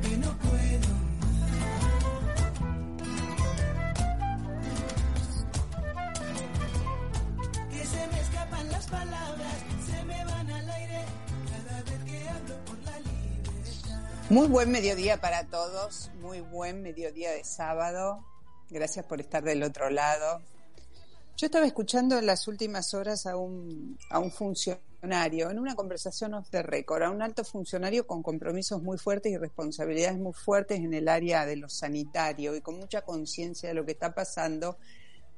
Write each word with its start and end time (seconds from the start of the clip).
que 0.00 0.16
no 0.16 0.38
puedo. 0.38 0.88
Que 7.70 7.86
se 7.86 8.06
me 8.08 8.20
escapan 8.20 8.70
las 8.70 8.86
palabras, 8.86 9.54
se 9.86 10.04
me 10.04 10.24
van 10.24 10.50
al 10.50 10.70
aire, 10.70 11.04
cada 11.50 11.82
vez 11.82 12.04
que 12.04 12.28
hablo 12.28 12.64
por 12.64 12.78
la 12.84 12.98
libertad. 13.00 14.30
Muy 14.30 14.48
buen 14.48 14.70
mediodía 14.70 15.20
para 15.20 15.46
todos, 15.46 16.10
muy 16.20 16.40
buen 16.40 16.82
mediodía 16.82 17.30
de 17.32 17.44
sábado. 17.44 18.24
Gracias 18.70 19.04
por 19.04 19.20
estar 19.20 19.42
del 19.42 19.62
otro 19.62 19.90
lado. 19.90 20.40
Yo 21.36 21.46
estaba 21.46 21.66
escuchando 21.66 22.18
en 22.18 22.26
las 22.26 22.48
últimas 22.48 22.94
horas 22.94 23.26
a 23.26 23.36
un 23.36 23.98
funcionario, 24.34 24.86
en 25.04 25.58
una 25.58 25.74
conversación 25.74 26.32
off 26.34 26.48
the 26.50 26.62
record, 26.62 27.02
a 27.02 27.10
un 27.10 27.22
alto 27.22 27.42
funcionario 27.42 28.06
con 28.06 28.22
compromisos 28.22 28.80
muy 28.84 28.98
fuertes 28.98 29.32
y 29.32 29.36
responsabilidades 29.36 30.16
muy 30.16 30.32
fuertes 30.32 30.78
en 30.78 30.94
el 30.94 31.08
área 31.08 31.44
de 31.44 31.56
lo 31.56 31.68
sanitario 31.68 32.54
y 32.54 32.60
con 32.60 32.78
mucha 32.78 33.02
conciencia 33.02 33.68
de 33.68 33.74
lo 33.74 33.84
que 33.84 33.92
está 33.92 34.14
pasando, 34.14 34.78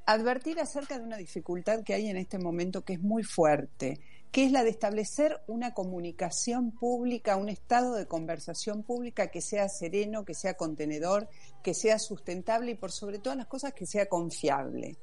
advertir 0.04 0.60
acerca 0.60 0.98
de 0.98 1.04
una 1.04 1.16
dificultad 1.16 1.82
que 1.82 1.94
hay 1.94 2.08
en 2.08 2.18
este 2.18 2.38
momento 2.38 2.84
que 2.84 2.92
es 2.92 3.00
muy 3.00 3.22
fuerte, 3.22 4.00
que 4.30 4.44
es 4.44 4.52
la 4.52 4.64
de 4.64 4.70
establecer 4.70 5.40
una 5.46 5.72
comunicación 5.72 6.72
pública, 6.72 7.36
un 7.36 7.48
estado 7.48 7.94
de 7.94 8.06
conversación 8.06 8.82
pública 8.82 9.28
que 9.28 9.40
sea 9.40 9.70
sereno, 9.70 10.26
que 10.26 10.34
sea 10.34 10.58
contenedor, 10.58 11.26
que 11.62 11.72
sea 11.72 11.98
sustentable 11.98 12.72
y 12.72 12.74
por 12.74 12.92
sobre 12.92 13.18
todas 13.18 13.38
las 13.38 13.46
cosas 13.46 13.72
que 13.72 13.86
sea 13.86 14.10
confiable. 14.10 14.98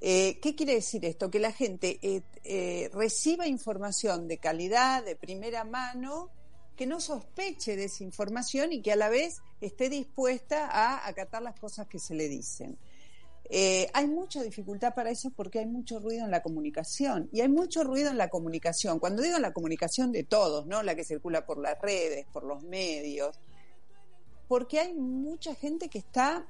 Eh, 0.00 0.38
¿Qué 0.40 0.54
quiere 0.54 0.74
decir 0.74 1.04
esto? 1.04 1.30
Que 1.30 1.38
la 1.38 1.52
gente 1.52 1.98
eh, 2.00 2.22
eh, 2.44 2.90
reciba 2.94 3.46
información 3.46 4.28
de 4.28 4.38
calidad, 4.38 5.04
de 5.04 5.14
primera 5.14 5.64
mano, 5.64 6.30
que 6.74 6.86
no 6.86 7.00
sospeche 7.00 7.76
de 7.76 7.84
esa 7.84 8.02
información 8.02 8.72
y 8.72 8.80
que 8.80 8.92
a 8.92 8.96
la 8.96 9.10
vez 9.10 9.42
esté 9.60 9.90
dispuesta 9.90 10.66
a 10.66 11.06
acatar 11.06 11.42
las 11.42 11.60
cosas 11.60 11.86
que 11.86 11.98
se 11.98 12.14
le 12.14 12.28
dicen. 12.28 12.78
Hay 13.92 14.06
mucha 14.06 14.44
dificultad 14.44 14.94
para 14.94 15.10
eso 15.10 15.30
porque 15.30 15.58
hay 15.58 15.66
mucho 15.66 15.98
ruido 15.98 16.24
en 16.24 16.30
la 16.30 16.40
comunicación. 16.40 17.28
Y 17.32 17.40
hay 17.40 17.48
mucho 17.48 17.82
ruido 17.82 18.08
en 18.08 18.16
la 18.16 18.30
comunicación. 18.30 19.00
Cuando 19.00 19.22
digo 19.22 19.36
en 19.36 19.42
la 19.42 19.52
comunicación 19.52 20.12
de 20.12 20.22
todos, 20.22 20.66
¿no? 20.66 20.84
La 20.84 20.94
que 20.94 21.04
circula 21.04 21.44
por 21.44 21.58
las 21.58 21.78
redes, 21.82 22.26
por 22.32 22.44
los 22.44 22.62
medios. 22.62 23.36
Porque 24.46 24.78
hay 24.78 24.94
mucha 24.94 25.56
gente 25.56 25.88
que 25.88 25.98
está 25.98 26.46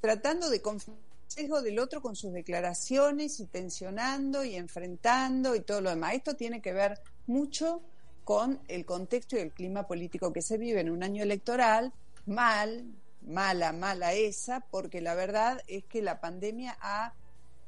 tratando 0.00 0.50
de 0.50 0.60
confiar 0.60 1.05
sesgo 1.26 1.62
del 1.62 1.78
otro 1.78 2.00
con 2.00 2.16
sus 2.16 2.32
declaraciones 2.32 3.40
y 3.40 3.46
tensionando 3.46 4.44
y 4.44 4.54
enfrentando 4.54 5.54
y 5.54 5.60
todo 5.60 5.80
lo 5.80 5.90
demás. 5.90 6.14
Esto 6.14 6.34
tiene 6.34 6.60
que 6.60 6.72
ver 6.72 7.00
mucho 7.26 7.82
con 8.24 8.60
el 8.68 8.84
contexto 8.84 9.36
y 9.36 9.40
el 9.40 9.52
clima 9.52 9.86
político 9.86 10.32
que 10.32 10.42
se 10.42 10.58
vive 10.58 10.80
en 10.80 10.90
un 10.90 11.02
año 11.02 11.22
electoral, 11.22 11.92
mal, 12.26 12.84
mala, 13.22 13.72
mala 13.72 14.12
esa, 14.14 14.60
porque 14.60 15.00
la 15.00 15.14
verdad 15.14 15.60
es 15.68 15.84
que 15.84 16.02
la 16.02 16.20
pandemia 16.20 16.76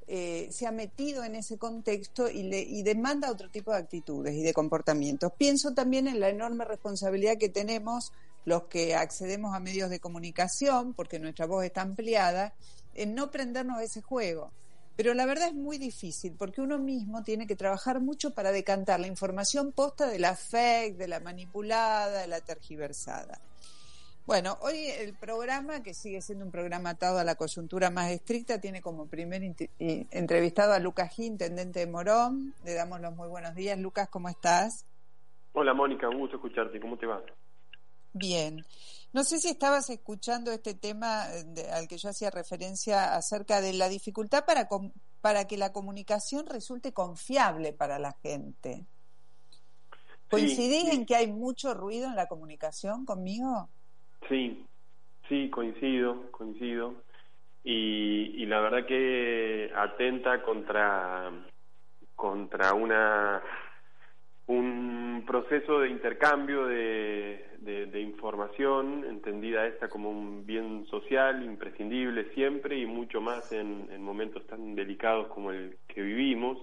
eh, 0.07 0.49
se 0.51 0.67
ha 0.67 0.73
metido 0.73 1.23
en 1.23 1.35
ese 1.35 1.59
contexto 1.59 2.31
y, 2.31 2.45
le, 2.45 2.61
y 2.61 2.83
demanda 2.83 3.31
otro 3.31 3.51
tipo 3.51 3.73
de 3.73 3.79
actitudes 3.79 4.35
y 4.35 4.43
de 4.43 4.55
comportamientos. 4.55 5.33
Pienso 5.37 5.75
también 5.75 6.09
en 6.09 6.19
la 6.19 6.29
enorme 6.29 6.65
responsabilidad 6.65 7.37
que 7.39 7.49
tenemos 7.49 8.13
los 8.45 8.65
que 8.65 8.95
accedemos 8.95 9.55
a 9.55 9.61
medios 9.61 9.91
de 9.91 10.01
comunicación, 10.01 10.95
porque 10.95 11.19
nuestra 11.19 11.47
voz 11.47 11.65
está 11.65 11.83
ampliada, 11.83 12.55
en 13.03 13.15
no 13.15 13.31
prendernos 13.31 13.81
ese 13.81 14.03
juego. 14.03 14.53
Pero 14.97 15.15
la 15.15 15.27
verdad 15.27 15.49
es 15.49 15.55
muy 15.55 15.79
difícil 15.79 16.35
porque 16.37 16.61
uno 16.61 16.79
mismo 16.79 17.23
tiene 17.23 17.47
que 17.47 17.55
trabajar 17.55 18.01
mucho 18.01 18.35
para 18.35 18.51
decantar 18.51 18.99
la 18.99 19.07
información 19.07 19.71
posta 19.73 20.09
de 20.09 20.19
la 20.19 20.35
fake, 20.35 20.97
de 20.97 21.07
la 21.07 21.21
manipulada, 21.21 22.21
de 22.23 22.27
la 22.27 22.41
tergiversada. 22.41 23.41
Bueno, 24.27 24.59
hoy 24.61 24.89
el 24.89 25.15
programa, 25.15 25.83
que 25.83 25.95
sigue 25.95 26.21
siendo 26.21 26.45
un 26.45 26.51
programa 26.51 26.91
atado 26.91 27.19
a 27.19 27.25
la 27.25 27.37
coyuntura 27.37 27.91
más 27.91 28.11
estricta, 28.11 28.61
tiene 28.61 28.83
como 28.83 29.07
primer 29.07 29.43
y- 29.43 29.57
entrevistado 30.11 30.75
a 30.75 30.79
Lucas 30.81 31.15
Gil, 31.15 31.27
intendente 31.27 31.79
de 31.79 31.87
Morón. 31.87 32.53
Le 32.65 32.75
damos 32.75 33.01
los 33.01 33.15
muy 33.15 33.29
buenos 33.29 33.55
días. 33.55 33.79
Lucas, 33.79 34.09
¿cómo 34.11 34.29
estás? 34.29 34.85
Hola 35.53 35.73
Mónica, 35.73 36.09
un 36.09 36.19
gusto 36.19 36.37
escucharte, 36.37 36.79
¿cómo 36.79 36.99
te 36.99 37.07
va? 37.07 37.23
Bien. 38.13 38.67
No 39.13 39.25
sé 39.25 39.39
si 39.39 39.49
estabas 39.49 39.89
escuchando 39.91 40.53
este 40.53 40.75
tema 40.75 41.27
eh, 41.33 41.45
de- 41.47 41.71
al 41.71 41.89
que 41.89 41.97
yo 41.99 42.11
hacía 42.11 42.31
referencia 42.31 43.15
acerca 43.15 43.61
de 43.61 43.73
la 43.73 43.89
dificultad 43.89 44.45
para, 44.45 44.69
com- 44.69 44.93
para 45.21 45.47
que 45.47 45.57
la 45.57 45.73
comunicación 45.73 46.47
resulte 46.47 46.93
confiable 46.93 47.73
para 47.73 47.99
la 47.99 48.13
gente. 48.23 48.87
¿Coincidís 50.31 50.85
sí. 50.85 50.91
en 50.91 51.07
que 51.07 51.17
hay 51.17 51.27
mucho 51.33 51.73
ruido 51.73 52.07
en 52.07 52.17
la 52.17 52.27
comunicación 52.27 53.07
conmigo? 53.07 53.71
Sí, 54.29 54.67
sí, 55.29 55.49
coincido, 55.51 56.31
coincido. 56.33 56.95
Y, 57.65 58.43
y 58.43 58.47
la 58.47 58.61
verdad 58.61 58.87
que 58.87 59.71
atenta 59.75 60.43
contra, 60.43 61.31
contra 62.15 62.75
una 62.75 63.43
un 64.49 65.25
proceso 65.27 65.81
de 65.81 65.91
intercambio 65.91 66.67
de, 66.67 67.45
de, 67.61 68.01
información, 68.01 69.05
entendida 69.05 69.67
esta 69.67 69.89
como 69.89 70.11
un 70.11 70.47
bien 70.47 70.87
social 70.87 71.45
imprescindible 71.45 72.33
siempre 72.33 72.79
y 72.79 72.87
mucho 72.87 73.21
más 73.21 73.53
en, 73.53 73.89
en 73.93 74.03
momentos 74.03 74.47
tan 74.47 74.75
delicados 74.75 75.29
como 75.29 75.53
el 75.53 75.77
que 75.87 76.01
vivimos, 76.01 76.59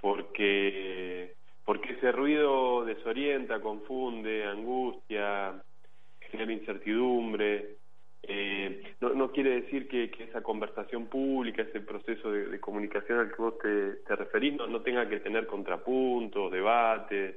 porque, 0.00 1.34
porque 1.64 1.94
ese 1.94 2.12
ruido 2.12 2.84
desorienta, 2.84 3.60
confunde, 3.60 4.44
angustia, 4.44 5.60
genera 6.20 6.52
incertidumbre. 6.52 7.79
Eh, 8.22 8.82
no, 9.00 9.14
no 9.14 9.32
quiere 9.32 9.62
decir 9.62 9.88
que, 9.88 10.10
que 10.10 10.24
esa 10.24 10.42
conversación 10.42 11.06
pública, 11.06 11.62
ese 11.62 11.80
proceso 11.80 12.30
de, 12.30 12.60
comunicación 12.60 13.18
al 13.18 13.30
que 13.30 13.42
vos 13.42 13.58
te, 13.58 13.92
te 14.06 14.16
referís, 14.16 14.54
no, 14.54 14.66
no 14.66 14.82
tenga 14.82 15.08
que 15.08 15.20
tener 15.20 15.46
contrapuntos, 15.46 16.52
debates. 16.52 17.34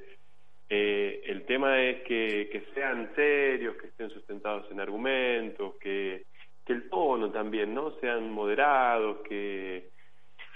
Eh, 0.70 1.22
el 1.26 1.46
tema 1.46 1.82
es 1.82 2.04
que, 2.04 2.50
que 2.52 2.66
sean 2.74 3.14
serios, 3.16 3.76
que 3.78 3.88
estén 3.88 4.10
sustentados 4.10 4.70
en 4.72 4.80
argumentos, 4.80 5.76
que, 5.80 6.26
que 6.66 6.74
el 6.74 6.90
tono 6.90 7.32
también, 7.32 7.74
¿no? 7.74 7.92
Sean 8.00 8.32
moderados, 8.32 9.20
que, 9.28 9.93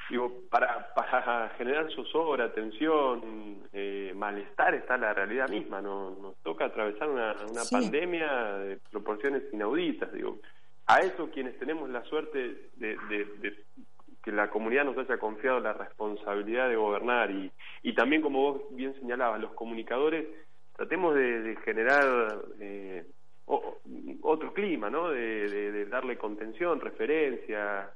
digo, 0.09 0.31
para, 0.49 0.93
para 0.93 1.49
generar 1.57 1.91
zozobra, 1.91 2.53
tensión, 2.53 3.63
eh, 3.73 4.13
malestar 4.15 4.73
está 4.75 4.97
la 4.97 5.13
realidad 5.13 5.49
misma, 5.49 5.81
no, 5.81 6.11
nos 6.21 6.35
toca 6.43 6.65
atravesar 6.65 7.09
una, 7.09 7.33
una 7.49 7.61
Sí. 7.61 7.75
pandemia 7.75 8.53
de 8.57 8.77
proporciones 8.91 9.43
inauditas, 9.51 10.11
digo, 10.13 10.39
a 10.85 10.99
eso 11.01 11.29
quienes 11.31 11.57
tenemos 11.59 11.89
la 11.89 12.03
suerte 12.05 12.69
de, 12.77 12.97
de- 13.09 13.25
de 13.39 13.57
que 14.23 14.31
la 14.31 14.49
comunidad 14.49 14.83
nos 14.85 14.97
haya 14.97 15.17
confiado 15.17 15.59
la 15.59 15.73
responsabilidad 15.73 16.67
de 16.69 16.75
gobernar 16.75 17.31
y, 17.31 17.51
y 17.83 17.93
también 17.93 18.21
como 18.21 18.39
vos 18.41 18.61
bien 18.71 18.93
señalabas, 18.99 19.39
los 19.39 19.53
comunicadores 19.53 20.25
tratemos 20.75 21.15
de, 21.15 21.41
de 21.41 21.55
generar 21.57 22.39
eh, 22.59 23.05
o- 23.45 23.77
otro 24.23 24.53
clima, 24.53 24.89
¿no? 24.89 25.09
De 25.09 25.85
darle 25.85 26.17
contención, 26.17 26.81
referencia, 26.81 27.89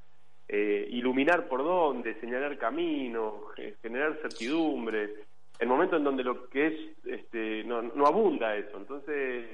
eh, 0.54 0.86
iluminar 0.90 1.48
por 1.48 1.64
dónde, 1.64 2.14
señalar 2.20 2.58
caminos, 2.58 3.34
ge- 3.56 3.74
generar 3.80 4.18
certidumbre, 4.20 5.14
el 5.58 5.66
momento 5.66 5.96
en 5.96 6.04
donde 6.04 6.22
lo 6.22 6.46
que 6.50 6.66
es, 6.66 6.74
este, 7.06 7.64
no, 7.64 7.80
no 7.80 8.06
abunda 8.06 8.54
eso, 8.54 8.76
entonces, 8.76 9.46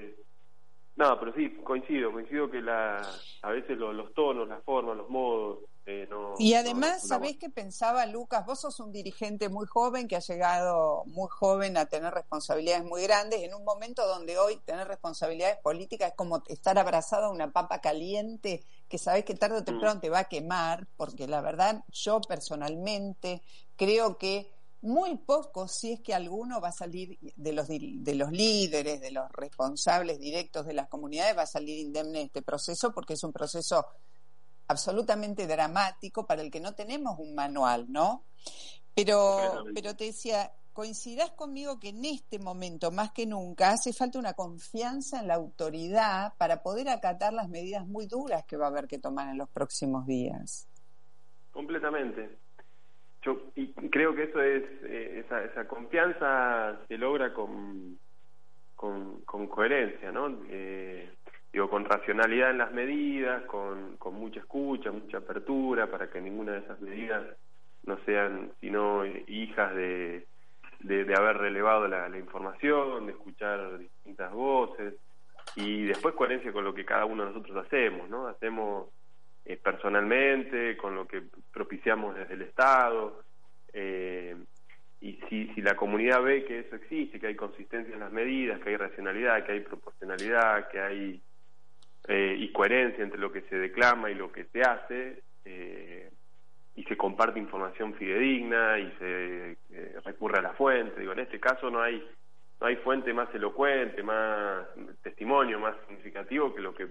no, 0.98 1.18
pero 1.18 1.32
sí, 1.34 1.50
coincido, 1.64 2.12
coincido 2.12 2.50
que 2.50 2.60
la, 2.60 3.00
a 3.42 3.50
veces 3.50 3.78
lo- 3.78 3.92
los 3.92 4.12
tonos, 4.14 4.48
las 4.48 4.62
formas, 4.64 4.96
los 4.96 5.08
modos, 5.08 5.60
eh, 5.86 6.06
no... 6.10 6.34
Y 6.38 6.54
además, 6.54 7.02
no- 7.02 7.08
¿sabés 7.08 7.36
qué 7.38 7.48
pensaba 7.50 8.04
Lucas? 8.06 8.44
Vos 8.44 8.60
sos 8.60 8.78
un 8.80 8.92
dirigente 8.92 9.48
muy 9.48 9.66
joven 9.66 10.06
que 10.08 10.16
ha 10.16 10.20
llegado 10.20 11.04
muy 11.06 11.28
joven 11.30 11.76
a 11.76 11.86
tener 11.86 12.12
responsabilidades 12.12 12.84
muy 12.84 13.02
grandes. 13.04 13.42
En 13.42 13.54
un 13.54 13.64
momento 13.64 14.06
donde 14.06 14.38
hoy 14.38 14.56
tener 14.66 14.86
responsabilidades 14.88 15.56
políticas 15.62 16.10
es 16.10 16.16
como 16.16 16.42
estar 16.48 16.78
abrazado 16.78 17.26
a 17.26 17.30
una 17.30 17.52
papa 17.52 17.80
caliente 17.80 18.64
que 18.88 18.98
sabés 18.98 19.24
que 19.24 19.34
tarde 19.34 19.58
o 19.58 19.64
temprano 19.64 20.00
te 20.00 20.10
va 20.10 20.18
a 20.20 20.24
quemar, 20.28 20.86
porque 20.96 21.26
la 21.28 21.40
verdad 21.40 21.84
yo 21.92 22.20
personalmente 22.20 23.42
creo 23.76 24.18
que 24.18 24.52
muy 24.80 25.16
poco, 25.16 25.66
si 25.66 25.92
es 25.92 26.00
que 26.00 26.14
alguno 26.14 26.60
va 26.60 26.68
a 26.68 26.72
salir 26.72 27.18
de 27.20 27.52
los, 27.52 27.68
de 27.68 28.14
los 28.14 28.30
líderes, 28.30 29.00
de 29.00 29.10
los 29.10 29.30
responsables 29.32 30.20
directos 30.20 30.66
de 30.66 30.74
las 30.74 30.88
comunidades, 30.88 31.36
va 31.36 31.42
a 31.42 31.46
salir 31.46 31.78
indemne 31.78 32.18
de 32.18 32.24
este 32.24 32.42
proceso 32.42 32.92
porque 32.92 33.14
es 33.14 33.24
un 33.24 33.32
proceso 33.32 33.84
absolutamente 34.68 35.46
dramático 35.46 36.26
para 36.26 36.42
el 36.42 36.50
que 36.50 36.60
no 36.60 36.74
tenemos 36.74 37.18
un 37.18 37.34
manual, 37.34 37.86
¿no? 37.90 38.24
Pero, 38.94 39.64
pero 39.74 39.96
te 39.96 40.04
decía, 40.04 40.52
coincidas 40.72 41.30
conmigo 41.32 41.80
que 41.80 41.88
en 41.88 42.04
este 42.04 42.38
momento, 42.38 42.92
más 42.92 43.10
que 43.10 43.26
nunca, 43.26 43.70
hace 43.70 43.92
falta 43.92 44.18
una 44.18 44.34
confianza 44.34 45.20
en 45.20 45.26
la 45.26 45.34
autoridad 45.34 46.34
para 46.38 46.62
poder 46.62 46.88
acatar 46.88 47.32
las 47.32 47.48
medidas 47.48 47.86
muy 47.86 48.06
duras 48.06 48.44
que 48.44 48.56
va 48.56 48.66
a 48.66 48.68
haber 48.68 48.86
que 48.86 48.98
tomar 48.98 49.28
en 49.28 49.38
los 49.38 49.48
próximos 49.48 50.06
días. 50.06 50.68
Completamente. 51.50 52.47
Yo 53.22 53.40
y 53.56 53.72
creo 53.90 54.14
que 54.14 54.24
eso 54.24 54.40
es 54.40 54.62
eh, 54.84 55.24
esa, 55.24 55.44
esa 55.44 55.66
confianza 55.66 56.78
se 56.86 56.98
logra 56.98 57.32
con 57.32 57.98
con, 58.78 59.46
coherencia, 59.48 60.12
¿no? 60.12 60.38
Eh, 60.48 61.10
digo, 61.52 61.68
con 61.68 61.84
racionalidad 61.84 62.50
en 62.50 62.58
las 62.58 62.72
medidas, 62.72 63.42
con, 63.46 63.96
con 63.96 64.14
mucha 64.14 64.38
escucha, 64.38 64.92
mucha 64.92 65.18
apertura, 65.18 65.90
para 65.90 66.08
que 66.08 66.20
ninguna 66.20 66.52
de 66.52 66.58
esas 66.60 66.80
medidas 66.80 67.24
no 67.84 67.98
sean 68.04 68.52
sino 68.60 69.04
hijas 69.04 69.74
de, 69.74 70.26
de, 70.80 71.14
haber 71.14 71.38
relevado 71.38 71.88
la, 71.88 72.16
información, 72.16 73.06
de 73.06 73.12
escuchar 73.12 73.78
distintas 73.78 74.32
voces 74.32 74.94
y 75.56 75.86
después 75.86 76.14
coherencia 76.14 76.52
con 76.52 76.64
lo 76.64 76.72
que 76.72 76.84
cada 76.84 77.04
uno 77.04 77.24
de 77.24 77.30
nosotros 77.30 77.66
hacemos, 77.66 78.08
¿no? 78.08 78.28
Hacemos 78.28 78.90
eh, 79.48 79.56
personalmente, 79.56 80.76
con 80.76 80.94
lo 80.94 81.08
que 81.08 81.22
propiciamos 81.52 82.14
desde 82.14 82.34
el 82.34 82.42
Estado. 82.42 83.24
Eh, 83.72 84.36
y 85.00 85.14
si, 85.28 85.46
si 85.54 85.62
la 85.62 85.74
comunidad 85.74 86.22
ve 86.22 86.44
que 86.44 86.60
eso 86.60 86.76
existe, 86.76 87.18
que 87.18 87.28
hay 87.28 87.34
consistencia 87.34 87.94
en 87.94 88.00
las 88.00 88.12
medidas, 88.12 88.60
que 88.60 88.70
hay 88.70 88.76
racionalidad, 88.76 89.44
que 89.44 89.52
hay 89.52 89.60
proporcionalidad, 89.60 90.68
que 90.68 90.80
hay 90.80 91.22
eh, 92.08 92.36
y 92.38 92.52
coherencia 92.52 93.04
entre 93.04 93.18
lo 93.18 93.30
que 93.30 93.42
se 93.42 93.56
declama 93.56 94.10
y 94.10 94.14
lo 94.14 94.32
que 94.32 94.44
se 94.44 94.62
hace, 94.62 95.22
eh, 95.44 96.10
y 96.74 96.84
se 96.84 96.96
comparte 96.96 97.38
información 97.38 97.94
fidedigna 97.94 98.78
y 98.78 98.90
se 98.98 99.50
eh, 99.70 99.96
recurre 100.04 100.38
a 100.38 100.42
la 100.42 100.52
fuente. 100.54 101.00
Digo, 101.00 101.12
en 101.12 101.20
este 101.20 101.40
caso 101.40 101.70
no 101.70 101.80
hay 101.80 102.02
no 102.60 102.66
hay 102.66 102.76
fuente 102.76 103.12
más 103.12 103.32
elocuente, 103.32 104.02
más 104.02 104.66
testimonio 105.02 105.60
más 105.60 105.76
significativo 105.86 106.52
que 106.54 106.60
lo 106.60 106.74
que 106.74 106.88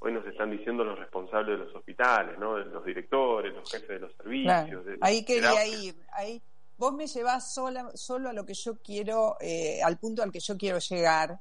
hoy 0.00 0.12
nos 0.12 0.26
están 0.26 0.50
diciendo 0.50 0.82
los 0.82 0.98
responsables 0.98 1.58
de 1.58 1.64
los 1.64 1.74
hospitales, 1.74 2.38
¿no? 2.38 2.58
Los 2.58 2.84
directores, 2.84 3.54
los 3.54 3.70
jefes 3.70 3.88
de 3.88 3.98
los 4.00 4.16
servicios. 4.16 4.84
ahí 5.00 5.24
quería 5.24 5.66
ir, 5.66 5.94
ahí 6.12 6.42
vos 6.76 6.94
me 6.94 7.06
llevás 7.06 7.54
sola, 7.54 7.90
solo 7.94 8.30
a 8.30 8.32
lo 8.32 8.44
que 8.44 8.54
yo 8.54 8.76
quiero, 8.82 9.36
al 9.84 9.98
punto 9.98 10.22
al 10.22 10.32
que 10.32 10.40
yo 10.40 10.56
quiero 10.56 10.78
llegar, 10.78 11.38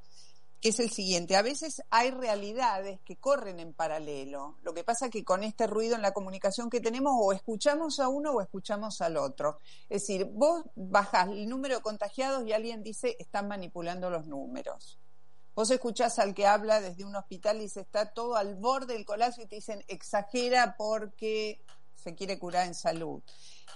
que 0.59 0.69
es 0.69 0.79
el 0.81 0.89
siguiente. 0.89 1.37
A 1.37 1.41
veces 1.41 1.81
hay 1.89 2.11
realidades 2.11 2.99
que 3.05 3.15
corren 3.15 3.61
en 3.61 3.71
paralelo. 3.71 4.57
Lo 4.61 4.73
que 4.73 4.83
pasa 4.83 5.05
es 5.05 5.11
que 5.11 5.23
con 5.23 5.43
este 5.43 5.65
ruido 5.65 5.95
en 5.95 6.01
la 6.01 6.11
comunicación 6.11 6.69
que 6.69 6.81
tenemos, 6.81 7.13
o 7.15 7.31
escuchamos 7.31 8.01
a 8.01 8.09
uno 8.09 8.33
o 8.33 8.41
escuchamos 8.41 8.99
al 8.99 9.15
otro. 9.15 9.59
Es 9.87 10.01
decir, 10.01 10.25
vos 10.25 10.65
bajás 10.75 11.29
el 11.29 11.47
número 11.47 11.75
de 11.75 11.81
contagiados 11.81 12.45
y 12.45 12.51
alguien 12.51 12.83
dice, 12.83 13.15
están 13.19 13.47
manipulando 13.47 14.09
los 14.09 14.27
números. 14.27 14.99
Vos 15.59 15.71
escuchás 15.71 16.19
al 16.19 16.33
que 16.33 16.47
habla 16.47 16.79
desde 16.79 17.03
un 17.03 17.17
hospital 17.17 17.57
y 17.57 17.63
dice, 17.63 17.81
está 17.81 18.13
todo 18.13 18.37
al 18.37 18.55
borde 18.55 18.93
del 18.93 19.03
colapso 19.03 19.41
y 19.41 19.45
te 19.45 19.57
dicen, 19.57 19.83
exagera 19.89 20.75
porque 20.77 21.59
se 21.95 22.15
quiere 22.15 22.39
curar 22.39 22.65
en 22.65 22.73
salud. 22.73 23.21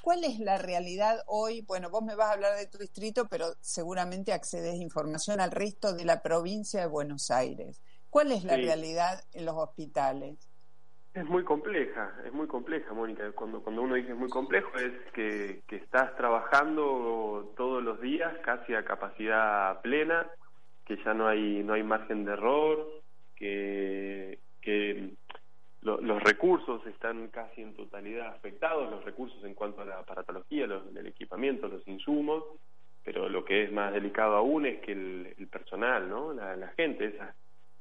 ¿Cuál 0.01 0.23
es 0.23 0.39
la 0.39 0.57
realidad 0.57 1.17
hoy? 1.27 1.59
Bueno, 1.59 1.89
vos 1.89 2.01
me 2.01 2.15
vas 2.15 2.29
a 2.29 2.33
hablar 2.35 2.57
de 2.57 2.67
tu 2.67 2.77
distrito, 2.77 3.27
pero 3.27 3.47
seguramente 3.59 4.31
accedes 4.31 4.79
a 4.79 4.81
información 4.81 5.41
al 5.41 5.51
resto 5.51 5.91
de 5.93 6.05
la 6.05 6.21
provincia 6.21 6.79
de 6.79 6.87
Buenos 6.87 7.29
Aires. 7.31 7.81
¿Cuál 8.09 8.31
es 8.31 8.45
la 8.45 8.55
realidad 8.55 9.21
en 9.33 9.43
los 9.43 9.57
hospitales? 9.57 10.37
Es 11.13 11.25
muy 11.25 11.43
compleja, 11.43 12.15
es 12.25 12.31
muy 12.31 12.47
compleja, 12.47 12.93
Mónica. 12.93 13.29
Cuando, 13.33 13.61
cuando 13.61 13.81
uno 13.81 13.95
dice 13.95 14.13
muy 14.13 14.29
complejo 14.29 14.69
es 14.77 14.93
que, 15.11 15.63
que 15.67 15.75
estás 15.75 16.15
trabajando 16.15 17.53
todos 17.57 17.83
los 17.83 17.99
días 17.99 18.33
casi 18.45 18.73
a 18.73 18.85
capacidad 18.85 19.81
plena, 19.81 20.31
que 20.85 20.97
ya 21.03 21.13
no 21.13 21.27
hay, 21.27 21.63
no 21.63 21.73
hay 21.73 21.83
margen 21.83 22.25
de 22.25 22.33
error, 22.33 22.87
que, 23.35 24.39
que 24.61 25.11
los 25.81 26.23
recursos 26.23 26.85
están 26.87 27.27
casi 27.27 27.61
en 27.61 27.73
totalidad 27.73 28.27
afectados, 28.27 28.89
los 28.89 29.03
recursos 29.03 29.43
en 29.43 29.53
cuanto 29.53 29.81
a 29.81 29.85
la 29.85 29.99
aparatología, 29.99 30.65
los, 30.65 30.83
el 30.95 31.07
equipamiento, 31.07 31.67
los 31.67 31.85
insumos, 31.87 32.43
pero 33.03 33.27
lo 33.27 33.43
que 33.43 33.63
es 33.63 33.71
más 33.71 33.93
delicado 33.93 34.35
aún 34.35 34.65
es 34.65 34.79
que 34.79 34.93
el, 34.93 35.47
personal, 35.51 36.09
¿no? 36.09 36.33
La, 36.33 36.67
gente, 36.77 37.13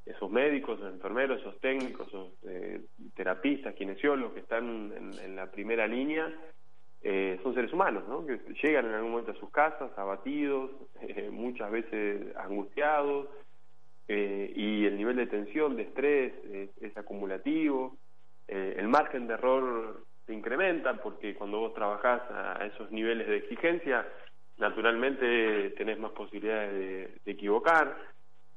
esos 0.04 0.30
médicos, 0.30 0.78
esos 0.78 0.92
enfermeros, 0.92 1.40
esos 1.40 1.60
técnicos, 1.60 2.08
esos 2.08 2.28
eh, 2.48 2.80
terapistas, 3.14 3.74
kinesiólogos 3.74 4.34
que 4.34 4.40
están 4.40 4.92
en, 5.22 5.36
la 5.36 5.50
primera 5.50 5.86
línea, 5.86 6.32
eh, 7.04 7.40
son 7.42 7.54
seres 7.54 7.72
humanos, 7.72 8.04
¿no? 8.08 8.24
Que 8.24 8.38
llegan 8.62 8.86
en 8.86 8.94
algún 8.94 9.10
momento 9.10 9.32
a 9.32 9.40
sus 9.40 9.50
casas 9.50 9.90
abatidos, 9.96 10.70
eh, 11.00 11.30
muchas 11.30 11.70
veces 11.70 12.36
angustiados, 12.36 13.28
eh, 14.08 14.52
y 14.54 14.84
el 14.84 14.96
nivel 14.96 15.16
de 15.16 15.26
tensión, 15.26 15.76
de 15.76 15.82
estrés 15.82 16.32
es, 16.80 16.96
acumulativo, 16.96 17.96
eh, 18.48 18.76
el 18.78 18.88
margen 18.88 19.26
de 19.26 19.34
error 19.34 20.04
se 20.26 20.34
incrementa 20.34 21.00
porque 21.02 21.34
cuando 21.34 21.60
vos 21.60 21.74
trabajás 21.74 22.22
a 22.30 22.66
esos 22.66 22.90
niveles 22.92 23.26
de 23.26 23.38
exigencia, 23.38 24.06
naturalmente 24.58 25.70
tenés 25.70 25.98
más 25.98 26.12
posibilidades 26.12 27.18
de, 27.24 27.32
equivocar. 27.32 27.96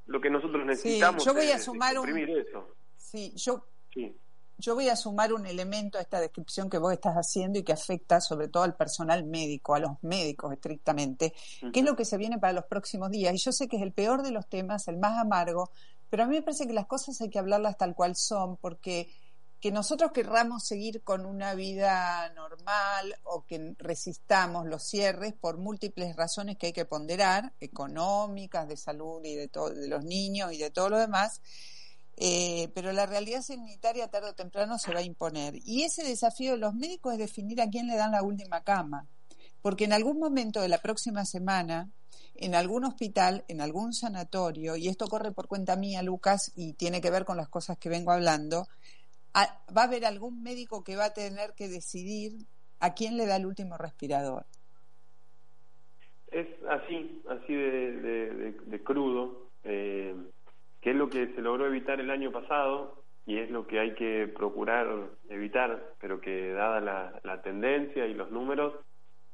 Lo 0.08 0.22
que 0.22 0.30
nosotros 0.30 0.66
necesitamos 0.66 1.26
yo 1.26 1.34
voy 1.34 1.50
a 1.50 1.58
sumar 1.58 1.98
un... 1.98 2.18
eso. 2.18 2.76
Sí, 2.98 3.32
yo 3.36 3.64
sí 3.92 4.16
yo 4.57 4.75
voy 4.75 4.90
a 4.90 4.96
sumar 4.96 5.34
un 5.34 5.46
elemento 5.46 5.98
a 5.98 6.02
esta 6.02 6.19
descripción 6.19 6.69
que 6.69 6.78
vos 6.78 6.94
estás 6.94 7.16
haciendo 7.16 7.60
y 7.60 7.63
que 7.63 7.74
afecta 7.74 8.22
sobre 8.22 8.48
todo 8.48 8.63
al 8.63 8.75
personal 8.75 9.25
médico, 9.25 9.75
a 9.75 9.80
los 9.80 9.92
médicos 10.02 10.54
estrictamente, 10.54 11.34
que 11.74 11.80
es 11.80 11.86
lo 11.86 11.96
que 11.96 12.06
se 12.06 12.18
viene 12.18 12.38
para 12.40 12.54
los 12.54 12.66
próximos 12.66 13.12
días. 13.12 13.34
Y 13.34 13.38
yo 13.38 13.52
sé 13.52 13.68
que 13.68 13.78
es 13.78 13.84
el 13.84 13.92
peor 13.92 14.24
de 14.24 14.31
los 14.31 14.48
temas, 14.48 14.88
el 14.88 14.98
más 14.98 15.19
amargo, 15.19 15.72
pero 16.10 16.24
a 16.24 16.28
mí 16.28 16.36
me 16.36 16.42
parece 16.42 16.68
que 16.68 16.74
las 16.74 16.86
cosas 16.88 17.19
hay 17.22 17.30
que 17.30 17.40
hablarlas 17.40 17.78
tal 17.78 17.96
cual 17.96 18.16
son, 18.16 18.57
porque 18.57 19.10
que 19.60 19.72
nosotros 19.72 20.12
querramos 20.12 20.63
seguir 20.63 21.01
con 21.01 21.25
una 21.25 21.56
vida 21.56 22.31
normal 22.36 23.16
o 23.24 23.46
que 23.46 23.74
resistamos 23.80 24.68
los 24.68 24.84
cierres 24.84 25.34
por 25.34 25.58
múltiples 25.58 26.16
razones 26.16 26.58
que 26.58 26.68
hay 26.68 26.74
que 26.74 26.86
ponderar, 26.86 27.54
económicas, 27.60 28.68
de 28.68 28.78
salud 28.78 29.24
y 29.24 29.36
de, 29.36 29.48
todo, 29.48 29.72
de 29.72 29.88
los 29.88 30.04
niños 30.04 30.54
y 30.54 30.60
de 30.60 30.69
todo 30.69 30.90
lo 30.90 31.00
demás, 31.00 31.42
eh, 32.18 32.70
pero 32.74 32.92
la 32.94 33.06
realidad 33.06 33.42
sanitaria 33.42 34.08
tarde 34.08 34.30
o 34.30 34.36
temprano 34.36 34.78
se 34.78 34.94
va 34.94 35.00
a 35.00 35.04
imponer. 35.04 35.56
Y 35.66 35.84
ese 35.84 36.04
desafío 36.04 36.54
de 36.54 36.58
los 36.58 36.74
médicos 36.74 37.13
es 37.13 37.20
definir 37.20 37.62
a 37.62 37.70
quién 37.70 37.88
le 37.88 37.96
dan 37.96 38.12
la 38.12 38.24
última 38.24 38.63
cama, 38.63 39.08
porque 39.62 39.86
en 39.86 39.94
algún 39.94 40.20
momento 40.20 40.62
de 40.62 40.70
la 40.70 40.78
próxima 40.78 41.25
semana, 41.25 41.89
en 42.36 42.56
algún 42.56 42.84
hospital, 42.84 43.44
en 43.48 43.62
algún 43.62 43.94
sanatorio, 43.94 44.75
y 44.75 44.88
esto 44.88 45.08
corre 45.08 45.32
por 45.32 45.48
cuenta 45.48 45.75
mía, 45.75 46.01
Lucas, 46.04 46.51
y 46.56 46.74
tiene 46.74 47.01
que 47.01 47.12
ver 47.12 47.25
con 47.25 47.38
las 47.38 47.50
cosas 47.50 47.78
que 47.78 47.89
vengo 47.89 48.12
hablando, 48.12 48.68
va 49.36 49.82
a 49.82 49.86
haber 49.86 50.06
algún 50.06 50.42
médico 50.42 50.84
que 50.84 50.96
va 50.96 51.06
a 51.06 51.13
tener 51.13 51.54
que 51.56 51.68
decidir 51.68 52.46
a 52.80 52.94
quién 52.94 53.18
le 53.18 53.25
da 53.25 53.36
el 53.36 53.46
último 53.46 53.78
respirador. 53.78 54.46
Es 56.32 56.48
así, 56.70 57.22
así 57.30 57.54
de, 57.54 58.82
crudo. 58.84 59.50
Eh, 59.63 60.16
que 60.86 60.92
es 60.92 60.98
lo 60.98 61.10
que 61.10 61.34
se 61.34 61.42
logró 61.42 61.65
evitar 61.65 62.00
el 62.00 62.12
año 62.12 62.32
pasado 62.32 63.01
y 63.25 63.39
es 63.39 63.50
lo 63.50 63.65
que 63.65 63.80
hay 63.80 63.96
que 63.96 64.32
procurar 64.32 64.86
evitar, 65.30 65.96
pero 66.00 66.22
que 66.22 66.51
dada 66.54 66.80
la, 67.24 67.42
tendencia 67.42 68.06
y 68.06 68.13
los 68.13 68.30
números, 68.30 68.72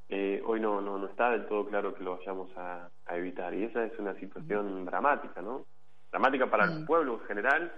eh, 0.07 0.41
hoy 0.45 0.61
no, 0.61 0.79
no, 0.79 0.97
no 0.97 1.07
está 1.07 1.29
del 1.31 1.47
todo 1.47 1.67
claro 1.67 1.93
que 1.93 2.05
lo 2.05 2.17
vayamos 2.17 2.49
a, 2.55 2.87
evitar. 3.09 3.53
Y 3.53 3.65
esa 3.65 3.83
es 3.83 3.99
una 3.99 4.13
situación 4.13 4.85
dramática, 4.85 5.41
¿no? 5.41 5.65
Dramática 6.09 6.49
para 6.49 6.71
el 6.71 6.85
pueblo 6.85 7.19
en 7.19 7.27
general 7.27 7.73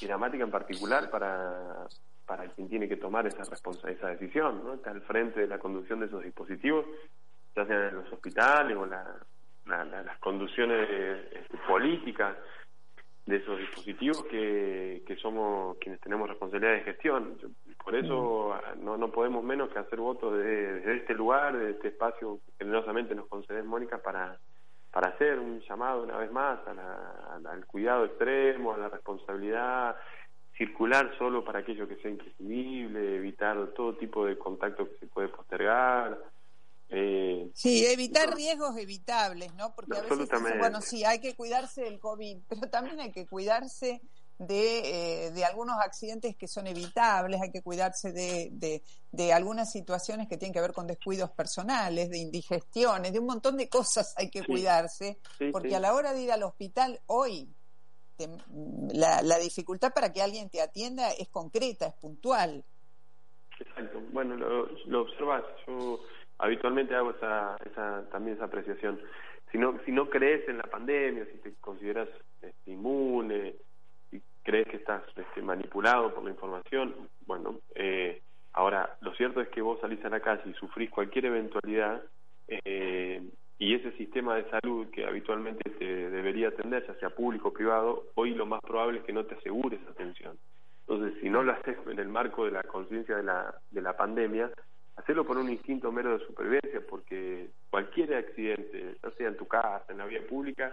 y 0.00 0.06
dramática 0.06 0.42
en 0.42 0.50
particular 0.50 1.08
para, 1.08 1.86
para 2.26 2.48
quien 2.48 2.68
tiene 2.68 2.88
que 2.88 2.96
tomar 2.96 3.24
esa, 3.28 3.42
esa 3.42 4.08
decisión, 4.08 4.64
¿no? 4.64 4.74
Está 4.74 4.90
al 4.90 5.02
frente 5.02 5.38
de 5.38 5.46
la 5.46 5.60
conducción 5.60 6.00
de 6.00 6.06
esos 6.06 6.24
dispositivos, 6.24 6.86
ya 7.54 7.64
sean 7.66 7.82
en 7.84 7.94
los 7.94 8.12
hospitales 8.12 8.76
o 8.76 8.84
la, 8.84 9.16
las 9.66 10.18
conducciones 10.18 10.88
este, 11.30 11.56
políticas 11.68 12.36
de 13.26 13.36
esos 13.36 13.58
dispositivos 13.58 14.24
que, 14.24 15.02
que 15.06 15.16
somos 15.16 15.76
quienes 15.78 16.00
tenemos 16.00 16.28
responsabilidad 16.28 16.72
de 16.72 16.80
gestión. 16.80 17.38
Por 17.82 17.94
eso 17.94 18.54
mm. 18.76 18.84
no, 18.84 18.96
no 18.96 19.10
podemos 19.10 19.44
menos 19.44 19.70
que 19.70 19.78
hacer 19.78 20.00
voto 20.00 20.32
de, 20.32 20.44
desde 20.74 20.96
este 20.96 21.14
lugar, 21.14 21.56
de 21.56 21.70
este 21.70 21.88
espacio 21.88 22.40
que 22.46 22.64
generosamente 22.64 23.14
nos 23.14 23.28
concedes, 23.28 23.64
Mónica, 23.64 23.98
para, 23.98 24.38
para 24.90 25.10
hacer 25.10 25.38
un 25.38 25.60
llamado 25.60 26.02
una 26.02 26.18
vez 26.18 26.30
más 26.32 26.58
al 26.66 27.66
cuidado 27.66 28.04
extremo, 28.04 28.74
a 28.74 28.78
la 28.78 28.88
responsabilidad, 28.88 29.96
circular 30.56 31.12
solo 31.18 31.44
para 31.44 31.60
aquello 31.60 31.88
que 31.88 31.96
sea 31.96 32.10
imprescindible, 32.10 33.16
evitar 33.16 33.68
todo 33.68 33.94
tipo 33.96 34.26
de 34.26 34.36
contacto 34.36 34.88
que 34.88 34.96
se 34.98 35.06
puede 35.06 35.28
postergar, 35.28 36.18
Eh, 36.94 37.50
sí, 37.54 37.86
evitar 37.86 38.34
riesgos 38.34 38.76
evitables, 38.76 39.54
¿no? 39.54 39.74
Porque 39.74 39.96
a 39.96 40.02
veces, 40.02 40.28
bueno, 40.58 40.82
sí, 40.82 41.04
hay 41.04 41.20
que 41.20 41.34
cuidarse 41.34 41.82
del 41.82 41.98
COVID, 41.98 42.42
pero 42.46 42.68
también 42.68 43.00
hay 43.00 43.10
que 43.10 43.26
cuidarse 43.26 44.02
de, 44.36 45.26
eh, 45.26 45.30
de, 45.30 45.44
algunos 45.46 45.78
accidentes 45.80 46.36
que 46.36 46.46
son 46.46 46.66
evitables, 46.66 47.40
hay 47.40 47.50
que 47.50 47.62
cuidarse 47.62 48.12
de, 48.12 48.50
de, 48.52 48.82
de, 49.10 49.32
algunas 49.32 49.72
situaciones 49.72 50.28
que 50.28 50.36
tienen 50.36 50.52
que 50.52 50.60
ver 50.60 50.74
con 50.74 50.86
descuidos 50.86 51.30
personales, 51.30 52.10
de 52.10 52.18
indigestiones, 52.18 53.10
de 53.10 53.20
un 53.20 53.26
montón 53.26 53.56
de 53.56 53.70
cosas 53.70 54.12
hay 54.18 54.28
que 54.28 54.44
cuidarse, 54.44 55.18
porque 55.50 55.74
a 55.74 55.80
la 55.80 55.94
hora 55.94 56.12
de 56.12 56.22
ir 56.22 56.32
al 56.32 56.42
hospital 56.42 57.00
hoy 57.06 57.48
la, 58.92 59.22
la, 59.22 59.38
dificultad 59.38 59.94
para 59.94 60.12
que 60.12 60.20
alguien 60.20 60.50
te 60.50 60.60
atienda 60.60 61.10
es 61.10 61.28
concreta, 61.28 61.86
es 61.86 61.94
puntual. 61.94 62.64
Exacto, 63.58 64.00
bueno, 64.12 64.36
lo, 64.36 64.66
lo 64.86 65.02
observas, 65.02 65.44
yo 65.66 66.00
habitualmente 66.42 66.94
hago 66.94 67.12
esa, 67.12 67.56
esa, 67.64 68.04
también 68.10 68.36
esa 68.36 68.46
apreciación. 68.46 69.00
Si 69.50 69.58
no, 69.58 69.78
si 69.84 69.92
no 69.92 70.10
crees 70.10 70.48
en 70.48 70.58
la 70.58 70.64
pandemia, 70.64 71.24
si 71.26 71.38
te 71.38 71.54
consideras 71.60 72.08
este, 72.40 72.70
inmune, 72.70 73.54
crees 74.42 74.66
que 74.66 74.76
estás 74.76 75.02
este, 75.16 75.40
manipulado 75.40 76.12
por 76.12 76.24
la 76.24 76.30
información, 76.30 76.94
bueno, 77.26 77.60
eh, 77.76 78.20
ahora 78.54 78.96
lo 79.02 79.14
cierto 79.14 79.40
es 79.40 79.48
que 79.50 79.62
vos 79.62 79.80
salís 79.80 80.04
a 80.04 80.08
la 80.08 80.20
calle 80.20 80.42
y 80.46 80.54
sufrís 80.54 80.90
cualquier 80.90 81.26
eventualidad 81.26 82.02
eh, 82.48 83.22
y 83.58 83.74
ese 83.74 83.92
sistema 83.92 84.34
de 84.34 84.50
salud 84.50 84.90
que 84.90 85.06
habitualmente 85.06 85.70
te 85.70 86.10
debería 86.10 86.48
atender, 86.48 86.84
ya 86.84 86.94
sea 86.94 87.10
público 87.10 87.48
o 87.48 87.52
privado, 87.52 88.06
hoy 88.16 88.34
lo 88.34 88.46
más 88.46 88.60
probable 88.62 88.98
es 88.98 89.04
que 89.04 89.12
no 89.12 89.24
te 89.24 89.36
asegure 89.36 89.76
esa 89.76 89.90
atención. 89.90 90.36
Entonces, 90.88 91.20
si 91.20 91.30
no 91.30 91.44
lo 91.44 91.52
haces 91.52 91.76
en 91.86 92.00
el 92.00 92.08
marco 92.08 92.44
de 92.44 92.50
la 92.50 92.64
conciencia 92.64 93.16
de 93.16 93.22
la, 93.22 93.54
de 93.70 93.80
la 93.80 93.96
pandemia, 93.96 94.50
hacerlo 94.96 95.26
por 95.26 95.38
un 95.38 95.50
instinto 95.50 95.90
mero 95.90 96.18
de 96.18 96.26
supervivencia, 96.26 96.80
porque 96.88 97.50
cualquier 97.70 98.14
accidente, 98.14 98.96
ya 99.02 99.10
sea 99.12 99.28
en 99.28 99.36
tu 99.36 99.46
casa, 99.46 99.84
en 99.88 99.98
la 99.98 100.06
vía 100.06 100.26
pública, 100.28 100.72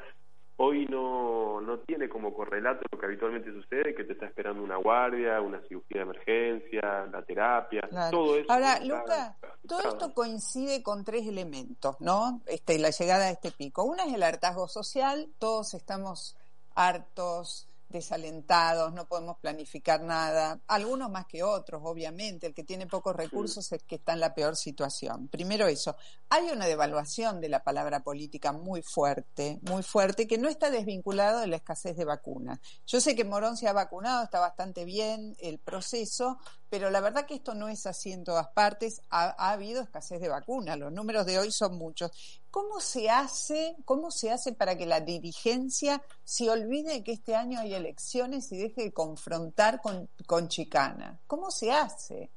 hoy 0.62 0.86
no, 0.88 1.62
no 1.62 1.80
tiene 1.80 2.10
como 2.10 2.34
correlato 2.34 2.82
lo 2.92 3.00
que 3.00 3.06
habitualmente 3.06 3.52
sucede, 3.54 3.96
que 3.96 4.04
te 4.04 4.12
está 4.14 4.26
esperando 4.26 4.62
una 4.62 4.76
guardia, 4.76 5.40
una 5.40 5.62
cirugía 5.62 6.00
de 6.00 6.04
emergencia, 6.04 7.08
la 7.10 7.22
terapia, 7.22 7.82
todo 8.12 8.36
eso. 8.36 8.52
Ahora, 8.52 8.84
Luca, 8.84 9.38
todo 9.66 9.80
esto 9.80 10.14
coincide 10.14 10.84
con 10.84 11.06
tres 11.06 11.26
elementos, 11.26 11.96
¿no? 12.02 12.42
Este, 12.46 12.78
la 12.78 12.90
llegada 12.90 13.28
de 13.28 13.32
este 13.32 13.52
pico. 13.52 13.86
Una 13.86 14.04
es 14.04 14.14
el 14.14 14.22
hartazgo 14.22 14.68
social, 14.68 15.30
todos 15.40 15.74
estamos 15.74 16.36
hartos, 16.76 17.69
desalentados, 17.90 18.94
no 18.94 19.08
podemos 19.08 19.38
planificar 19.40 20.02
nada, 20.02 20.62
algunos 20.68 21.10
más 21.10 21.26
que 21.26 21.44
otros, 21.44 21.82
obviamente, 21.84 22.48
el 22.48 22.54
que 22.54 22.64
tiene 22.64 22.88
pocos 22.88 23.16
recursos 23.16 23.72
es 23.72 23.84
que 23.84 23.96
está 23.96 24.14
en 24.14 24.20
la 24.20 24.34
peor 24.34 24.56
situación. 24.56 25.28
Primero 25.28 25.68
eso, 25.68 25.96
hay 26.30 26.50
una 26.50 26.66
devaluación 26.66 27.42
de 27.42 27.50
la 27.50 27.64
palabra 27.64 28.02
política 28.02 28.52
muy 28.52 28.82
fuerte, 28.82 29.60
muy 29.64 29.84
fuerte, 29.84 30.28
que 30.28 30.38
no 30.38 30.50
está 30.50 30.70
desvinculado 30.70 31.40
de 31.40 31.48
la 31.48 31.56
escasez 31.56 31.98
de 31.98 32.06
vacunas. 32.06 32.60
Yo 32.86 33.02
sé 33.02 33.16
que 33.16 33.26
Morón 33.26 33.58
se 33.58 33.68
ha 33.68 33.74
vacunado, 33.74 34.24
está 34.24 34.40
bastante 34.40 34.86
bien 34.86 35.36
el 35.40 35.60
proceso, 35.60 36.38
pero 36.70 36.90
la 36.92 37.02
verdad 37.02 37.26
que 37.26 37.36
esto 37.36 37.56
no 37.56 37.68
es 37.68 37.86
así 37.88 38.12
en 38.12 38.24
todas 38.24 38.48
partes, 38.50 39.02
ha, 39.10 39.36
ha 39.44 39.52
habido 39.52 39.82
escasez 39.82 40.22
de 40.22 40.30
vacunas, 40.30 40.78
los 40.78 40.92
números 40.92 41.26
de 41.26 41.40
hoy 41.40 41.52
son 41.52 41.78
muchos. 41.78 42.12
¿Cómo 42.52 42.80
se 42.80 43.10
hace, 43.10 43.76
cómo 43.86 44.10
se 44.10 44.32
hace 44.32 44.54
para 44.54 44.76
que 44.76 44.86
la 44.86 45.02
dirigencia 45.02 46.02
se 46.24 46.50
olvide 46.50 47.04
que 47.04 47.12
este 47.12 47.36
año 47.36 47.60
hay 47.60 47.74
elecciones 47.74 48.52
y 48.52 48.58
deje 48.58 48.84
de 48.84 48.92
confrontar 48.92 49.82
con, 49.82 50.08
con 50.26 50.48
Chicana? 50.48 51.20
¿Cómo 51.28 51.52
se 51.52 51.72
hace? 51.72 52.32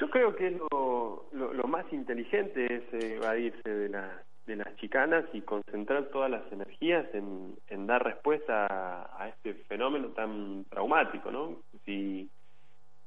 Yo 0.00 0.10
creo 0.10 0.34
que 0.34 0.50
lo, 0.50 1.28
lo, 1.32 1.68
más 1.68 1.90
inteligente 1.92 2.66
es 2.66 3.04
evadirse 3.04 3.68
de, 3.68 3.88
la, 3.88 4.24
de 4.46 4.56
las 4.56 4.74
chicanas 4.76 5.24
y 5.32 5.42
concentrar 5.42 6.08
todas 6.10 6.28
las 6.28 6.50
energías 6.50 7.06
en, 7.14 7.54
en 7.68 7.86
dar 7.86 8.02
respuesta 8.02 8.66
a, 8.66 9.22
a, 9.22 9.28
este 9.28 9.54
fenómeno 9.68 10.08
tan 10.08 10.64
traumático, 10.64 11.30
¿no? 11.30 11.62
Si, 11.84 12.28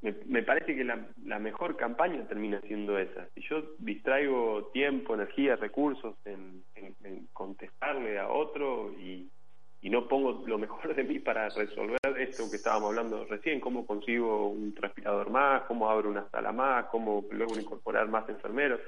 me, 0.02 0.44
parece 0.44 0.76
que 0.76 0.84
la, 0.84 1.08
la, 1.26 1.40
mejor 1.40 1.76
campaña 1.76 2.28
termina 2.28 2.62
siendo 2.62 3.00
esa. 3.00 3.28
Si 3.34 3.42
yo 3.50 3.64
distraigo 3.80 4.70
tiempo, 4.74 5.16
energía, 5.16 5.56
recursos 5.56 6.16
en, 6.26 6.64
contestarle 7.34 8.20
a 8.20 8.30
otro 8.30 8.94
y, 9.00 9.30
y, 9.82 9.90
no 9.90 10.08
pongo 10.08 10.44
lo 10.46 10.58
mejor 10.60 10.96
de 10.96 11.04
mí 11.04 11.20
para 11.20 11.50
resolver 11.50 11.98
esto 12.20 12.50
que 12.50 12.58
estábamos 12.58 12.90
hablando 12.90 13.26
recién, 13.26 13.60
cómo 13.60 13.88
consigo 13.88 14.50
un 14.50 14.76
respirador 14.76 15.32
más, 15.32 15.64
cómo 15.64 15.90
abro 15.90 16.10
una 16.10 16.30
sala 16.30 16.52
más, 16.52 16.86
cómo 16.86 17.26
luego 17.32 17.58
incorporar 17.60 18.08
más 18.08 18.30
enfermeros, 18.30 18.80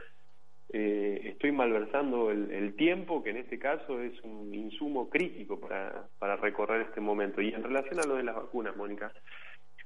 eh, 0.72 1.22
estoy 1.24 1.52
malversando 1.52 2.30
el, 2.30 2.52
el, 2.52 2.76
tiempo, 2.76 3.24
que 3.24 3.32
en 3.32 3.38
este 3.38 3.58
caso 3.58 4.00
es 4.00 4.22
un 4.22 4.54
insumo 4.54 5.10
crítico 5.10 5.60
para, 5.60 6.08
para 6.20 6.36
recorrer 6.36 6.82
este 6.82 7.02
momento. 7.02 7.42
Y 7.42 7.52
en 7.52 7.64
relación 7.64 8.00
a 8.00 8.04
lo 8.06 8.16
de 8.16 8.24
las 8.24 8.36
vacunas, 8.36 8.76
Mónica, 8.76 9.12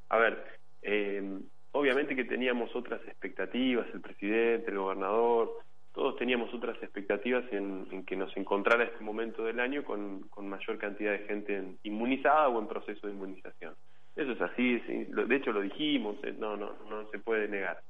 a 0.10 0.18
ver, 0.18 0.44
eh, 0.84 1.40
obviamente 1.72 2.16
que 2.16 2.26
teníamos 2.26 2.76
otras 2.76 3.02
expectativas, 3.08 3.88
el 3.94 4.02
presidente, 4.02 4.72
el 4.72 4.78
gobernador, 4.78 5.52
todos 5.94 6.16
teníamos 6.18 6.54
otras 6.54 6.76
expectativas 6.82 7.44
en, 7.52 8.04
que 8.06 8.16
nos 8.16 8.36
encontrara 8.36 8.84
este 8.84 9.04
momento 9.04 9.44
del 9.44 9.60
año 9.60 9.84
con, 9.84 10.26
mayor 10.38 10.78
cantidad 10.78 11.12
de 11.12 11.20
gente 11.20 11.64
inmunizada 11.84 12.48
o 12.48 12.60
en 12.60 12.68
proceso 12.68 13.08
de 13.08 13.14
inmunización. 13.14 13.76
Eso 14.16 14.32
es 14.32 14.42
así, 14.42 14.80
de 14.80 15.36
hecho 15.36 15.52
lo 15.52 15.62
dijimos, 15.62 16.18
eh, 16.24 16.36
no, 16.38 16.58
no, 16.58 16.74
no 16.90 17.10
se 17.10 17.20
puede 17.20 17.48
negar. 17.48 17.82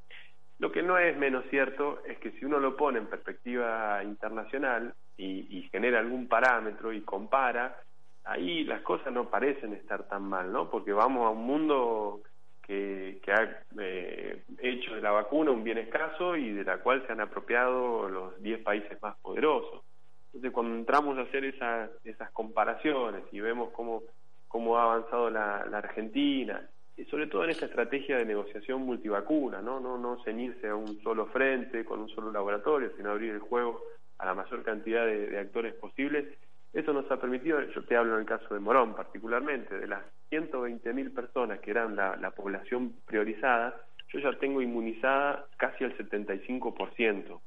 Lo 0.60 0.72
que 0.72 0.84
no 0.84 0.98
es 0.98 1.18
menos 1.18 1.44
cierto 1.50 2.00
es 2.06 2.18
que 2.20 2.32
si 2.32 2.46
uno 2.46 2.60
lo 2.60 2.78
pone 2.78 3.00
en 3.00 3.08
perspectiva 3.08 4.02
internacional 4.04 4.94
y, 5.18 5.58
y 5.58 5.70
genera 5.72 6.00
algún 6.00 6.28
parámetro 6.28 6.94
y 6.94 7.02
compara, 7.02 7.76
ahí 8.24 8.64
las 8.64 8.82
cosas 8.82 9.12
no 9.12 9.30
parecen 9.30 9.74
estar 9.74 10.08
tan 10.08 10.24
mal, 10.24 10.52
¿no? 10.52 10.70
Porque 10.70 10.94
vamos 10.94 11.26
a 11.26 11.32
un 11.32 11.46
mundo 11.46 12.22
que, 12.66 13.22
ha 13.28 13.66
eh, 13.80 14.44
hecho 14.60 14.96
de 14.96 15.02
la 15.02 15.12
vacuna 15.12 15.52
un 15.52 15.64
bien 15.64 15.78
escaso 15.78 16.36
y 16.36 16.52
de 16.52 16.64
la 16.64 16.78
cual 16.78 17.06
se 17.06 17.12
han 17.12 17.22
apropiado 17.22 18.10
los 18.10 18.42
10 18.42 18.64
países 18.64 19.02
más 19.02 19.16
poderosos. 19.18 19.84
Entonces, 20.28 20.52
cuando 20.52 20.76
entramos 20.76 21.18
a 21.18 21.22
hacer 21.22 21.46
esas, 21.46 21.92
esas 22.04 22.32
comparaciones 22.32 23.24
y 23.32 23.40
vemos 23.40 23.70
cómo, 23.72 24.04
cómo 24.48 24.78
ha 24.78 24.84
avanzado 24.84 25.30
la, 25.30 25.66
la 25.70 25.78
Argentina, 25.78 26.68
y 26.96 27.06
sobre 27.06 27.28
todo 27.28 27.44
en 27.44 27.50
esta 27.50 27.66
estrategia 27.66 28.18
de 28.18 28.26
negociación 28.26 28.82
multivacuna, 28.84 29.62
¿no? 29.62 29.80
No, 29.80 29.98
no 29.98 30.24
ceñirse 30.24 30.68
a 30.68 30.76
un 30.76 31.02
solo 31.02 31.26
frente, 31.28 31.84
con 31.84 32.00
un 32.00 32.10
solo 32.10 32.32
laboratorio, 32.32 32.92
sino 32.96 33.12
abrir 33.12 33.32
el 33.32 33.40
juego 33.40 33.82
a 34.20 34.26
la 34.26 34.36
mayor 34.36 34.64
cantidad 34.64 35.06
de 35.06 35.40
actores 35.40 35.74
posibles, 35.74 36.26
eso 36.74 36.92
nos 36.92 37.10
ha 37.12 37.18
permitido, 37.18 37.62
yo 37.62 37.86
te 37.86 37.96
hablo 37.96 38.16
en 38.16 38.22
el 38.22 38.26
caso 38.26 38.54
de 38.54 38.60
Morón 38.60 38.96
particularmente, 38.96 39.78
de 39.78 39.88
las 39.88 40.04
120.000 40.32 41.14
personas 41.14 41.60
que 41.60 41.72
eran 41.72 41.96
la, 41.96 42.32
población 42.32 42.96
priorizada, 43.06 43.80
yo 44.12 44.20
ya 44.20 44.38
tengo 44.40 44.62
inmunizada 44.62 45.46
casi 45.58 45.84
al 45.84 45.96
75%. 45.98 47.40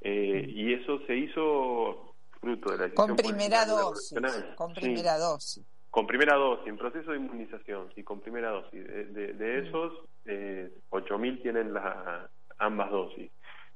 Eh, 0.00 0.44
y 0.48 0.74
eso 0.74 0.98
se 1.06 1.16
hizo 1.16 2.14
fruto 2.40 2.76
de 2.76 2.88
la 2.88 2.94
Con 2.94 3.16
primera 3.16 3.64
dosis. 3.64 4.18
Con 4.56 4.74
primera 4.74 5.16
dosis. 5.18 5.64
Con 5.90 6.06
primera 6.08 6.34
dosis, 6.34 6.66
en 6.66 6.76
proceso 6.76 7.12
de 7.12 7.18
inmunización, 7.18 7.88
sí, 7.94 8.02
con 8.02 8.20
primera 8.20 8.50
dosis. 8.50 8.84
De, 8.84 9.32
de, 9.32 9.58
esos, 9.60 9.92
eh, 10.24 10.68
8.000 10.90 11.40
tienen 11.40 11.72
la, 11.72 12.28
ambas 12.58 12.90
dosis. 12.90 13.30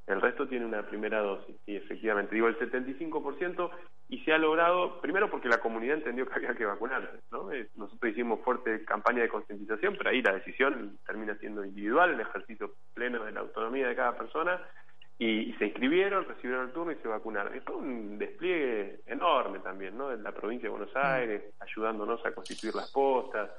El 0.09 0.23
resto 0.23 0.49
tiene 0.49 0.65
una 0.65 0.83
primera 0.83 1.21
dosis, 1.21 1.55
y 1.67 1.77
efectivamente. 1.77 2.35
Digo, 2.35 2.49
el 2.49 2.59
75% 2.59 3.71
y 4.09 4.21
se 4.21 4.33
ha 4.33 4.39
logrado, 4.39 5.03
primero 5.03 5.31
porque 5.31 5.51
la 5.51 5.61
comunidad 5.61 5.99
entendió 5.99 6.27
que 6.27 6.35
había 6.35 6.55
que 6.55 6.65
vacunarse, 6.65 7.21
¿no? 7.31 7.53
Eh, 7.53 7.69
nosotros 7.77 8.13
hicimos 8.13 8.41
fuerte 8.41 8.85
campaña 8.87 9.21
de 9.21 9.29
concientización, 9.29 9.97
pero 9.99 10.09
ahí 10.09 10.23
la 10.23 10.33
decisión 10.33 10.99
termina 11.07 11.35
siendo 11.37 11.63
individual, 11.63 12.15
el 12.15 12.21
ejercicio 12.21 12.73
pleno 12.95 13.23
de 13.23 13.33
la 13.33 13.41
autonomía 13.41 13.87
de 13.87 13.97
cada 13.97 14.17
persona, 14.17 14.63
y, 15.19 15.53
se 15.55 15.67
inscribieron, 15.67 16.25
recibieron 16.27 16.69
el 16.69 16.73
turno 16.73 16.93
y 16.93 16.97
se 16.97 17.09
vacunaron. 17.09 17.61
Fue 17.63 17.77
un 17.77 18.19
despliegue 18.19 19.01
enorme 19.07 19.59
también, 19.59 19.99
¿no? 19.99 20.13
En 20.13 20.23
la 20.23 20.33
provincia 20.33 20.69
de 20.69 20.77
Buenos 20.77 20.95
mm. 20.95 20.99
Aires, 21.03 21.43
ayudándonos 21.61 22.25
a 22.25 22.33
constituir 22.33 22.75
las 22.75 22.91
postas, 22.91 23.51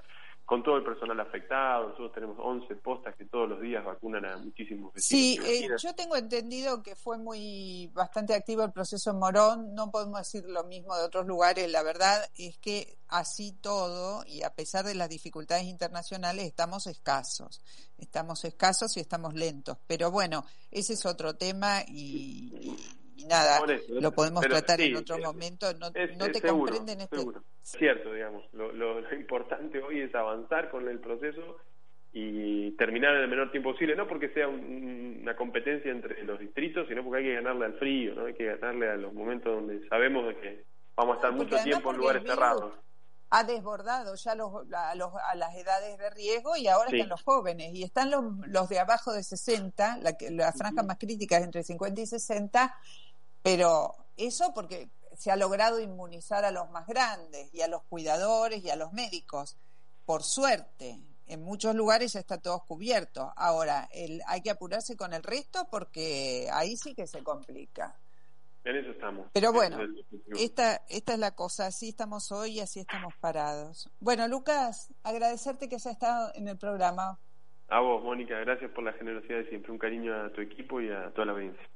con 0.50 0.64
todo 0.64 0.78
el 0.78 0.84
personal 0.84 1.20
afectado. 1.20 1.90
Nosotros 1.90 2.12
tenemos 2.12 2.36
11 2.40 2.76
postas 2.78 3.16
que 3.16 3.26
todos 3.26 3.48
los 3.48 3.62
días 3.62 3.86
vacunan 3.86 4.26
a 4.26 4.36
muchísimos 4.38 4.92
vecinos. 4.92 5.06
Sí, 5.06 5.40
eh, 5.46 5.70
yo 5.78 5.94
tengo 5.94 6.16
entendido 6.16 6.82
que 6.82 6.96
fue 6.96 7.20
muy 7.20 7.92
bastante 7.94 8.34
activo 8.34 8.64
el 8.64 8.72
proceso 8.72 9.12
en 9.12 9.20
Morón. 9.20 9.76
No 9.76 9.92
podemos 9.92 10.18
decir 10.18 10.50
lo 10.50 10.64
mismo 10.64 10.98
de 10.98 11.04
otros 11.04 11.28
lugares. 11.28 11.72
La 11.72 11.84
verdad 11.84 12.20
es 12.36 12.58
que 12.58 12.98
así 13.10 13.52
todo, 13.62 14.24
y 14.26 14.42
a 14.42 14.50
pesar 14.50 14.86
de 14.86 14.96
las 14.96 15.08
dificultades 15.08 15.66
internacionales, 15.66 16.48
estamos 16.48 16.88
escasos. 16.88 17.62
Estamos 18.00 18.44
escasos 18.44 18.98
y 18.98 19.02
estamos 19.02 19.36
lentos. 19.36 19.78
Pero 19.86 20.10
bueno, 20.10 20.46
ese 20.72 20.94
es 20.94 21.06
otro 21.06 21.36
tema 21.36 21.84
y 21.88 22.10
y 22.40 22.76
nada, 23.28 23.62
lo 23.90 24.12
podemos 24.12 24.42
tratar 24.42 24.82
en 24.82 24.96
otro 24.96 25.18
momento, 25.18 25.68
no, 25.74 25.88
no 26.18 26.32
te 26.32 26.42
comprenden 26.42 27.02
este... 27.02 27.18
Cierto, 27.62 28.14
digamos, 28.14 28.44
lo, 28.54 28.72
lo, 28.72 29.14
importante 29.14 29.82
hoy 29.82 30.02
es 30.02 30.16
avanzar 30.16 30.72
con 30.72 30.88
el 30.88 31.00
proceso 31.00 31.58
y 32.12 32.72
terminar 32.72 33.16
en 33.16 33.22
el 33.22 33.28
menor 33.28 33.52
tiempo 33.52 33.72
posible, 33.72 33.96
no 33.96 34.08
porque 34.08 34.30
sea 34.30 34.48
una 34.48 35.36
competencia 35.36 35.92
entre 35.92 36.24
los 36.24 36.40
distritos, 36.40 36.88
sino 36.88 37.04
porque 37.04 37.20
hay 37.20 37.26
que 37.26 37.36
ganarle 37.36 37.66
al 37.66 37.74
frío, 37.76 38.16
¿no? 38.16 38.26
hay 38.26 38.34
que 38.34 38.46
ganarle 38.46 38.90
a 38.90 38.96
los 38.96 39.14
momentos 39.14 39.54
donde 39.54 39.88
sabemos 39.88 40.28
de 40.28 40.36
que 40.38 40.66
vamos 40.96 41.14
a 41.14 41.16
estar 41.18 41.32
mucho 41.34 41.58
tiempo 41.64 41.92
en 41.92 41.98
lugares 41.98 42.24
cerrados. 42.26 42.74
Ha 43.32 43.44
desbordado 43.44 44.16
ya 44.16 44.34
los, 44.34 44.52
a, 44.74 44.96
los, 44.96 45.12
a, 45.14 45.36
las 45.36 45.56
edades 45.56 46.00
de 46.00 46.10
riesgo 46.10 46.58
y 46.58 46.68
ahora 46.68 46.90
están 46.90 47.10
los 47.10 47.22
jóvenes 47.22 47.76
y 47.76 47.84
están 47.84 48.10
los, 48.10 48.24
los 48.48 48.68
de 48.70 48.80
abajo 48.80 49.14
de 49.14 49.22
60, 49.22 50.00
la, 50.00 50.18
la 50.32 50.52
franja 50.52 50.82
más 50.82 50.98
crítica 50.98 51.38
es 51.38 51.44
entre 51.44 51.64
50 51.64 52.02
y 52.02 52.08
60, 52.08 52.76
pero 53.42 53.96
eso 54.18 54.54
porque 54.54 54.90
se 55.16 55.32
ha 55.32 55.36
logrado 55.36 55.80
inmunizar 55.80 56.46
a 56.46 56.52
los 56.52 56.70
más 56.72 56.88
grandes 56.88 57.54
y 57.54 57.62
a 57.62 57.68
los 57.68 57.84
cuidadores 57.84 58.64
y 58.64 58.70
a 58.70 58.76
los 58.76 58.94
médicos, 58.94 59.58
por 60.06 60.24
suerte. 60.24 60.98
En 61.28 61.44
muchos 61.44 61.76
lugares 61.76 62.14
ya 62.14 62.22
está 62.22 62.40
todo 62.40 62.64
cubierto. 62.66 63.32
Ahora, 63.36 63.88
el, 63.92 64.22
hay 64.28 64.42
que 64.42 64.50
apurarse 64.50 64.98
con 64.98 65.14
el 65.14 65.22
resto 65.22 65.68
porque 65.70 66.48
ahí 66.52 66.76
sí 66.76 66.96
que 66.96 67.06
se 67.06 67.24
complica. 67.24 67.96
En 68.64 68.76
eso 68.76 68.92
estamos. 68.92 69.28
Pero 69.34 69.54
bueno, 69.54 69.78
esta, 70.38 70.82
esta 70.90 71.14
es 71.14 71.20
la 71.20 71.32
cosa, 71.32 71.68
así 71.68 71.90
estamos 71.90 72.32
hoy 72.32 72.58
y 72.58 72.60
así 72.60 72.80
estamos 72.80 73.14
parados. 73.20 73.90
Bueno, 74.00 74.28
Lucas, 74.28 74.92
agradecerte 75.04 75.70
que 75.70 75.76
hayas 75.76 75.94
estado 75.94 76.32
en 76.34 76.48
el 76.48 76.58
programa. 76.58 77.20
A 77.70 77.80
vos, 77.80 78.04
Mónica, 78.04 78.40
gracias 78.40 78.72
por 78.72 78.84
la 78.84 78.94
generosidad 78.94 79.38
de 79.38 79.50
siempre. 79.50 79.72
Un 79.72 79.78
cariño 79.78 80.14
a 80.16 80.32
tu 80.32 80.42
equipo 80.42 80.82
y 80.82 80.90
a 80.90 81.12
toda 81.12 81.26
la 81.26 81.32
audiencia. 81.34 81.69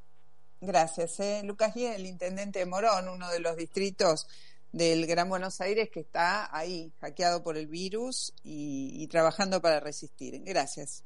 Gracias. 0.65 1.19
¿eh? 1.19 1.41
Lucas 1.43 1.75
y 1.75 1.85
el 1.85 2.05
intendente 2.05 2.59
de 2.59 2.65
Morón, 2.65 3.09
uno 3.09 3.29
de 3.29 3.39
los 3.39 3.57
distritos 3.57 4.27
del 4.71 5.05
Gran 5.05 5.27
Buenos 5.29 5.59
Aires 5.59 5.89
que 5.91 5.99
está 5.99 6.55
ahí, 6.55 6.93
hackeado 7.01 7.43
por 7.43 7.57
el 7.57 7.67
virus 7.67 8.33
y, 8.43 8.91
y 8.95 9.07
trabajando 9.07 9.61
para 9.61 9.79
resistir. 9.81 10.41
Gracias. 10.43 11.03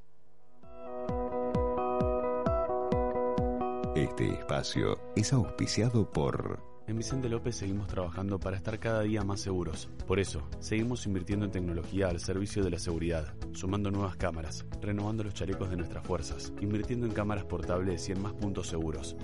Este 3.95 4.29
espacio 4.31 4.99
es 5.15 5.33
auspiciado 5.33 6.11
por... 6.11 6.63
En 6.87 6.95
Vicente 6.95 7.27
López 7.27 7.57
seguimos 7.57 7.87
trabajando 7.87 8.39
para 8.39 8.55
estar 8.55 8.79
cada 8.79 9.01
día 9.01 9.21
más 9.23 9.41
seguros. 9.41 9.89
Por 10.07 10.19
eso, 10.19 10.47
seguimos 10.59 11.05
invirtiendo 11.05 11.45
en 11.45 11.51
tecnología 11.51 12.07
al 12.07 12.21
servicio 12.21 12.63
de 12.63 12.69
la 12.69 12.79
seguridad, 12.79 13.33
sumando 13.51 13.91
nuevas 13.91 14.15
cámaras, 14.15 14.65
renovando 14.79 15.23
los 15.23 15.33
chalecos 15.33 15.69
de 15.69 15.75
nuestras 15.75 16.07
fuerzas, 16.07 16.53
invirtiendo 16.61 17.05
en 17.05 17.11
cámaras 17.11 17.43
portables 17.43 18.07
y 18.07 18.13
en 18.13 18.21
más 18.21 18.31
puntos 18.33 18.67
seguros. 18.67 19.17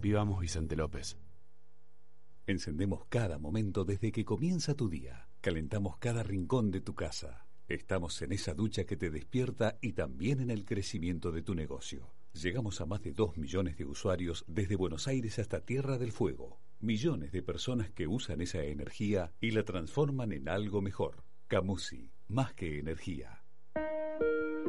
Vivamos 0.00 0.40
Vicente 0.40 0.76
López. 0.76 1.16
Encendemos 2.46 3.06
cada 3.08 3.38
momento 3.38 3.84
desde 3.84 4.12
que 4.12 4.24
comienza 4.24 4.74
tu 4.74 4.88
día. 4.88 5.28
Calentamos 5.40 5.96
cada 5.98 6.22
rincón 6.22 6.70
de 6.70 6.80
tu 6.80 6.94
casa. 6.94 7.46
Estamos 7.66 8.20
en 8.22 8.32
esa 8.32 8.54
ducha 8.54 8.84
que 8.84 8.96
te 8.96 9.10
despierta 9.10 9.78
y 9.80 9.94
también 9.94 10.40
en 10.40 10.50
el 10.50 10.64
crecimiento 10.64 11.32
de 11.32 11.42
tu 11.42 11.54
negocio. 11.54 12.12
Llegamos 12.34 12.80
a 12.80 12.86
más 12.86 13.02
de 13.02 13.12
2 13.12 13.38
millones 13.38 13.76
de 13.78 13.86
usuarios 13.86 14.44
desde 14.46 14.76
Buenos 14.76 15.08
Aires 15.08 15.38
hasta 15.38 15.64
Tierra 15.64 15.98
del 15.98 16.12
Fuego. 16.12 16.60
Millones 16.78 17.32
de 17.32 17.42
personas 17.42 17.90
que 17.90 18.06
usan 18.06 18.42
esa 18.42 18.62
energía 18.62 19.32
y 19.40 19.50
la 19.52 19.64
transforman 19.64 20.32
en 20.32 20.48
algo 20.48 20.82
mejor. 20.82 21.24
Camusi, 21.48 22.12
más 22.28 22.52
que 22.52 22.78
energía. 22.78 23.42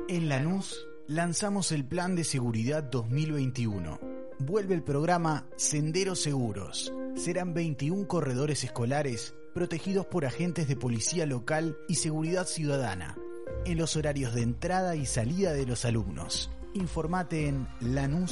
En 0.07 0.29
Lanús 0.29 0.88
lanzamos 1.07 1.72
el 1.74 1.86
Plan 1.86 2.15
de 2.15 2.24
Seguridad 2.24 2.84
2021. 2.84 4.16
Vuelve 4.39 4.75
el 4.75 4.84
programa 4.84 5.48
Senderos 5.56 6.22
Seguros. 6.22 6.94
Serán 7.15 7.56
21 7.56 8.08
corredores 8.08 8.63
escolares 8.63 9.34
protegidos 9.56 10.06
por 10.06 10.25
agentes 10.25 10.67
de 10.67 10.75
policía 10.75 11.25
local 11.25 11.75
y 11.88 11.96
seguridad 11.96 12.46
ciudadana, 12.46 13.17
en 13.65 13.79
los 13.79 13.96
horarios 13.96 14.36
de 14.36 14.44
entrada 14.44 14.96
y 14.96 15.08
salida 15.08 15.53
de 15.53 15.65
los 15.65 15.86
alumnos. 15.86 16.51
Informate 16.75 17.48
en 17.48 17.67
lanus.gov.ar. 17.82 18.24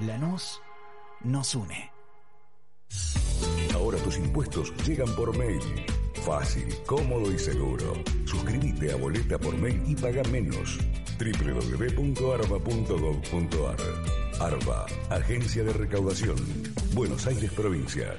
Lanús 0.00 0.60
nos 1.24 1.54
une. 1.54 1.90
Ahora 3.74 3.96
tus 3.98 4.18
impuestos 4.18 4.74
llegan 4.86 5.14
por 5.16 5.34
mail. 5.38 5.62
Fácil, 6.24 6.68
cómodo 6.86 7.32
y 7.32 7.38
seguro. 7.38 7.94
Suscríbete 8.26 8.92
a 8.92 8.96
Boleta 8.96 9.36
por 9.38 9.56
mail 9.58 9.82
y 9.86 9.96
paga 9.96 10.22
menos. 10.30 10.78
www.arba.gov.ar 11.18 12.12
ARBA, 14.40 14.86
Agencia 15.10 15.64
de 15.64 15.72
Recaudación. 15.72 16.36
Buenos 16.94 17.26
Aires, 17.26 17.50
Provincia. 17.52 18.16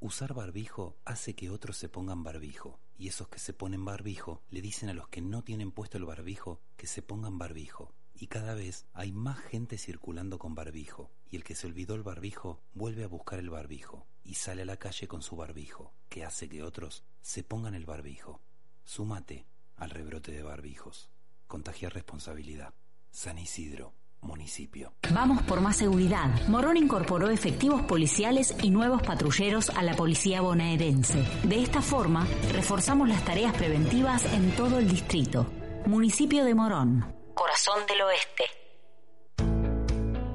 Usar 0.00 0.34
barbijo 0.34 0.98
hace 1.06 1.34
que 1.34 1.48
otros 1.48 1.78
se 1.78 1.88
pongan 1.88 2.22
barbijo, 2.22 2.78
y 2.98 3.08
esos 3.08 3.28
que 3.28 3.38
se 3.38 3.54
ponen 3.54 3.86
barbijo 3.86 4.42
le 4.50 4.60
dicen 4.60 4.90
a 4.90 4.94
los 4.94 5.08
que 5.08 5.22
no 5.22 5.42
tienen 5.42 5.72
puesto 5.72 5.96
el 5.96 6.04
barbijo 6.04 6.60
que 6.76 6.86
se 6.86 7.00
pongan 7.00 7.38
barbijo. 7.38 7.94
Y 8.22 8.28
cada 8.28 8.54
vez 8.54 8.86
hay 8.92 9.10
más 9.10 9.40
gente 9.40 9.76
circulando 9.76 10.38
con 10.38 10.54
barbijo, 10.54 11.10
y 11.28 11.34
el 11.34 11.42
que 11.42 11.56
se 11.56 11.66
olvidó 11.66 11.96
el 11.96 12.04
barbijo 12.04 12.62
vuelve 12.72 13.02
a 13.02 13.08
buscar 13.08 13.40
el 13.40 13.50
barbijo 13.50 14.06
y 14.22 14.34
sale 14.34 14.62
a 14.62 14.64
la 14.64 14.76
calle 14.76 15.08
con 15.08 15.22
su 15.22 15.34
barbijo, 15.34 15.92
que 16.08 16.24
hace 16.24 16.48
que 16.48 16.62
otros 16.62 17.02
se 17.20 17.42
pongan 17.42 17.74
el 17.74 17.84
barbijo. 17.84 18.40
Súmate 18.84 19.44
al 19.74 19.90
rebrote 19.90 20.30
de 20.30 20.44
barbijos. 20.44 21.10
Contagia 21.48 21.88
responsabilidad. 21.88 22.72
San 23.10 23.38
Isidro 23.38 23.92
municipio. 24.20 24.92
Vamos 25.12 25.42
por 25.42 25.60
más 25.60 25.78
seguridad. 25.78 26.46
Morón 26.46 26.76
incorporó 26.76 27.28
efectivos 27.28 27.82
policiales 27.82 28.54
y 28.62 28.70
nuevos 28.70 29.02
patrulleros 29.02 29.68
a 29.70 29.82
la 29.82 29.96
policía 29.96 30.40
bonaerense. 30.42 31.26
De 31.42 31.60
esta 31.60 31.82
forma, 31.82 32.24
reforzamos 32.52 33.08
las 33.08 33.24
tareas 33.24 33.52
preventivas 33.52 34.32
en 34.32 34.54
todo 34.54 34.78
el 34.78 34.88
distrito. 34.88 35.52
Municipio 35.86 36.44
de 36.44 36.54
Morón. 36.54 37.21
Corazón 37.34 37.86
del 37.86 38.02
Oeste. 38.02 38.44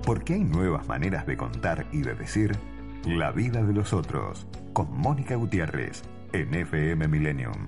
Porque 0.03 0.33
hay 0.33 0.39
nuevas 0.39 0.88
maneras 0.88 1.27
de 1.27 1.38
contar 1.38 1.88
y 1.91 2.01
de 2.01 2.15
decir 2.15 2.57
la 3.05 3.31
vida 3.31 3.62
de 3.62 3.73
los 3.73 3.93
otros. 3.93 4.47
Con 4.73 4.91
Mónica 4.91 5.36
Gutiérrez 5.36 6.01
en 6.33 6.53
FM 6.53 7.07
Millennium. 7.07 7.67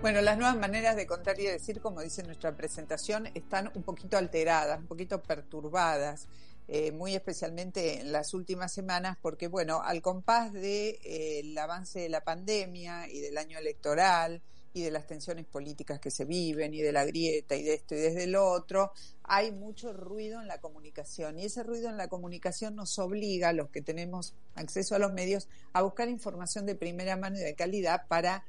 Bueno, 0.00 0.20
las 0.22 0.38
nuevas 0.38 0.56
maneras 0.56 0.96
de 0.96 1.06
contar 1.06 1.38
y 1.40 1.44
de 1.44 1.52
decir, 1.52 1.80
como 1.80 2.00
dice 2.00 2.22
nuestra 2.22 2.56
presentación, 2.56 3.26
están 3.34 3.70
un 3.74 3.82
poquito 3.82 4.16
alteradas, 4.16 4.78
un 4.78 4.86
poquito 4.86 5.22
perturbadas, 5.22 6.28
eh, 6.68 6.92
muy 6.92 7.14
especialmente 7.14 8.00
en 8.00 8.12
las 8.12 8.32
últimas 8.32 8.72
semanas, 8.72 9.18
porque, 9.20 9.48
bueno, 9.48 9.82
al 9.82 10.00
compás 10.00 10.52
del 10.52 10.62
de, 10.62 11.00
eh, 11.04 11.60
avance 11.60 11.98
de 11.98 12.08
la 12.08 12.22
pandemia 12.22 13.08
y 13.08 13.20
del 13.20 13.36
año 13.36 13.58
electoral 13.58 14.40
y 14.72 14.82
de 14.82 14.90
las 14.90 15.06
tensiones 15.06 15.46
políticas 15.46 15.98
que 15.98 16.10
se 16.10 16.24
viven 16.24 16.74
y 16.74 16.80
de 16.80 16.92
la 16.92 17.04
grieta 17.04 17.56
y 17.56 17.62
de 17.62 17.74
esto 17.74 17.94
y 17.94 17.98
desde 17.98 18.26
lo 18.26 18.50
otro, 18.50 18.92
hay 19.22 19.50
mucho 19.52 19.92
ruido 19.92 20.40
en 20.40 20.48
la 20.48 20.60
comunicación. 20.60 21.38
Y 21.38 21.44
ese 21.44 21.62
ruido 21.62 21.88
en 21.88 21.96
la 21.96 22.08
comunicación 22.08 22.76
nos 22.76 22.98
obliga, 22.98 23.50
a 23.50 23.52
los 23.52 23.70
que 23.70 23.82
tenemos 23.82 24.34
acceso 24.54 24.94
a 24.94 24.98
los 24.98 25.12
medios, 25.12 25.48
a 25.72 25.82
buscar 25.82 26.08
información 26.08 26.66
de 26.66 26.74
primera 26.74 27.16
mano 27.16 27.36
y 27.36 27.42
de 27.42 27.54
calidad 27.54 28.06
para 28.08 28.44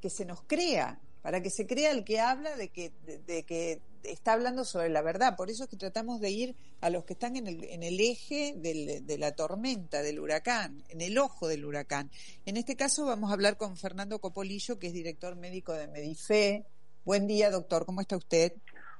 que 0.00 0.10
se 0.10 0.24
nos 0.24 0.42
crea, 0.42 1.00
para 1.22 1.40
que 1.40 1.50
se 1.50 1.66
crea 1.66 1.92
el 1.92 2.04
que 2.04 2.20
habla 2.20 2.56
de 2.56 2.68
que, 2.68 2.92
de, 3.06 3.18
de, 3.18 3.44
que 3.44 3.80
está 4.02 4.32
hablando 4.32 4.64
sobre 4.64 4.88
la 4.88 5.02
verdad. 5.02 5.36
Por 5.36 5.50
eso 5.50 5.64
es 5.64 5.70
que 5.70 5.76
tratamos 5.76 6.20
de 6.20 6.30
ir 6.30 6.56
a 6.80 6.90
los 6.90 7.04
que 7.04 7.12
están 7.12 7.36
en 7.36 7.46
el, 7.46 7.64
en 7.64 7.82
el 7.82 8.00
eje 8.00 8.54
del, 8.56 9.06
de 9.06 9.18
la 9.18 9.32
tormenta, 9.32 10.02
del 10.02 10.18
huracán, 10.18 10.82
en 10.88 11.00
el 11.00 11.16
ojo 11.18 11.46
del 11.46 11.64
huracán. 11.64 12.10
En 12.44 12.56
este 12.56 12.76
caso 12.76 13.06
vamos 13.06 13.30
a 13.30 13.34
hablar 13.34 13.56
con 13.56 13.76
Fernando 13.76 14.18
Copolillo, 14.18 14.78
que 14.78 14.88
es 14.88 14.92
director 14.92 15.36
médico 15.36 15.72
de 15.72 15.86
Medife. 15.86 16.66
Buen 17.04 17.26
día, 17.26 17.50
doctor, 17.50 17.86
¿cómo 17.86 18.00
está 18.00 18.16
usted? 18.16 18.52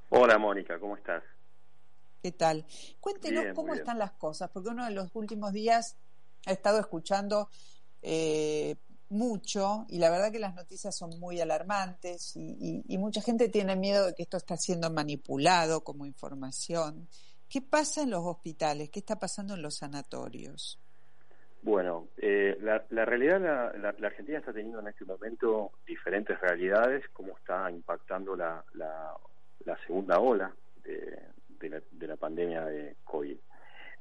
Hola, 0.09 0.37
Mónica, 0.37 0.79
¿cómo 0.79 0.95
estás? 0.95 1.23
¿Qué 2.21 2.31
tal? 2.31 2.65
Cuéntenos 3.01 3.43
Bien, 3.43 3.55
cómo 3.55 3.73
están 3.73 3.99
las 3.99 4.13
cosas, 4.13 4.49
porque 4.49 4.69
uno 4.69 4.85
de 4.85 4.91
los 4.91 5.13
últimos 5.13 5.51
días 5.51 5.97
ha 6.45 6.51
estado 6.51 6.79
escuchando 6.79 7.49
eh, 8.01 8.75
mucho 9.09 9.85
y 9.89 9.99
la 9.99 10.09
verdad 10.09 10.31
que 10.31 10.39
las 10.39 10.55
noticias 10.55 10.95
son 10.97 11.19
muy 11.19 11.39
alarmantes 11.39 12.35
y, 12.35 12.83
y- 12.87 12.97
mucha 12.97 13.21
gente 13.21 13.49
tiene 13.49 13.75
miedo 13.75 14.07
de 14.07 14.13
que 14.15 14.23
esto 14.23 14.37
está 14.37 14.57
siendo 14.57 14.89
manipulado 14.89 15.83
como 15.83 16.05
información. 16.05 17.07
¿Qué 17.49 17.61
pasa 17.61 18.01
en 18.01 18.09
los 18.09 18.23
hospitales? 18.25 18.89
¿Qué 18.89 18.99
está 18.99 19.19
pasando 19.19 19.53
en 19.53 19.61
los 19.61 19.77
sanatorios? 19.77 20.79
Bueno, 21.61 22.07
eh, 22.17 22.57
la, 22.61 22.83
la 22.89 23.05
realidad, 23.05 23.39
la, 23.39 23.71
la- 23.77 23.95
la 23.97 24.07
Argentina 24.07 24.39
está 24.39 24.51
teniendo 24.51 24.79
en 24.79 24.87
este 24.87 25.05
momento 25.05 25.71
diferentes 25.85 26.39
realidades, 26.41 27.05
cómo 27.13 27.37
está 27.37 27.69
impactando 27.71 28.35
la, 28.35 28.63
segunda 29.87 30.19
ola 30.19 30.53
de, 30.83 31.19
de 31.59 31.69
la, 31.69 31.81
de 31.91 32.07
la 32.07 32.17
pandemia 32.17 32.65
de 32.65 32.97
COVID. 33.03 33.37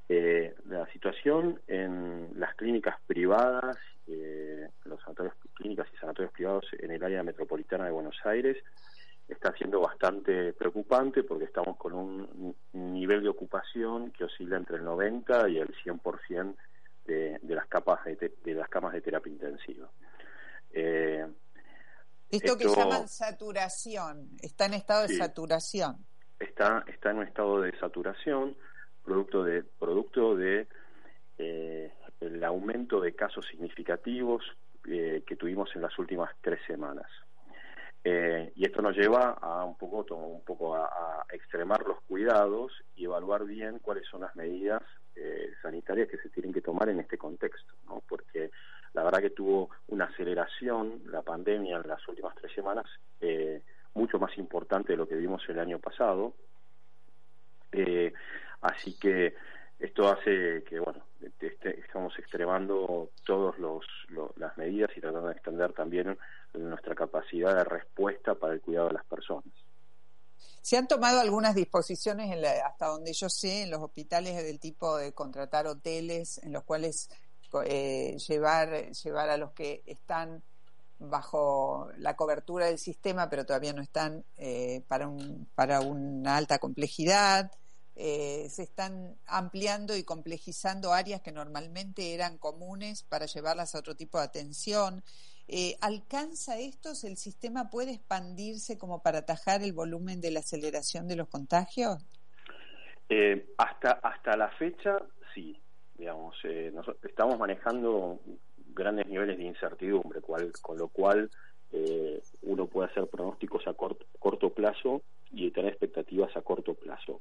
Eh, 0.09 0.55
la 0.67 0.87
situación 0.93 1.61
en 1.69 2.31
las 2.35 2.55
clínicas 2.57 2.97
privadas, 3.07 3.77
eh, 4.07 4.69
los 4.85 5.01
sanatorios, 5.01 5.35
clínicas 5.55 5.87
y 5.93 5.97
sanatorios 5.97 6.33
privados 6.33 6.65
en 6.79 6.91
el 6.91 7.03
área 7.03 7.23
metropolitana 7.23 7.85
de 7.87 7.91
Buenos 7.93 8.17
Aires 8.25 8.57
está 9.29 9.53
siendo 9.57 9.81
bastante 9.81 10.53
preocupante 10.53 11.23
porque 11.23 11.45
estamos 11.45 11.77
con 11.77 11.93
un, 11.95 12.55
nivel 12.73 13.23
de 13.23 13.29
ocupación 13.29 14.11
que 14.11 14.25
oscila 14.25 14.57
entre 14.57 14.77
el 14.77 14.85
90 14.85 15.49
y 15.49 15.59
el 15.59 15.75
100% 15.85 16.55
de, 17.07 17.39
de 17.41 17.55
las 17.55 17.67
capas 17.67 18.05
de, 18.05 18.17
te- 18.17 18.35
de 18.45 18.55
las 18.55 18.69
camas 18.69 18.93
de 18.93 19.01
terapia 19.01 19.33
intensiva. 19.33 19.89
Eh, 20.73 21.27
esto, 22.31 22.57
que 22.57 22.65
llaman 22.67 23.09
saturación, 23.09 24.29
está 24.41 24.67
en 24.67 24.75
estado 24.75 25.03
de 25.07 25.17
saturación. 25.17 25.97
Está, 26.39 26.85
está 26.87 27.11
en 27.11 27.19
un 27.19 27.27
estado 27.27 27.61
de 27.61 27.79
saturación, 27.79 28.57
producto 29.05 29.45
de, 29.45 29.63
producto 29.63 30.35
de 30.35 30.67
eh, 31.39 31.93
el 32.27 32.43
aumento 32.45 33.01
de 33.01 33.15
casos 33.15 33.47
significativos 33.47 34.45
eh, 34.89 35.23
que 35.27 35.37
tuvimos 35.37 35.75
en 35.75 35.83
las 35.83 35.97
últimas 35.99 36.31
tres 36.41 36.61
semanas. 36.67 37.07
Eh, 38.05 38.53
y 38.57 38.65
esto 38.65 38.83
nos 38.83 38.97
lleva 38.97 39.39
a 39.41 39.65
un 39.65 39.77
poco, 39.77 40.05
un 40.17 40.43
poco 40.43 40.75
a, 40.75 41.25
extremar 41.33 41.87
los 41.87 42.01
cuidados 42.03 42.73
y 42.97 43.05
evaluar 43.05 43.45
bien 43.45 43.79
cuáles 43.79 44.07
son 44.09 44.23
las 44.23 44.35
medidas 44.37 44.83
eh, 45.15 45.51
sanitarias 45.63 46.09
que 46.09 46.19
se 46.19 46.29
tienen 46.29 46.53
que 46.53 46.61
tomar 46.61 46.89
en 46.89 47.01
este 47.01 47.17
contexto, 47.17 47.73
¿no? 47.87 48.03
porque 48.07 48.51
la 48.93 49.03
verdad 49.03 49.21
que 49.21 49.31
tuvo 49.31 49.71
una 49.89 50.07
aceleración 50.07 51.03
la 51.07 51.23
pandemia 51.23 51.77
en 51.77 51.89
las 51.89 52.07
últimas 52.09 52.35
tres 52.35 52.53
semanas 52.53 52.85
mucho 53.95 54.19
más 54.19 54.37
importante 54.37 54.93
de 54.93 54.97
lo 54.99 55.09
que 55.09 55.15
vimos 55.15 55.43
el 55.49 55.59
año 55.59 55.79
pasado. 55.79 56.35
así 58.61 58.99
que 58.99 59.35
esto 59.83 60.09
hace 60.09 60.63
que, 60.63 60.79
bueno, 60.79 61.05
este, 61.21 61.81
estamos 61.81 62.17
extremando 62.19 63.11
todas 63.27 63.57
las 64.37 64.57
medidas 64.57 64.91
y 64.97 65.01
tratando 65.01 65.29
de 65.29 65.35
extender 65.35 65.73
también 65.73 66.17
nuestra 66.55 66.95
capacidad 66.95 67.57
de 67.57 67.65
respuesta 67.65 68.35
para 68.37 68.55
el 68.55 68.61
cuidado 68.61 68.89
de 68.89 68.95
las 68.95 69.05
personas. 69.07 69.53
¿Se 70.61 70.77
han 70.77 70.87
tomado 70.87 71.21
algunas 71.21 71.57
disposiciones, 71.57 72.33
hasta 72.65 72.87
donde 72.87 73.13
yo 73.13 73.29
sé, 73.29 73.63
en 73.63 73.73
los 73.73 73.81
hospitales 73.81 74.37
del 74.45 74.61
tipo 74.61 74.97
de 74.97 75.13
contratar 75.13 75.67
hoteles 75.67 76.39
en 76.45 76.53
los 76.53 76.63
cuales 76.63 77.11
eh, 77.65 78.17
llevar, 78.29 78.93
llevar 78.93 79.31
a 79.31 79.37
los 79.37 79.51
que 79.51 79.83
están 79.87 80.45
bajo 81.01 81.91
la 81.99 82.15
cobertura 82.15 82.67
del 82.67 82.79
sistema, 82.79 83.29
pero 83.29 83.45
todavía 83.45 83.73
no 83.73 83.83
están 83.83 84.25
eh, 84.37 84.85
para, 84.87 85.09
un, 85.09 85.49
para 85.57 85.81
una 85.81 86.37
alta 86.37 86.61
complejidad? 86.61 87.51
Eh, 87.95 88.49
se 88.49 88.63
están 88.63 89.17
ampliando 89.27 89.95
y 89.97 90.03
complejizando 90.03 90.93
áreas 90.93 91.21
que 91.21 91.31
normalmente 91.31 92.15
eran 92.15 92.39
comunes 92.39 93.03
para 93.03 93.27
llevarlas 93.27 93.75
a 93.75 93.81
otro 93.81 93.95
tipo 93.95 94.19
de 94.19 94.25
atención. 94.25 95.03
Eh, 95.47 95.77
¿Alcanza 95.83 96.59
estos? 96.59 97.05
¿El 97.05 97.19
sistema 97.19 97.69
puede 97.69 97.93
expandirse 97.93 98.79
como 98.79 99.03
para 99.03 99.19
atajar 99.19 99.63
el 99.63 99.75
volumen 99.75 100.23
de 100.23 100.31
la 100.31 100.41
aceleración 100.41 101.07
de 101.07 101.17
los 101.17 101.29
contagios? 101.29 102.03
Eh, 103.11 103.53
hasta, 103.59 103.91
hasta 103.91 104.37
la 104.37 104.49
fecha, 104.53 104.97
sí. 105.35 105.61
Digamos, 105.95 106.35
estamos 107.03 107.39
manejando 107.39 108.21
grandes 108.75 109.07
niveles 109.07 109.37
de 109.37 109.45
incertidumbre, 109.45 110.21
cual, 110.21 110.51
con 110.63 110.79
lo 110.79 110.89
cual 110.89 111.31
uno 112.43 112.67
puede 112.67 112.91
hacer 112.91 113.07
pronósticos 113.07 113.67
a 113.67 113.75
corto 113.75 114.51
plazo 114.53 115.03
y 115.31 115.51
tener 115.53 115.71
expectativas 115.71 116.37
a 116.37 116.43
corto 116.43 116.75
plazo. 116.75 117.21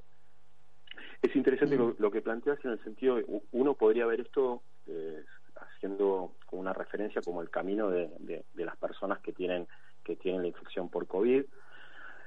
Mm. 1.65 1.95
lo, 1.99 2.11
que 2.11 2.21
planteas 2.21 2.63
en 2.65 2.71
el 2.71 2.83
sentido 2.83 3.15
de 3.15 3.25
uno 3.51 3.75
podría 3.75 4.05
ver 4.05 4.21
esto 4.21 4.63
eh, 4.87 5.23
haciendo 5.55 6.33
como 6.45 6.61
una 6.61 6.73
referencia 6.73 7.21
como 7.21 7.41
el 7.41 7.49
camino 7.49 7.89
de, 7.89 8.09
las 8.55 8.77
personas 8.77 9.19
que 9.19 9.31
tienen 9.31 9.67
que 10.03 10.15
tienen 10.15 10.41
la 10.41 10.47
infección 10.47 10.89
por 10.89 11.05
COVID. 11.05 11.43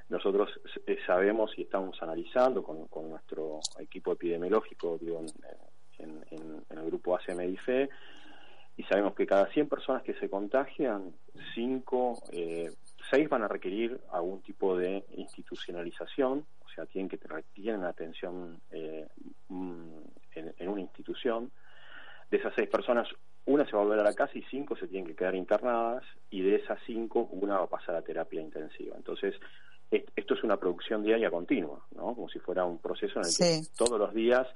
Nosotros 0.07 0.49
eh, 0.85 0.97
sabemos 1.05 1.51
y 1.57 1.63
estamos 1.63 2.01
analizando 2.01 2.63
con, 2.63 3.09
nuestro 3.09 3.59
equipo 3.79 4.13
epidemiológico 4.13 4.97
en, 5.01 6.23
el 6.69 6.85
grupo 6.85 7.15
ACMIFE 7.15 7.89
y 8.77 8.83
sabemos 8.83 9.15
que 9.15 9.25
cada 9.25 9.47
100 9.47 9.67
personas 9.67 10.03
que 10.03 10.13
se 10.13 10.29
contagian, 10.29 11.13
5, 11.55 12.23
eh, 12.31 12.71
6 13.09 13.29
van 13.29 13.43
a 13.43 13.47
requerir 13.47 13.99
algún 14.11 14.41
tipo 14.41 14.77
de 14.77 15.03
institucionalización 15.15 16.45
sea, 16.75 16.85
tienen 16.85 17.09
que 17.09 17.19
tienen 17.53 17.83
atención 17.83 18.61
eh, 18.71 19.07
en, 19.49 20.69
una 20.69 20.81
institución. 20.81 21.51
De 22.29 22.37
esas 22.37 22.53
seis 22.55 22.69
personas, 22.69 23.07
una 23.45 23.65
se 23.65 23.73
va 23.73 23.81
a 23.81 23.83
volver 23.85 23.99
a 23.99 24.03
la 24.03 24.13
casa 24.13 24.37
y 24.37 24.43
cinco 24.49 24.75
se 24.75 24.87
tienen 24.87 25.07
que 25.07 25.15
quedar 25.15 25.35
internadas 25.35 26.03
y 26.29 26.41
de 26.41 26.55
esas 26.55 26.79
cinco, 26.85 27.27
una 27.31 27.57
va 27.57 27.65
a 27.65 27.69
pasar 27.69 27.95
a 27.95 28.01
terapia 28.01 28.41
intensiva. 28.41 28.95
Entonces, 28.97 29.35
esto 29.91 30.33
es 30.33 30.43
una 30.43 30.57
producción 30.57 31.03
diaria 31.03 31.29
continua, 31.29 31.85
¿no? 31.95 32.15
Como 32.15 32.27
si 32.29 32.39
fuera 32.39 32.65
un 32.65 32.79
proceso 32.79 33.19
en 33.19 33.25
el 33.25 33.37
que 33.37 33.67
todos 33.77 33.99
los 33.99 34.13
días 34.13 34.47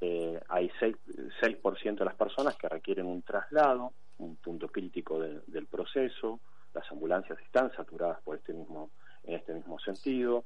eh, 0.00 0.40
hay 0.48 0.70
6%, 0.80 0.96
6 1.40 1.96
de 1.96 2.04
las 2.04 2.14
personas 2.14 2.56
que 2.56 2.68
requieren 2.68 3.06
un 3.06 3.22
traslado, 3.22 3.92
un 4.18 4.36
punto 4.36 4.68
crítico 4.68 5.20
del 5.20 5.66
proceso. 5.66 6.40
Las 6.74 6.90
ambulancias 6.90 7.38
están 7.40 7.70
saturadas 7.76 8.20
por 8.22 8.36
este 8.36 8.54
mismo, 8.54 8.90
en 9.24 9.34
este 9.34 9.52
mismo 9.52 9.78
sentido 9.78 10.44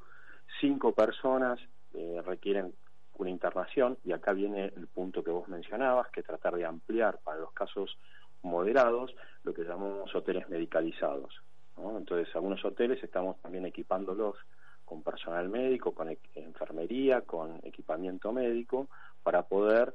cinco 0.61 0.93
personas 0.93 1.61
eh, 1.95 2.23
requieren 2.25 2.75
una 3.19 3.31
internación 3.31 3.99
y 4.05 4.13
acá 4.13 4.33
viene 4.33 4.73
el 4.77 4.87
punto 4.89 5.25
que 5.25 5.31
vos 5.31 5.49
mencionabas, 5.49 6.09
que 6.11 6.23
tratar 6.23 6.55
de 6.57 6.67
ampliar 6.67 7.19
para 7.25 7.41
los 7.41 7.53
casos 7.53 7.99
moderados 8.43 9.15
lo 9.43 9.55
que 9.55 9.65
llamamos 9.65 10.15
hoteles 10.15 10.49
medicalizados. 10.49 11.43
Entonces, 11.77 12.35
algunos 12.35 12.65
hoteles 12.65 13.03
estamos 13.03 13.37
también 13.43 13.67
equipándolos 13.67 14.37
con 14.85 15.03
personal 15.03 15.49
médico, 15.49 15.93
con 15.93 16.17
enfermería, 16.35 17.23
con 17.23 17.61
equipamiento 17.65 18.33
médico, 18.33 18.89
para 19.23 19.43
poder 19.43 19.93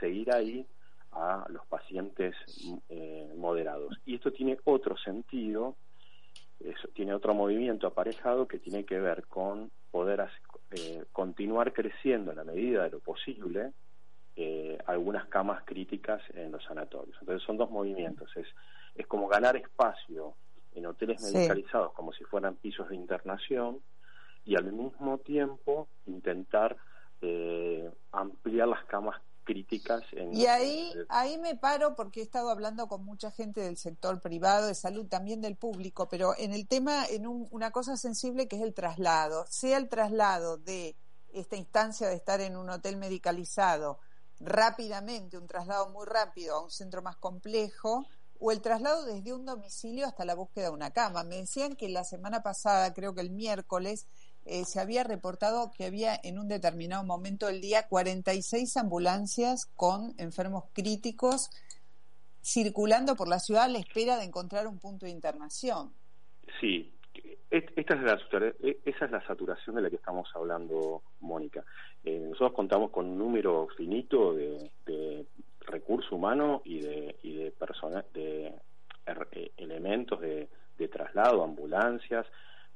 seguir 0.00 0.32
ahí 0.32 0.66
a 1.12 1.44
los 1.48 1.66
pacientes 1.66 2.34
eh, 2.88 3.32
moderados. 3.36 3.98
Y 4.06 4.14
esto 4.14 4.32
tiene 4.32 4.58
otro 4.64 4.96
sentido, 4.96 5.76
eso 6.60 6.88
tiene 6.88 7.14
otro 7.14 7.34
movimiento 7.34 7.86
aparejado 7.86 8.48
que 8.48 8.58
tiene 8.58 8.84
que 8.84 8.98
ver 8.98 9.26
con 9.26 9.70
poder 9.90 10.28
eh, 10.70 11.04
continuar 11.12 11.72
creciendo 11.72 12.30
en 12.30 12.36
la 12.36 12.44
medida 12.44 12.84
de 12.84 12.90
lo 12.90 13.00
posible 13.00 13.72
eh, 14.36 14.78
algunas 14.86 15.26
camas 15.26 15.62
críticas 15.64 16.22
en 16.34 16.52
los 16.52 16.64
sanatorios. 16.64 17.16
Entonces 17.20 17.44
son 17.46 17.56
dos 17.56 17.70
movimientos, 17.70 18.30
es, 18.36 18.46
es 18.94 19.06
como 19.06 19.28
ganar 19.28 19.56
espacio 19.56 20.34
en 20.74 20.86
hoteles 20.86 21.20
medicalizados 21.22 21.92
como 21.92 22.12
si 22.12 22.24
fueran 22.24 22.56
pisos 22.56 22.88
de 22.88 22.96
internación 22.96 23.80
y 24.44 24.56
al 24.56 24.72
mismo 24.72 25.18
tiempo 25.18 25.88
intentar 26.06 26.76
eh, 27.20 27.90
ampliar 28.12 28.68
las 28.68 28.84
camas 28.84 29.20
críticas. 29.48 30.02
y 30.30 30.44
ahí, 30.44 30.92
ahí 31.08 31.38
me 31.38 31.56
paro 31.56 31.96
porque 31.96 32.20
he 32.20 32.22
estado 32.22 32.50
hablando 32.50 32.86
con 32.86 33.02
mucha 33.02 33.30
gente 33.30 33.62
del 33.62 33.78
sector 33.78 34.20
privado 34.20 34.66
de 34.66 34.74
salud, 34.74 35.06
también 35.06 35.40
del 35.40 35.56
público, 35.56 36.06
pero 36.06 36.34
en 36.36 36.52
el 36.52 36.68
tema, 36.68 37.06
en 37.06 37.26
una 37.26 37.70
cosa 37.70 37.96
sensible 37.96 38.46
que 38.46 38.56
es 38.56 38.62
el 38.62 38.74
traslado, 38.74 39.46
sea 39.48 39.78
el 39.78 39.88
traslado 39.88 40.58
de 40.58 40.96
esta 41.32 41.56
instancia 41.56 42.08
de 42.08 42.14
estar 42.14 42.42
en 42.42 42.58
un 42.58 42.68
hotel 42.68 42.98
medicalizado 42.98 43.98
rápidamente, 44.38 45.38
un 45.38 45.46
traslado 45.46 45.88
muy 45.88 46.04
rápido 46.04 46.56
a 46.56 46.62
un 46.64 46.70
centro 46.70 47.00
más 47.00 47.16
complejo, 47.16 48.06
o 48.40 48.52
el 48.52 48.60
traslado 48.60 49.04
desde 49.06 49.32
un 49.32 49.46
domicilio 49.46 50.06
hasta 50.06 50.26
la 50.26 50.34
búsqueda 50.34 50.66
de 50.66 50.74
una 50.74 50.90
cama. 50.90 51.24
Me 51.24 51.38
decían 51.38 51.74
que 51.74 51.88
la 51.88 52.04
semana 52.04 52.42
pasada, 52.42 52.92
creo 52.92 53.14
que 53.14 53.22
el 53.22 53.30
miércoles, 53.30 54.06
eh, 54.48 54.64
se 54.64 54.80
había 54.80 55.04
reportado 55.04 55.70
que 55.76 55.84
había 55.84 56.18
en 56.22 56.38
un 56.38 56.48
determinado 56.48 57.04
momento 57.04 57.46
del 57.46 57.60
día 57.60 57.86
46 57.88 58.76
ambulancias 58.76 59.66
con 59.76 60.14
enfermos 60.18 60.64
críticos 60.72 61.50
circulando 62.42 63.14
por 63.14 63.28
la 63.28 63.38
ciudad 63.38 63.64
a 63.64 63.68
la 63.68 63.78
espera 63.78 64.16
de 64.16 64.24
encontrar 64.24 64.66
un 64.66 64.78
punto 64.78 65.06
de 65.06 65.12
internación. 65.12 65.92
Sí, 66.60 66.92
esta 67.50 67.94
es 67.94 68.02
la, 68.02 68.18
e, 68.60 68.78
esa 68.84 69.04
es 69.06 69.10
la 69.10 69.26
saturación 69.26 69.76
de 69.76 69.82
la 69.82 69.90
que 69.90 69.96
estamos 69.96 70.28
hablando, 70.34 71.02
Mónica. 71.20 71.64
Eh, 72.04 72.18
nosotros 72.18 72.52
contamos 72.52 72.90
con 72.90 73.06
un 73.06 73.18
número 73.18 73.68
finito 73.76 74.34
de, 74.34 74.70
de 74.86 75.26
recurso 75.60 76.16
humano 76.16 76.62
y 76.64 76.80
de, 76.80 77.16
de, 77.22 77.52
de 78.14 78.54
er, 79.06 79.28
eh, 79.32 79.52
elementos 79.56 80.20
de, 80.20 80.48
de 80.78 80.88
traslado, 80.88 81.42
ambulancias, 81.42 82.26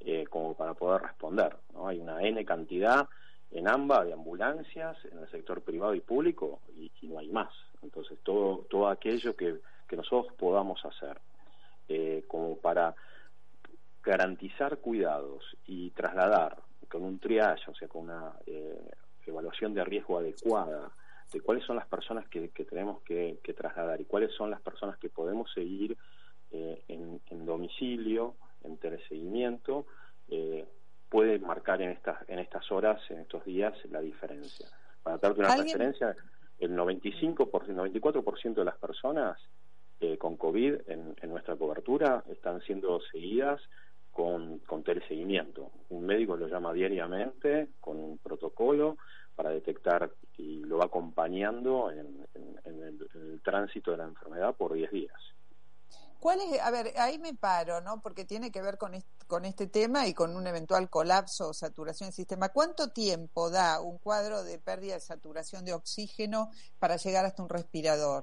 eh, 0.04 0.26
como 0.28 0.54
para 0.54 0.74
poder 0.74 1.02
responder. 1.02 1.56
¿no? 1.72 1.86
Hay 1.86 2.00
una 2.00 2.20
N 2.22 2.44
cantidad 2.44 3.08
en 3.52 3.68
ambas 3.68 4.06
de 4.06 4.14
ambulancias, 4.14 4.96
en 5.04 5.18
el 5.18 5.30
sector 5.30 5.60
privado 5.62 5.94
y 5.94 6.00
público, 6.00 6.60
y, 6.74 6.90
no 7.02 7.18
hay 7.18 7.28
más. 7.28 7.52
Entonces, 7.82 8.18
todo, 8.22 8.66
todo 8.70 8.88
aquello 8.88 9.36
que, 9.36 9.60
que 9.86 9.96
nosotros 9.96 10.32
podamos 10.38 10.84
hacer 10.84 11.18
eh, 11.88 12.24
como 12.26 12.56
para 12.56 12.94
garantizar 14.02 14.78
cuidados 14.78 15.44
y 15.66 15.90
trasladar 15.90 16.56
con 16.88 17.04
un 17.04 17.18
triage, 17.18 17.70
o 17.70 17.74
sea, 17.74 17.88
con 17.88 18.04
una 18.04 18.32
eh, 18.46 18.90
evaluación 19.26 19.74
de 19.74 19.84
riesgo 19.84 20.18
adecuada, 20.18 20.90
de 21.32 21.40
cuáles 21.40 21.64
son 21.64 21.76
las 21.76 21.86
personas 21.86 22.26
que, 22.28 22.48
que 22.50 22.64
tenemos 22.64 23.02
que, 23.02 23.38
trasladar 23.56 24.00
y 24.00 24.04
cuáles 24.04 24.32
son 24.32 24.50
las 24.50 24.60
personas 24.60 24.98
que 24.98 25.08
podemos 25.10 25.52
seguir 25.52 25.96
en, 26.50 27.20
en 27.30 27.46
domicilio, 27.46 28.34
en 28.64 28.76
teleseguimiento 28.78 29.86
eh, 30.28 30.66
puede 31.08 31.38
marcar 31.38 31.82
en 31.82 31.90
estas 31.90 32.28
en 32.28 32.38
estas 32.38 32.70
horas, 32.72 33.00
en 33.10 33.20
estos 33.20 33.44
días, 33.44 33.74
la 33.90 34.00
diferencia. 34.00 34.66
Para 35.02 35.18
darte 35.18 35.40
una 35.40 35.56
referencia, 35.56 36.16
el 36.58 36.76
95%, 36.76 37.36
94% 37.50 38.54
de 38.54 38.64
las 38.64 38.76
personas 38.76 39.38
eh, 40.00 40.16
con 40.16 40.36
COVID 40.36 40.74
en, 40.86 41.14
en, 41.20 41.30
nuestra 41.30 41.56
cobertura 41.56 42.24
están 42.28 42.60
siendo 42.62 43.00
seguidas 43.12 43.60
con, 44.10 44.58
con 44.60 44.82
teleseguimiento. 44.84 45.70
Un 45.90 46.06
médico 46.06 46.36
lo 46.36 46.46
llama 46.46 46.72
diariamente 46.72 47.68
con 47.80 47.98
un 47.98 48.18
protocolo 48.18 48.96
para 49.34 49.50
detectar 49.50 50.10
y 50.36 50.64
lo 50.64 50.78
va 50.78 50.84
acompañando 50.86 51.90
en, 51.90 52.26
en 52.34 52.82
el, 52.82 53.08
el, 53.14 53.40
tránsito 53.42 53.90
de 53.90 53.96
la 53.98 54.04
enfermedad 54.04 54.54
por 54.54 54.72
10 54.74 54.90
días. 54.90 55.31
¿Cuál 56.22 56.38
es? 56.40 56.60
A 56.60 56.70
ver, 56.70 56.92
ahí 56.98 57.18
me 57.18 57.34
paro, 57.34 57.80
¿no? 57.80 58.00
Porque 58.00 58.24
tiene 58.24 58.52
que 58.52 58.62
ver 58.62 58.78
con 58.78 58.94
este, 58.94 59.26
con 59.26 59.44
este 59.44 59.66
tema 59.66 60.06
y 60.06 60.14
con 60.14 60.36
un 60.36 60.46
eventual 60.46 60.88
colapso 60.88 61.48
o 61.48 61.52
saturación 61.52 62.10
del 62.10 62.14
sistema. 62.14 62.50
¿Cuánto 62.50 62.90
tiempo 62.90 63.50
da 63.50 63.80
un 63.80 63.98
cuadro 63.98 64.44
de 64.44 64.60
pérdida 64.60 64.94
de 64.94 65.00
saturación 65.00 65.64
de 65.64 65.74
oxígeno 65.74 66.48
para 66.78 66.94
llegar 66.94 67.24
hasta 67.24 67.42
un 67.42 67.48
respirador? 67.48 68.22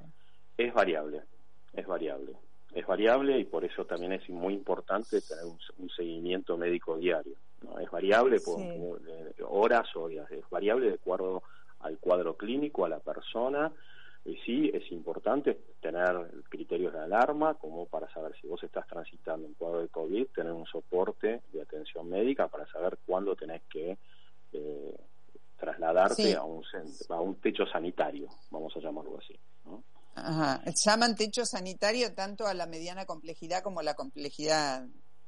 Es 0.58 0.74
variable, 0.74 1.24
es 1.74 1.86
variable. 1.86 2.38
Es 2.74 2.88
variable 2.88 3.38
y 3.38 3.44
por 3.44 3.66
eso 3.66 3.84
también 3.84 4.14
es 4.14 4.30
muy 4.30 4.54
importante 4.54 5.20
tener 5.20 5.44
un, 5.44 5.60
un 5.80 5.90
seguimiento 5.90 6.56
médico 6.56 6.96
diario. 6.96 7.36
¿no? 7.64 7.80
Es 7.80 7.92
variable 7.92 8.40
por 8.40 8.60
sí. 8.60 8.80
horas 9.46 9.94
o 9.98 10.08
días, 10.08 10.32
es 10.32 10.50
variable 10.50 10.88
de 10.88 10.94
acuerdo 10.94 11.44
al 11.82 11.98
cuadro 11.98 12.38
clínico, 12.38 12.86
a 12.86 12.90
la 12.90 13.00
persona 13.00 13.74
y 14.25 14.36
sí 14.45 14.69
es 14.73 14.91
importante 14.91 15.58
tener 15.82 16.29
criterios 16.49 16.93
de 16.93 16.99
alarma 16.99 17.55
como 17.55 17.86
para 17.86 18.12
saber 18.13 18.34
si 18.39 18.47
vos 18.47 18.62
estás 18.63 18.86
transitando 18.88 19.47
un 19.47 19.53
cuadro 19.53 19.82
de 19.82 19.88
COVID, 19.88 20.27
tener 20.27 20.51
un 20.51 20.65
soporte 20.65 21.41
de 21.51 21.62
atención 21.62 22.10
médica 22.10 22.47
para 22.47 22.67
saber 22.67 22.97
cuándo 23.05 23.36
tenés 23.36 23.62
que 23.69 23.97
eh, 24.53 24.97
trasladarte 25.58 26.23
sí. 26.23 26.34
a, 26.34 26.43
un, 26.43 26.63
a 27.10 27.21
un 27.21 27.36
techo 27.36 27.65
sanitario, 27.65 28.27
vamos 28.51 28.75
a 28.75 28.79
llamarlo 28.79 29.17
así. 29.17 29.38
¿no? 29.65 29.84
Ajá. 30.15 30.62
Llaman 30.65 31.15
techo 31.15 31.45
sanitario 31.45 32.13
tanto 32.13 32.45
a 32.45 32.53
la 32.53 32.65
mediana 32.65 33.05
complejidad 33.05 33.63
como 33.63 33.79
a 33.79 33.84
la 33.84 33.93
complejidad. 33.93 34.86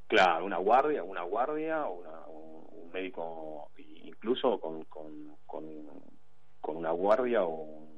Claro, 0.07 0.45
una 0.45 0.57
guardia, 0.57 1.03
una 1.03 1.23
guardia, 1.23 1.85
una, 1.85 2.27
un, 2.27 2.67
un, 2.69 2.91
médico, 2.91 3.71
incluso 3.77 4.59
con, 4.59 4.83
con, 4.85 5.37
con, 5.45 5.63
con 6.59 6.75
una 6.75 6.91
guardia 6.91 7.43
o 7.43 7.61
un 7.61 7.90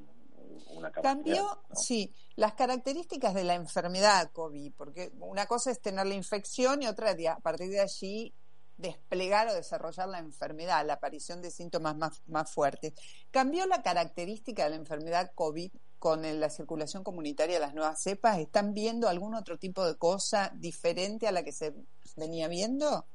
una 0.70 0.90
Cambió, 0.90 1.42
¿no? 1.42 1.76
sí, 1.76 2.14
las 2.36 2.54
características 2.54 3.34
de 3.34 3.44
la 3.44 3.54
enfermedad 3.54 4.30
COVID, 4.32 4.72
porque 4.76 5.12
una 5.20 5.46
cosa 5.46 5.70
es 5.70 5.80
tener 5.80 6.06
la 6.06 6.14
infección 6.14 6.82
y 6.82 6.86
otra 6.86 7.14
a 7.30 7.38
partir 7.40 7.70
de 7.70 7.80
allí 7.80 8.34
desplegar 8.76 9.48
o 9.48 9.54
desarrollar 9.54 10.08
la 10.08 10.18
enfermedad, 10.18 10.84
la 10.86 10.94
aparición 10.94 11.40
de 11.40 11.50
síntomas 11.50 11.96
más, 11.96 12.22
más 12.26 12.50
fuertes. 12.50 12.92
¿Cambió 13.30 13.66
la 13.66 13.82
característica 13.82 14.64
de 14.64 14.70
la 14.70 14.76
enfermedad 14.76 15.32
COVID 15.34 15.70
con 15.98 16.40
la 16.40 16.50
circulación 16.50 17.04
comunitaria 17.04 17.54
de 17.54 17.60
las 17.60 17.74
nuevas 17.74 18.02
cepas? 18.02 18.38
¿Están 18.38 18.74
viendo 18.74 19.08
algún 19.08 19.34
otro 19.34 19.58
tipo 19.58 19.84
de 19.86 19.96
cosa 19.96 20.52
diferente 20.56 21.28
a 21.28 21.32
la 21.32 21.44
que 21.44 21.52
se 21.52 21.74
venía 22.16 22.48
viendo? 22.48 23.06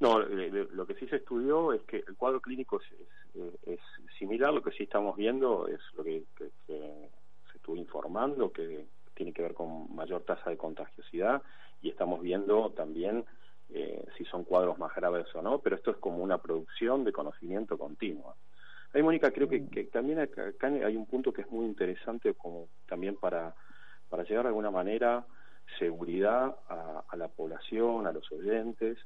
No, 0.00 0.18
lo 0.18 0.86
que 0.86 0.94
sí 0.94 1.06
se 1.06 1.16
estudió 1.16 1.72
es 1.72 1.82
que 1.82 1.98
el 2.06 2.16
cuadro 2.16 2.40
clínico 2.40 2.80
es, 2.80 3.52
es 3.66 3.80
similar, 4.18 4.52
lo 4.52 4.62
que 4.62 4.72
sí 4.72 4.84
estamos 4.84 5.16
viendo 5.16 5.68
es 5.68 5.80
lo 5.96 6.04
que, 6.04 6.24
se 6.66 7.56
estuvo 7.56 7.76
informando, 7.76 8.52
que 8.52 8.86
tiene 9.14 9.32
que 9.32 9.42
ver 9.42 9.54
con 9.54 9.94
mayor 9.94 10.22
tasa 10.22 10.50
de 10.50 10.56
contagiosidad 10.56 11.42
y 11.82 11.90
estamos 11.90 12.20
viendo 12.20 12.70
también 12.70 13.24
eh, 13.70 14.04
si 14.16 14.24
son 14.24 14.44
cuadros 14.44 14.78
más 14.78 14.94
graves 14.94 15.26
o 15.34 15.42
no, 15.42 15.60
pero 15.60 15.76
esto 15.76 15.92
es 15.92 15.96
como 15.98 16.18
una 16.18 16.38
producción 16.38 17.04
de 17.04 17.12
conocimiento 17.12 17.78
continua. 17.78 18.34
Ahí, 18.92 19.02
Mónica, 19.02 19.30
creo 19.30 19.48
que, 19.48 19.66
que 19.68 19.84
también 19.84 20.18
acá, 20.18 20.52
hay 20.66 20.96
un 20.96 21.06
punto 21.06 21.32
que 21.32 21.42
es 21.42 21.50
muy 21.50 21.64
interesante 21.64 22.34
como 22.34 22.68
también 22.86 23.16
para, 23.16 23.54
para 24.08 24.24
llegar 24.24 24.44
de 24.44 24.48
alguna 24.48 24.70
manera 24.70 25.24
seguridad 25.78 26.56
a 26.68 27.16
la 27.16 27.28
población, 27.28 28.06
a 28.06 28.12
los 28.12 28.30
oyentes, 28.32 28.98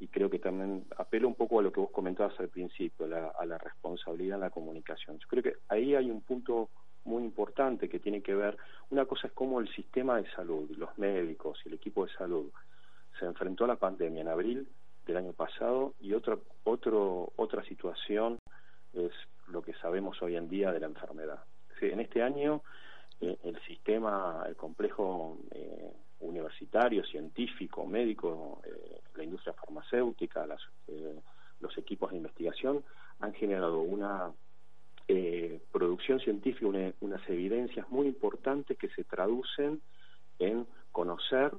y 0.00 0.08
creo 0.08 0.30
que 0.30 0.38
también 0.38 0.86
apelo 0.96 1.28
un 1.28 1.34
poco 1.34 1.60
a 1.60 1.62
lo 1.62 1.72
que 1.72 1.80
vos 1.80 1.90
comentabas 1.90 2.38
al 2.40 2.48
principio, 2.48 3.06
la, 3.06 3.28
a 3.28 3.44
la 3.44 3.58
responsabilidad 3.58 4.36
en 4.36 4.40
la 4.40 4.50
comunicación. 4.50 5.18
Yo 5.18 5.28
creo 5.28 5.42
que 5.42 5.56
ahí 5.68 5.94
hay 5.94 6.10
un 6.10 6.22
punto 6.22 6.70
muy 7.04 7.22
importante 7.22 7.88
que 7.88 8.00
tiene 8.00 8.22
que 8.22 8.34
ver, 8.34 8.56
una 8.90 9.04
cosa 9.04 9.26
es 9.26 9.32
cómo 9.32 9.60
el 9.60 9.68
sistema 9.74 10.16
de 10.16 10.30
salud, 10.30 10.70
los 10.76 10.96
médicos 10.98 11.60
y 11.64 11.68
el 11.68 11.74
equipo 11.74 12.06
de 12.06 12.12
salud 12.12 12.50
se 13.18 13.26
enfrentó 13.26 13.64
a 13.64 13.68
la 13.68 13.76
pandemia 13.76 14.22
en 14.22 14.28
abril 14.28 14.68
del 15.06 15.16
año 15.18 15.32
pasado 15.32 15.94
y 16.00 16.14
otra, 16.14 16.38
otro, 16.64 17.32
otra 17.36 17.62
situación 17.64 18.38
es 18.92 19.12
lo 19.48 19.62
que 19.62 19.74
sabemos 19.74 20.20
hoy 20.22 20.36
en 20.36 20.48
día 20.48 20.72
de 20.72 20.80
la 20.80 20.86
enfermedad. 20.86 21.40
En 21.80 22.00
este 22.00 22.22
año 22.22 22.62
eh, 23.20 23.36
el 23.44 23.60
sistema, 23.62 24.44
el 24.46 24.56
complejo 24.56 25.38
eh, 25.50 25.92
universitario, 26.20 27.04
científico, 27.04 27.86
médico, 27.86 28.60
eh, 28.64 29.00
la 29.16 29.24
industria 29.24 29.54
farmacéutica, 29.54 30.46
las, 30.46 30.60
eh, 30.88 31.20
los 31.60 31.76
equipos 31.78 32.10
de 32.10 32.16
investigación 32.18 32.84
han 33.20 33.32
generado 33.34 33.80
una 33.80 34.32
eh, 35.08 35.60
producción 35.72 36.20
científica, 36.20 36.66
una, 36.66 36.92
unas 37.00 37.28
evidencias 37.28 37.88
muy 37.90 38.06
importantes 38.06 38.78
que 38.78 38.88
se 38.90 39.02
traducen 39.04 39.80
en 40.38 40.66
conocer 40.92 41.52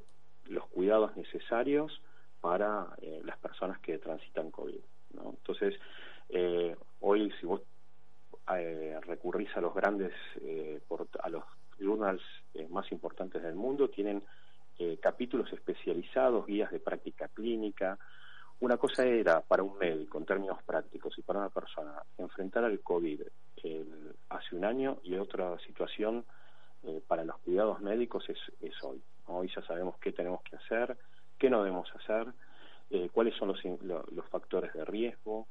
los 0.46 0.66
cuidados 0.68 1.16
necesarios 1.18 2.02
para 2.40 2.88
eh, 3.02 3.22
las 3.26 3.38
personas 3.40 3.78
que 3.80 3.98
transitan 3.98 4.52
COVID. 4.52 4.80
¿no? 5.16 5.32
Entonces, 5.38 5.76
eh, 6.30 6.76
hoy 7.02 7.32
si 7.40 7.46
vos 7.46 7.62
recurrís 9.08 9.50
a 9.56 9.62
los 9.62 9.74
grandes, 9.74 10.12
a 11.24 11.30
los 11.30 11.44
journals 11.80 12.22
más 12.70 12.92
importantes 12.92 13.42
del 13.42 13.56
mundo, 13.56 13.90
tienen 13.90 14.24
eh, 14.84 14.98
capítulos 15.00 15.54
especializados, 15.54 16.48
guías 16.48 16.72
de 16.72 16.80
práctica 16.80 17.28
clínica. 17.28 18.00
Una 18.62 18.78
cosa 18.78 19.06
era 19.06 19.40
para 19.42 19.62
un 19.62 19.78
médico, 19.78 20.18
en 20.18 20.26
términos 20.26 20.58
prácticos, 20.64 21.16
y 21.20 21.22
para 21.22 21.38
una 21.38 21.50
persona, 21.50 22.02
enfrentar 22.18 22.64
al 22.64 22.80
COVID 22.80 23.22
el, 23.62 24.16
hace 24.30 24.56
un 24.56 24.66
año 24.66 24.98
y 25.04 25.14
otra 25.18 25.56
situación 25.60 26.26
eh, 26.82 27.00
para 27.08 27.24
los 27.24 27.38
cuidados 27.42 27.80
médicos 27.82 28.28
es, 28.28 28.84
hoy. 28.84 29.00
Hoy 29.28 29.52
ya 29.56 29.62
sabemos 29.68 30.00
qué 30.00 30.12
tenemos 30.14 30.42
que 30.42 30.56
hacer, 30.56 30.98
qué 31.38 31.48
no 31.48 31.64
debemos 31.64 31.88
hacer, 31.96 32.34
eh, 32.90 33.10
cuáles 33.14 33.36
son 33.36 33.50
los 33.50 34.26
factores 34.32 34.74
de 34.74 34.84
riesgo, 34.84 35.48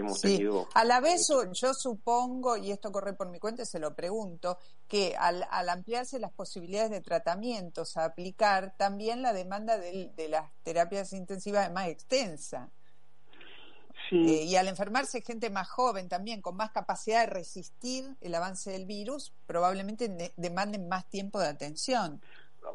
hemos 0.00 0.20
sí. 0.20 0.36
tenido... 0.36 0.68
A 0.74 0.84
la 0.84 1.00
vez 1.00 1.28
yo 1.52 1.74
supongo, 1.74 2.56
y 2.56 2.70
esto 2.70 2.92
corre 2.92 3.12
por 3.12 3.28
mi 3.30 3.38
cuenta, 3.38 3.64
se 3.64 3.78
lo 3.78 3.94
pregunto, 3.94 4.58
que 4.88 5.16
al, 5.16 5.46
al 5.50 5.68
ampliarse 5.68 6.18
las 6.18 6.32
posibilidades 6.32 6.90
de 6.90 7.00
tratamientos 7.00 7.96
a 7.96 8.04
aplicar, 8.04 8.74
también 8.76 9.22
la 9.22 9.32
demanda 9.32 9.78
de, 9.78 10.12
de 10.16 10.28
las 10.28 10.50
terapias 10.62 11.12
intensivas 11.12 11.66
es 11.66 11.72
más 11.72 11.88
extensa. 11.88 12.70
Sí. 14.08 14.16
Eh, 14.16 14.44
y 14.44 14.56
al 14.56 14.68
enfermarse 14.68 15.20
gente 15.20 15.50
más 15.50 15.68
joven 15.68 16.08
también, 16.08 16.40
con 16.40 16.54
más 16.54 16.70
capacidad 16.70 17.20
de 17.22 17.26
resistir 17.26 18.04
el 18.20 18.34
avance 18.34 18.70
del 18.70 18.86
virus, 18.86 19.32
probablemente 19.46 20.32
demanden 20.36 20.86
más 20.88 21.08
tiempo 21.08 21.40
de 21.40 21.48
atención. 21.48 22.20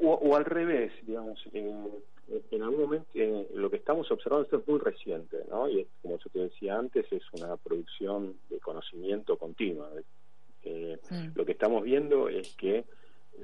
O, 0.02 0.14
o 0.14 0.36
al 0.36 0.46
revés, 0.46 0.92
digamos, 1.06 1.40
eh, 1.54 2.04
en 2.52 2.64
algún 2.64 2.82
momento 2.82 3.08
eh, 3.14 3.48
lo 3.54 3.70
que 3.70 3.78
estamos 3.78 4.10
observando 4.12 4.44
esto 4.44 4.58
es 4.58 4.68
muy 4.68 4.80
reciente, 4.80 5.38
¿no? 5.50 5.70
Y 5.70 5.88
como 6.02 6.18
yo 6.18 6.30
te 6.32 6.40
decía 6.40 6.78
antes, 6.78 7.06
es 7.12 7.24
una 7.34 7.58
producción 7.58 8.38
de 8.50 8.60
conocimiento 8.60 9.38
continua. 9.38 9.90
Eh. 10.64 11.00
Lo 11.36 11.46
que 11.46 11.52
estamos 11.54 11.84
viendo 11.84 12.30
es 12.30 12.56
que 12.56 12.86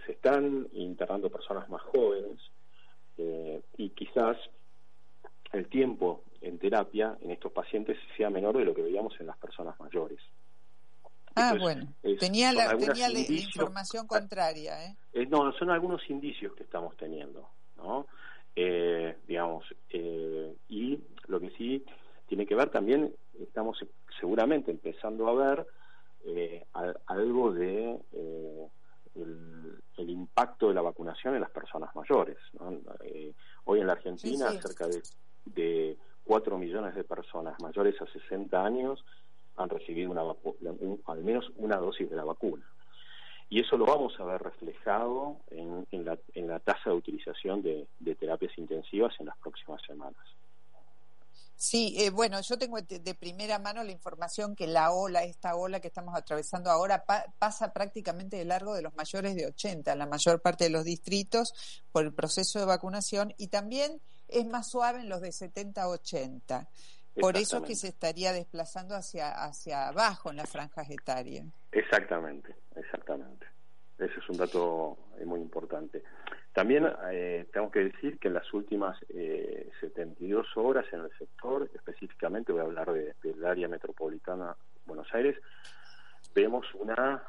se 0.05 0.11
están 0.11 0.67
internando 0.73 1.29
personas 1.29 1.69
más 1.69 1.81
jóvenes 1.81 2.39
eh, 3.17 3.61
y 3.77 3.89
quizás 3.89 4.37
el 5.51 5.67
tiempo 5.67 6.23
en 6.41 6.59
terapia 6.59 7.17
en 7.21 7.31
estos 7.31 7.51
pacientes 7.51 7.97
sea 8.15 8.29
menor 8.29 8.57
de 8.57 8.65
lo 8.65 8.73
que 8.73 8.83
veíamos 8.83 9.19
en 9.19 9.27
las 9.27 9.37
personas 9.37 9.79
mayores. 9.79 10.19
Ah, 11.35 11.51
Entonces, 11.53 11.61
bueno, 11.61 11.93
es, 12.03 12.19
tenía, 12.19 12.51
la, 12.51 12.75
tenía 12.77 13.09
la 13.09 13.19
información 13.19 14.07
contraria. 14.07 14.85
¿eh? 14.85 14.95
¿eh? 15.13 15.25
No, 15.27 15.51
son 15.53 15.69
algunos 15.69 16.07
indicios 16.09 16.53
que 16.55 16.63
estamos 16.63 16.95
teniendo, 16.97 17.49
¿no? 17.77 18.07
Eh, 18.59 19.15
digamos, 19.27 19.65
eh, 19.91 20.51
y 20.67 20.99
lo 21.27 21.39
que 21.39 21.51
sí 21.51 21.85
tiene 22.27 22.47
que 22.47 22.55
ver 22.55 22.71
también, 22.71 23.13
estamos 23.39 23.77
seguramente 24.19 24.71
empezando 24.71 25.27
a 25.27 25.33
ver 25.35 25.67
eh, 26.25 26.65
algo 27.05 27.53
de 27.53 27.99
eh, 28.13 28.67
el, 29.13 29.79
el, 29.97 30.09
impacto 30.09 30.69
de 30.69 30.73
la 30.73 30.81
vacunación 30.81 31.35
en 31.35 31.41
las 31.41 31.51
personas 31.51 31.95
mayores. 31.95 32.37
¿no? 32.59 32.79
Eh, 33.03 33.31
hoy 33.65 33.81
en 33.81 33.87
la 33.87 33.93
Argentina, 33.93 34.49
sí, 34.49 34.55
sí. 34.55 34.61
cerca 34.63 34.87
de, 34.87 35.03
de 35.45 35.97
4 36.25 36.57
millones 36.57 36.95
de 36.95 37.03
personas 37.03 37.61
mayores 37.61 38.01
a 38.01 38.07
60 38.07 38.65
años 38.65 39.05
han 39.55 39.69
recibido 39.69 40.09
una 40.09 40.23
un, 40.23 40.99
al 41.05 41.23
menos 41.23 41.51
una 41.57 41.77
dosis 41.77 42.09
de 42.09 42.15
la 42.15 42.23
vacuna 42.23 42.65
y 43.49 43.61
eso 43.61 43.77
lo 43.77 43.85
vamos 43.85 44.13
a 44.19 44.23
ver 44.25 44.41
reflejado 44.41 45.37
en, 45.51 45.87
en, 45.91 46.05
la, 46.05 46.17
en 46.33 46.47
la, 46.47 46.59
tasa 46.59 46.89
de 46.89 46.95
utilización 46.95 47.61
de, 47.61 47.87
de, 47.99 48.15
terapias 48.15 48.57
intensivas 48.57 49.13
en 49.19 49.27
las 49.27 49.37
próximas 49.37 49.81
semanas. 49.87 50.21
Sí, 51.59 51.95
eh, 51.97 52.11
bueno, 52.11 52.39
yo 52.41 52.57
tengo 52.59 52.79
de 52.81 52.99
de 52.99 53.15
primera 53.15 53.57
mano 53.57 53.83
la 53.83 53.91
información 53.91 54.55
que 54.55 54.67
la 54.67 54.91
ola, 54.91 55.23
esta 55.23 55.55
ola 55.55 55.79
que 55.79 55.87
estamos 55.87 56.13
atravesando 56.15 56.69
ahora, 56.69 57.03
pa- 57.03 57.25
pasa 57.39 57.73
prácticamente 57.73 58.37
de 58.37 58.45
largo 58.45 58.75
de 58.75 58.83
los 58.83 58.93
mayores 58.95 59.33
de 59.35 59.47
80, 59.47 59.91
en 59.93 59.97
la 59.97 60.05
mayor 60.05 60.39
parte 60.39 60.65
de 60.65 60.69
los 60.69 60.83
distritos, 60.83 61.53
por 61.91 62.03
el 62.05 62.13
proceso 62.13 62.59
de 62.59 62.65
vacunación, 62.65 63.33
y 63.37 63.47
también 63.47 63.99
es 64.27 64.45
más 64.45 64.69
suave 64.69 64.99
en 64.99 65.09
los 65.09 65.21
de 65.21 65.31
70 65.31 65.81
a 65.81 65.87
80. 65.87 66.69
Por 67.19 67.35
eso 67.37 67.57
es 67.57 67.63
que 67.63 67.75
se 67.75 67.87
estaría 67.87 68.31
desplazando 68.33 68.93
hacia, 68.95 69.31
hacia 69.43 69.87
abajo 69.87 70.29
en 70.29 70.35
las 70.35 70.49
franjas 70.51 70.87
etarias. 70.91 71.47
Exactamente, 71.77 72.55
exactamente. 72.75 73.45
Ese 73.99 74.19
es 74.19 74.29
un 74.29 74.37
dato 74.37 74.97
eh, 75.19 75.25
muy 75.25 75.39
importante. 75.39 76.03
También 76.53 76.87
eh, 77.11 77.47
tengo 77.53 77.69
que 77.69 77.83
decir 77.85 78.17
que 78.19 78.29
en 78.29 78.33
las 78.33 78.51
últimas 78.51 78.97
eh, 79.09 79.69
72 79.79 80.57
horas 80.57 80.85
en 80.91 81.01
el 81.01 81.11
sector, 81.19 81.69
específicamente 81.75 82.51
voy 82.51 82.61
a 82.61 82.65
hablar 82.65 82.91
de- 82.93 83.13
del 83.21 83.45
área 83.45 83.67
metropolitana 83.67 84.55
Buenos 84.85 85.07
Aires, 85.13 85.35
vemos 86.33 86.65
una 86.75 87.23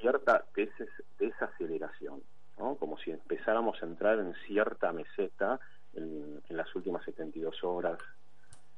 cierta 0.00 0.44
des- 0.56 0.70
desaceleración, 1.18 2.20
como 2.56 2.98
si 2.98 3.12
empezáramos 3.12 3.80
a 3.80 3.86
entrar 3.86 4.18
en 4.18 4.34
cierta 4.46 4.92
meseta 4.92 5.60
en, 5.92 6.42
en 6.48 6.56
las 6.56 6.74
últimas 6.74 7.04
72 7.04 7.62
horas, 7.62 7.98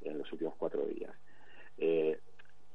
en 0.02 0.18
los 0.18 0.30
últimos 0.30 0.54
cuatro 0.56 0.84
días. 0.84 1.14
Eh, 1.78 2.20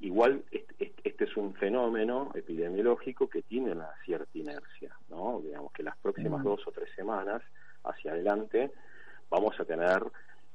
igual 0.01 0.43
este, 0.51 0.93
este- 1.03 1.23
es 1.23 1.37
un 1.37 1.53
fenómeno 1.53 2.31
epidemiológico 2.33 3.29
que 3.29 3.43
tiene 3.43 3.71
una 3.71 3.89
cierta 4.03 4.35
inercia, 4.37 4.95
¿no? 5.09 5.39
Digamos 5.41 5.71
que 5.71 5.83
las 5.83 5.95
próximas 5.97 6.41
Mm. 6.41 6.43
dos 6.43 6.67
o 6.67 6.71
tres 6.71 6.89
semanas 6.95 7.41
hacia 7.83 8.11
adelante 8.11 8.71
vamos 9.29 9.57
a 9.59 9.65
tener 9.65 10.03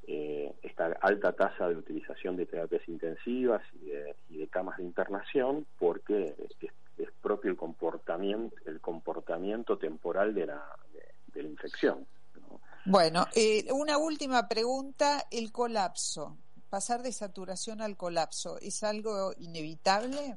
eh, 0.08 0.52
esta 0.62 0.86
alta 1.00 1.32
tasa 1.32 1.68
de 1.68 1.76
utilización 1.76 2.36
de 2.36 2.46
terapias 2.46 2.86
intensivas 2.88 3.62
y 3.80 3.86
de, 3.86 4.16
y 4.28 4.36
de 4.38 4.46
camas 4.48 4.76
de 4.78 4.84
internación 4.84 5.66
porque 5.78 6.34
es, 6.38 6.70
es 6.98 7.10
propio 7.22 7.50
el 7.50 7.56
comportamiento 7.56 8.54
el 8.66 8.80
comportamiento 8.80 9.78
temporal 9.78 10.34
de 10.34 10.46
la 10.46 10.62
de, 10.92 11.02
de 11.34 11.42
la 11.42 11.48
infección. 11.48 12.06
Bueno, 12.84 13.26
eh, 13.34 13.66
una 13.72 13.98
última 13.98 14.46
pregunta, 14.46 15.24
el 15.30 15.50
colapso. 15.50 16.36
Pasar 16.70 17.02
de 17.02 17.12
saturación 17.12 17.80
al 17.80 17.96
colapso, 17.96 18.58
¿es 18.60 18.82
algo 18.82 19.32
inevitable? 19.38 20.36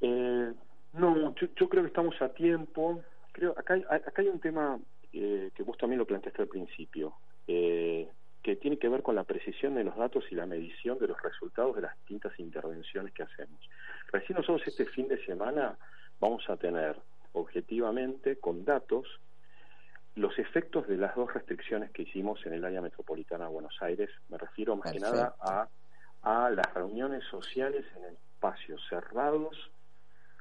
Eh, 0.00 0.52
no, 0.92 1.34
yo, 1.34 1.48
yo 1.56 1.68
creo 1.68 1.82
que 1.82 1.88
estamos 1.88 2.14
a 2.22 2.28
tiempo. 2.28 3.02
Creo 3.32 3.54
acá 3.58 3.74
hay, 3.74 3.82
acá 3.82 4.22
hay 4.22 4.28
un 4.28 4.40
tema 4.40 4.78
eh, 5.12 5.50
que 5.54 5.62
vos 5.62 5.76
también 5.78 5.98
lo 5.98 6.06
planteaste 6.06 6.42
al 6.42 6.48
principio, 6.48 7.14
eh, 7.46 8.08
que 8.42 8.56
tiene 8.56 8.78
que 8.78 8.88
ver 8.88 9.02
con 9.02 9.14
la 9.14 9.24
precisión 9.24 9.74
de 9.74 9.84
los 9.84 9.96
datos 9.96 10.24
y 10.30 10.34
la 10.34 10.46
medición 10.46 10.98
de 10.98 11.08
los 11.08 11.20
resultados 11.22 11.74
de 11.76 11.82
las 11.82 11.96
distintas 11.98 12.38
intervenciones 12.38 13.12
que 13.12 13.22
hacemos. 13.22 13.60
Recién 14.12 14.36
nosotros 14.36 14.66
este 14.66 14.86
fin 14.86 15.08
de 15.08 15.24
semana 15.24 15.78
vamos 16.20 16.48
a 16.48 16.56
tener 16.56 16.96
objetivamente 17.32 18.36
con 18.36 18.64
datos 18.64 19.06
los 20.18 20.38
efectos 20.38 20.86
de 20.86 20.96
las 20.96 21.14
dos 21.14 21.32
restricciones 21.32 21.90
que 21.90 22.02
hicimos 22.02 22.44
en 22.46 22.52
el 22.52 22.64
área 22.64 22.80
metropolitana 22.80 23.46
de 23.46 23.50
Buenos 23.52 23.76
Aires. 23.80 24.10
Me 24.28 24.38
refiero 24.38 24.76
más 24.76 24.92
que 24.92 25.00
nada 25.00 25.34
a, 25.40 25.68
a 26.22 26.50
las 26.50 26.74
reuniones 26.74 27.24
sociales 27.24 27.84
en 27.96 28.14
espacios 28.14 28.80
cerrados 28.88 29.70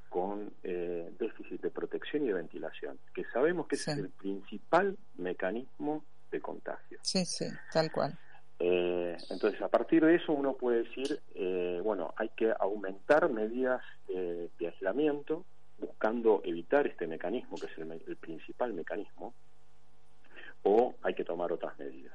con 0.10 0.52
eh, 0.64 1.12
déficit 1.20 1.62
de 1.62 1.70
protección 1.70 2.24
y 2.24 2.28
de 2.28 2.34
ventilación, 2.34 2.98
que 3.14 3.24
sabemos 3.26 3.68
que 3.68 3.76
ese 3.76 3.92
es 3.92 3.98
el 3.98 4.10
principal 4.10 4.98
mecanismo 5.18 6.04
de 6.32 6.40
contagio. 6.40 7.00
Sí, 7.02 7.26
sí, 7.26 7.46
tal 7.72 7.92
cual. 7.92 8.18
Eh, 8.60 9.16
entonces, 9.30 9.62
a 9.62 9.68
partir 9.68 10.04
de 10.04 10.16
eso 10.16 10.32
uno 10.34 10.54
puede 10.54 10.84
decir, 10.84 11.20
eh, 11.36 11.80
bueno, 11.84 12.14
hay 12.18 12.30
que 12.30 12.54
aumentar 12.60 13.30
medidas 13.30 13.82
eh, 14.08 14.50
de 14.58 14.68
aislamiento, 14.68 15.46
buscando 15.78 16.42
evitar 16.44 16.88
este 16.88 17.06
mecanismo, 17.06 17.58
que 17.58 17.68
es 17.68 17.78
el, 17.78 17.92
el 17.92 18.16
principal 18.16 18.74
mecanismo, 18.74 19.36
o 20.68 20.96
hay 21.02 21.16
que 21.16 21.24
tomar 21.24 21.52
otras 21.52 21.78
medidas. 21.80 22.14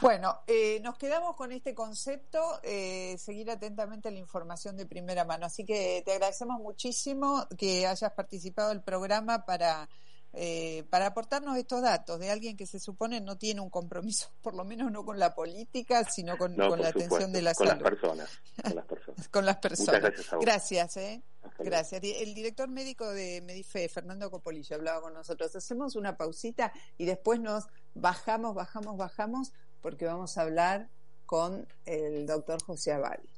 Bueno, 0.00 0.40
eh, 0.48 0.80
nos 0.82 0.98
quedamos 0.98 1.36
con 1.36 1.52
este 1.52 1.76
concepto, 1.76 2.40
eh, 2.64 3.14
seguir 3.18 3.48
atentamente 3.52 4.10
la 4.10 4.18
información 4.18 4.76
de 4.76 4.84
primera 4.84 5.24
mano. 5.24 5.46
Así 5.46 5.64
que 5.64 6.02
te 6.04 6.12
agradecemos 6.14 6.60
muchísimo 6.60 7.46
que 7.56 7.86
hayas 7.86 8.12
participado 8.12 8.70
del 8.70 8.82
programa 8.82 9.44
para, 9.44 9.88
eh, 10.34 10.84
para 10.90 11.06
aportarnos 11.06 11.56
estos 11.58 11.82
datos 11.82 12.18
de 12.18 12.30
alguien 12.30 12.56
que 12.56 12.66
se 12.66 12.78
supone 12.80 13.20
no 13.20 13.36
tiene 13.36 13.60
un 13.60 13.70
compromiso, 13.70 14.30
por 14.42 14.54
lo 14.54 14.64
menos 14.64 14.90
no 14.90 15.04
con 15.04 15.18
la 15.18 15.34
política, 15.34 16.04
sino 16.04 16.36
con, 16.38 16.56
No, 16.56 16.68
con 16.68 16.70
por 16.70 16.80
la 16.80 16.88
atención 16.88 17.32
de 17.32 17.42
la 17.42 17.54
con 17.54 17.66
salud. 17.66 17.82
las 17.82 17.90
personas, 17.90 18.30
con 18.62 18.74
las 18.74 18.86
personas. 18.86 19.28
Con 19.28 19.46
las 19.46 19.56
personas. 19.58 19.88
Muchas 19.88 20.02
gracias 20.02 20.32
a 20.32 20.36
vos. 20.36 20.44
Gracias, 20.44 20.96
¿eh? 20.96 21.22
Gracias. 21.58 22.02
El 22.02 22.34
director 22.34 22.68
médico 22.68 23.10
de 23.10 23.40
Medife, 23.42 23.88
Fernando 23.88 24.30
Copolillo, 24.30 24.76
hablaba 24.76 25.02
con 25.02 25.14
nosotros. 25.14 25.54
Hacemos 25.54 25.96
una 25.96 26.16
pausita 26.16 26.72
y 26.98 27.04
después 27.04 27.40
nos 27.40 27.66
bajamos, 27.94 28.54
bajamos, 28.54 28.96
bajamos, 28.96 29.52
porque 29.80 30.06
vamos 30.06 30.38
a 30.38 30.42
hablar 30.42 30.88
con 31.26 31.66
el 31.84 32.26
doctor 32.26 32.62
José 32.62 32.92
Abadi. 32.92 33.28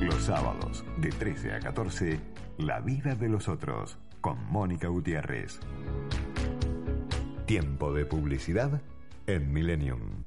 Los 0.00 0.24
sábados, 0.24 0.84
de 0.98 1.10
13 1.10 1.52
a 1.52 1.60
14, 1.60 2.20
La 2.58 2.80
vida 2.80 3.14
de 3.14 3.28
los 3.28 3.48
otros, 3.48 3.98
con 4.26 4.44
Mónica 4.50 4.88
Gutiérrez. 4.88 5.60
Tiempo 7.46 7.92
de 7.92 8.04
publicidad 8.04 8.82
en 9.28 9.52
Millennium. 9.52 10.25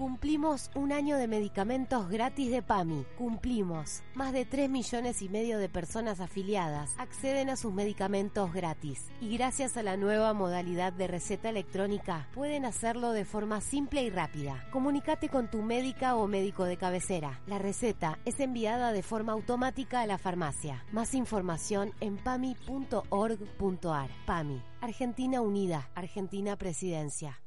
Cumplimos 0.00 0.70
un 0.74 0.92
año 0.92 1.18
de 1.18 1.28
medicamentos 1.28 2.08
gratis 2.08 2.50
de 2.50 2.62
PAMI. 2.62 3.04
Cumplimos. 3.18 4.02
Más 4.14 4.32
de 4.32 4.46
3 4.46 4.70
millones 4.70 5.20
y 5.20 5.28
medio 5.28 5.58
de 5.58 5.68
personas 5.68 6.20
afiliadas 6.20 6.94
acceden 6.96 7.50
a 7.50 7.56
sus 7.56 7.74
medicamentos 7.74 8.50
gratis. 8.50 9.10
Y 9.20 9.36
gracias 9.36 9.76
a 9.76 9.82
la 9.82 9.98
nueva 9.98 10.32
modalidad 10.32 10.94
de 10.94 11.06
receta 11.06 11.50
electrónica, 11.50 12.30
pueden 12.32 12.64
hacerlo 12.64 13.12
de 13.12 13.26
forma 13.26 13.60
simple 13.60 14.02
y 14.02 14.08
rápida. 14.08 14.64
Comunicate 14.72 15.28
con 15.28 15.50
tu 15.50 15.60
médica 15.60 16.16
o 16.16 16.26
médico 16.26 16.64
de 16.64 16.78
cabecera. 16.78 17.42
La 17.46 17.58
receta 17.58 18.18
es 18.24 18.40
enviada 18.40 18.94
de 18.94 19.02
forma 19.02 19.34
automática 19.34 20.00
a 20.00 20.06
la 20.06 20.16
farmacia. 20.16 20.82
Más 20.92 21.12
información 21.12 21.92
en 22.00 22.16
pami.org.ar. 22.16 24.10
PAMI. 24.24 24.62
Argentina 24.80 25.42
Unida. 25.42 25.90
Argentina 25.94 26.56
Presidencia. 26.56 27.42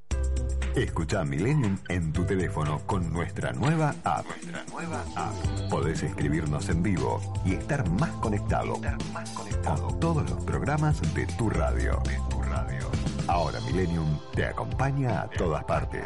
Escucha 0.76 1.24
Millennium 1.24 1.78
en 1.88 2.12
tu 2.12 2.26
teléfono 2.26 2.82
con 2.88 3.14
nuestra 3.14 3.54
nueva 3.54 3.94
app. 4.04 4.26
nueva 4.72 5.04
app. 5.16 5.34
Podés 5.70 6.02
escribirnos 6.02 6.68
en 6.70 6.82
vivo 6.82 7.22
y 7.46 7.54
estar 7.54 7.88
más 7.92 8.10
conectado, 8.14 8.82
con 9.64 10.00
todos 10.00 10.28
los 10.28 10.44
programas 10.44 11.00
de 11.14 11.28
tu 11.28 11.52
radio. 11.52 12.02
Ahora 13.28 13.60
Millennium 13.62 14.20
te 14.34 14.46
acompaña 14.46 15.22
a 15.22 15.30
todas 15.30 15.64
partes. 15.64 16.06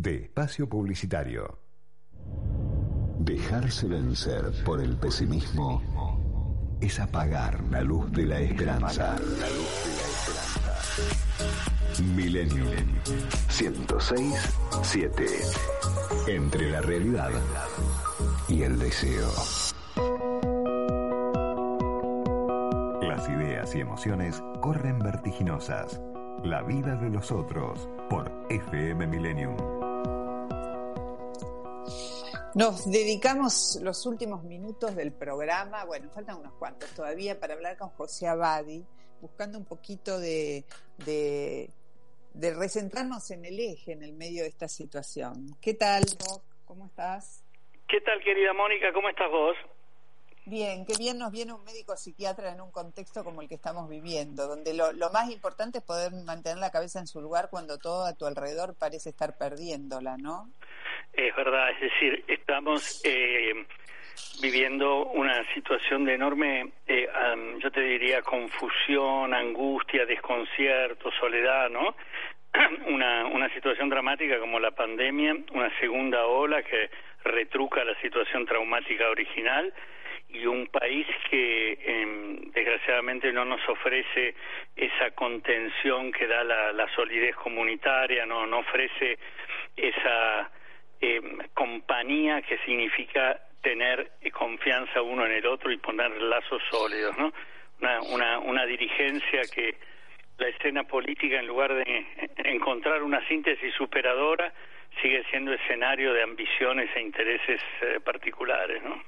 de 0.00 0.24
espacio 0.24 0.68
publicitario. 0.68 1.58
Dejarse 3.18 3.86
vencer 3.86 4.52
por 4.64 4.80
el 4.80 4.96
pesimismo 4.96 5.82
es 6.80 7.00
apagar 7.00 7.62
la 7.70 7.82
luz 7.82 8.10
de 8.12 8.26
la 8.26 8.40
esperanza. 8.40 9.16
Millennium 12.14 12.68
106 13.48 14.56
7 14.82 15.26
Entre 16.28 16.70
la 16.70 16.80
realidad 16.80 17.30
y 18.48 18.62
el 18.62 18.78
deseo. 18.78 19.28
Las 23.02 23.28
ideas 23.28 23.74
y 23.74 23.80
emociones 23.80 24.42
corren 24.60 25.00
vertiginosas. 25.00 26.00
La 26.44 26.62
vida 26.62 26.94
de 26.94 27.10
los 27.10 27.32
otros 27.32 27.88
por 28.08 28.30
FM 28.48 29.08
Millennium. 29.08 29.77
Nos 32.54 32.90
dedicamos 32.90 33.78
los 33.82 34.04
últimos 34.06 34.42
minutos 34.44 34.96
del 34.96 35.12
programa, 35.12 35.84
bueno, 35.84 36.10
faltan 36.10 36.36
unos 36.36 36.54
cuantos 36.54 36.90
todavía, 36.90 37.38
para 37.38 37.54
hablar 37.54 37.76
con 37.76 37.90
José 37.90 38.26
Abadi, 38.26 38.84
buscando 39.20 39.58
un 39.58 39.64
poquito 39.64 40.18
de, 40.18 40.64
de, 41.04 41.70
de 42.34 42.54
recentrarnos 42.54 43.30
en 43.30 43.44
el 43.44 43.60
eje, 43.60 43.92
en 43.92 44.02
el 44.02 44.12
medio 44.12 44.42
de 44.42 44.48
esta 44.48 44.68
situación. 44.68 45.56
¿Qué 45.60 45.74
tal, 45.74 46.04
Doc? 46.04 46.42
¿Cómo 46.64 46.86
estás? 46.86 47.44
¿Qué 47.86 48.00
tal, 48.00 48.22
querida 48.22 48.52
Mónica? 48.52 48.92
¿Cómo 48.92 49.08
estás 49.08 49.30
vos? 49.30 49.56
Bien, 50.44 50.86
qué 50.86 50.94
bien 50.98 51.18
nos 51.18 51.30
viene 51.30 51.52
un 51.52 51.62
médico 51.64 51.94
psiquiatra 51.96 52.52
en 52.52 52.62
un 52.62 52.70
contexto 52.70 53.22
como 53.22 53.42
el 53.42 53.48
que 53.48 53.56
estamos 53.56 53.86
viviendo, 53.86 54.48
donde 54.48 54.72
lo, 54.72 54.92
lo, 54.92 55.10
más 55.10 55.30
importante 55.30 55.78
es 55.78 55.84
poder 55.84 56.10
mantener 56.24 56.56
la 56.56 56.70
cabeza 56.70 56.98
en 57.00 57.06
su 57.06 57.20
lugar 57.20 57.50
cuando 57.50 57.76
todo 57.76 58.06
a 58.06 58.14
tu 58.14 58.24
alrededor 58.24 58.74
parece 58.74 59.10
estar 59.10 59.36
perdiéndola, 59.36 60.16
¿no? 60.16 60.50
Es 61.12 61.34
verdad, 61.34 61.70
es 61.70 61.80
decir, 61.80 62.24
estamos 62.28 63.02
eh, 63.04 63.66
viviendo 64.40 65.06
una 65.06 65.42
situación 65.54 66.04
de 66.04 66.14
enorme, 66.14 66.70
eh, 66.86 67.08
yo 67.58 67.70
te 67.70 67.80
diría, 67.80 68.22
confusión, 68.22 69.34
angustia, 69.34 70.06
desconcierto, 70.06 71.10
soledad, 71.12 71.70
¿no? 71.70 71.96
Una, 72.86 73.26
una 73.26 73.52
situación 73.52 73.88
dramática 73.90 74.38
como 74.38 74.58
la 74.58 74.70
pandemia, 74.70 75.36
una 75.52 75.70
segunda 75.80 76.24
ola 76.24 76.62
que 76.62 76.88
retruca 77.24 77.84
la 77.84 77.94
situación 78.00 78.46
traumática 78.46 79.08
original 79.10 79.72
y 80.30 80.46
un 80.46 80.66
país 80.66 81.06
que 81.30 81.72
eh, 81.72 82.38
desgraciadamente 82.54 83.32
no 83.32 83.44
nos 83.44 83.66
ofrece 83.68 84.34
esa 84.76 85.10
contención 85.12 86.12
que 86.12 86.26
da 86.26 86.44
la, 86.44 86.72
la 86.72 86.88
solidez 86.94 87.34
comunitaria, 87.36 88.26
no, 88.26 88.46
no 88.46 88.58
ofrece 88.58 89.18
esa 89.76 90.50
eh, 91.00 91.20
compañía 91.54 92.42
que 92.42 92.58
significa 92.58 93.40
tener 93.62 94.12
confianza 94.32 95.02
uno 95.02 95.26
en 95.26 95.32
el 95.32 95.46
otro 95.46 95.70
y 95.70 95.76
poner 95.76 96.10
lazos 96.22 96.62
sólidos, 96.70 97.16
¿no? 97.18 97.32
Una, 97.80 98.00
una, 98.02 98.38
una 98.38 98.66
dirigencia 98.66 99.42
que 99.52 99.76
la 100.38 100.48
escena 100.48 100.84
política, 100.84 101.38
en 101.38 101.46
lugar 101.46 101.74
de 101.74 102.06
encontrar 102.44 103.02
una 103.02 103.26
síntesis 103.28 103.74
superadora, 103.74 104.52
sigue 105.02 105.24
siendo 105.30 105.52
escenario 105.52 106.12
de 106.12 106.22
ambiciones 106.22 106.88
e 106.94 107.00
intereses 107.00 107.60
eh, 107.82 108.00
particulares, 108.04 108.82
¿no? 108.82 109.02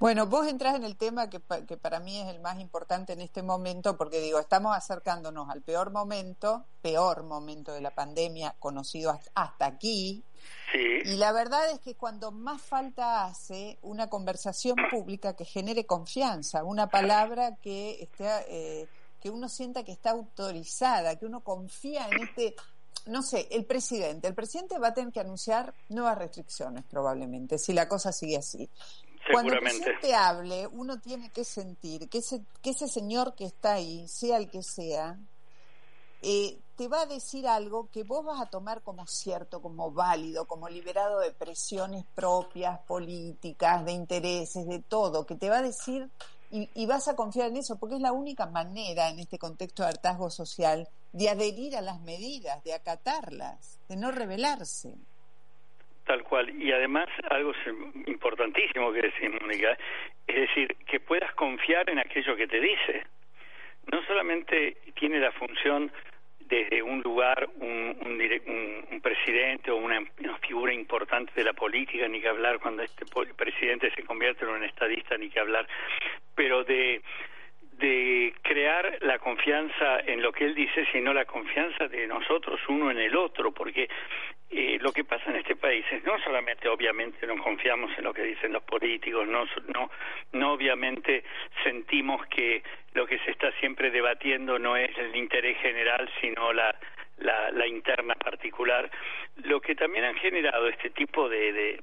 Bueno, 0.00 0.26
vos 0.26 0.46
entras 0.46 0.76
en 0.76 0.84
el 0.84 0.96
tema 0.96 1.28
que, 1.28 1.42
que, 1.68 1.76
para 1.76 2.00
mí 2.00 2.18
es 2.18 2.28
el 2.28 2.40
más 2.40 2.58
importante 2.58 3.12
en 3.12 3.20
este 3.20 3.42
momento, 3.42 3.98
porque 3.98 4.18
digo, 4.18 4.38
estamos 4.38 4.74
acercándonos 4.74 5.50
al 5.50 5.60
peor 5.60 5.92
momento, 5.92 6.64
peor 6.80 7.22
momento 7.22 7.70
de 7.74 7.82
la 7.82 7.90
pandemia 7.90 8.56
conocido 8.58 9.20
hasta 9.34 9.66
aquí. 9.66 10.24
Sí. 10.72 10.78
Y 11.04 11.16
la 11.16 11.32
verdad 11.32 11.70
es 11.70 11.80
que 11.80 11.96
cuando 11.96 12.32
más 12.32 12.62
falta 12.62 13.26
hace 13.26 13.78
una 13.82 14.08
conversación 14.08 14.76
pública 14.90 15.36
que 15.36 15.44
genere 15.44 15.84
confianza, 15.84 16.64
una 16.64 16.86
palabra 16.86 17.56
que 17.56 18.02
esté, 18.02 18.26
eh, 18.48 18.88
que 19.20 19.28
uno 19.28 19.50
sienta 19.50 19.84
que 19.84 19.92
está 19.92 20.12
autorizada, 20.12 21.16
que 21.16 21.26
uno 21.26 21.40
confía 21.40 22.08
en 22.08 22.22
este 22.22 22.56
no 23.06 23.22
sé, 23.22 23.48
el 23.50 23.64
presidente. 23.64 24.28
El 24.28 24.34
presidente 24.34 24.78
va 24.78 24.88
a 24.88 24.94
tener 24.94 25.12
que 25.12 25.20
anunciar 25.20 25.74
nuevas 25.88 26.16
restricciones 26.18 26.84
probablemente, 26.84 27.58
si 27.58 27.72
la 27.72 27.88
cosa 27.88 28.12
sigue 28.12 28.36
así. 28.36 28.70
Cuando 29.32 29.52
el 29.52 29.60
presidente 29.60 30.14
hable, 30.14 30.66
uno 30.66 30.98
tiene 31.00 31.30
que 31.30 31.44
sentir 31.44 32.08
que 32.08 32.18
ese, 32.18 32.42
que 32.62 32.70
ese 32.70 32.88
señor 32.88 33.34
que 33.34 33.44
está 33.44 33.74
ahí, 33.74 34.06
sea 34.08 34.38
el 34.38 34.50
que 34.50 34.62
sea, 34.62 35.18
eh, 36.22 36.58
te 36.76 36.88
va 36.88 37.02
a 37.02 37.06
decir 37.06 37.46
algo 37.46 37.88
que 37.90 38.04
vos 38.04 38.24
vas 38.24 38.40
a 38.40 38.46
tomar 38.46 38.82
como 38.82 39.06
cierto, 39.06 39.60
como 39.60 39.90
válido, 39.90 40.46
como 40.46 40.68
liberado 40.68 41.20
de 41.20 41.30
presiones 41.30 42.04
propias, 42.14 42.78
políticas, 42.80 43.84
de 43.84 43.92
intereses, 43.92 44.66
de 44.66 44.80
todo, 44.80 45.26
que 45.26 45.34
te 45.34 45.50
va 45.50 45.58
a 45.58 45.62
decir 45.62 46.10
y, 46.50 46.68
y 46.74 46.86
vas 46.86 47.08
a 47.08 47.14
confiar 47.14 47.48
en 47.48 47.58
eso, 47.58 47.76
porque 47.76 47.96
es 47.96 48.00
la 48.00 48.12
única 48.12 48.46
manera 48.46 49.08
en 49.10 49.18
este 49.18 49.38
contexto 49.38 49.82
de 49.82 49.90
hartazgo 49.90 50.30
social 50.30 50.88
de 51.12 51.28
adherir 51.28 51.76
a 51.76 51.80
las 51.80 52.00
medidas, 52.00 52.62
de 52.64 52.74
acatarlas, 52.74 53.78
de 53.88 53.96
no 53.96 54.10
rebelarse. 54.10 54.94
Tal 56.04 56.22
cual. 56.22 56.50
Y 56.60 56.72
además, 56.72 57.08
algo 57.28 57.52
importantísimo 58.06 58.92
que 58.92 59.02
decir, 59.02 59.30
Mónica, 59.40 59.76
es 60.26 60.36
decir, 60.36 60.76
que 60.86 61.00
puedas 61.00 61.32
confiar 61.34 61.88
en 61.90 61.98
aquello 61.98 62.36
que 62.36 62.46
te 62.46 62.60
dice. 62.60 63.04
No 63.92 64.02
solamente 64.06 64.76
tiene 64.94 65.18
la 65.18 65.32
función 65.32 65.90
desde 66.50 66.82
un 66.82 67.00
lugar, 67.02 67.48
un, 67.60 67.96
un, 68.04 68.20
un, 68.20 68.86
un 68.90 69.00
presidente 69.00 69.70
o 69.70 69.76
una, 69.76 70.02
una, 70.18 70.36
figura 70.38 70.72
importante 70.72 71.32
de 71.34 71.44
la 71.44 71.52
política, 71.52 72.08
ni 72.08 72.20
que 72.20 72.28
hablar 72.28 72.58
cuando 72.58 72.82
este 72.82 73.04
presidente 73.36 73.90
se 73.94 74.02
convierte 74.02 74.44
en 74.44 74.50
un 74.50 74.64
estadista, 74.64 75.16
ni 75.16 75.30
que 75.30 75.38
hablar, 75.38 75.66
pero 76.34 76.64
de 76.64 77.00
de 77.80 78.34
crear 78.42 78.98
la 79.00 79.18
confianza 79.18 80.00
en 80.00 80.22
lo 80.22 80.32
que 80.32 80.44
él 80.44 80.54
dice, 80.54 80.86
sino 80.92 81.12
la 81.12 81.24
confianza 81.24 81.88
de 81.88 82.06
nosotros 82.06 82.60
uno 82.68 82.90
en 82.90 82.98
el 82.98 83.16
otro, 83.16 83.52
porque 83.52 83.88
eh, 84.50 84.78
lo 84.80 84.92
que 84.92 85.04
pasa 85.04 85.30
en 85.30 85.36
este 85.36 85.56
país 85.56 85.84
es 85.90 86.04
no 86.04 86.18
solamente 86.20 86.68
obviamente 86.68 87.26
no 87.26 87.36
confiamos 87.42 87.90
en 87.96 88.04
lo 88.04 88.12
que 88.12 88.22
dicen 88.22 88.52
los 88.52 88.62
políticos, 88.64 89.26
no, 89.26 89.44
no, 89.74 89.90
no 90.32 90.52
obviamente 90.52 91.24
sentimos 91.64 92.26
que 92.26 92.62
lo 92.94 93.06
que 93.06 93.18
se 93.20 93.30
está 93.30 93.52
siempre 93.60 93.90
debatiendo 93.90 94.58
no 94.58 94.76
es 94.76 94.96
el 94.98 95.14
interés 95.16 95.56
general, 95.58 96.10
sino 96.20 96.52
la, 96.52 96.74
la, 97.18 97.50
la 97.50 97.66
interna 97.66 98.14
particular. 98.14 98.90
Lo 99.44 99.60
que 99.60 99.74
también 99.74 100.04
han 100.04 100.16
generado 100.16 100.68
este 100.68 100.90
tipo 100.90 101.28
de, 101.28 101.52
de, 101.52 101.80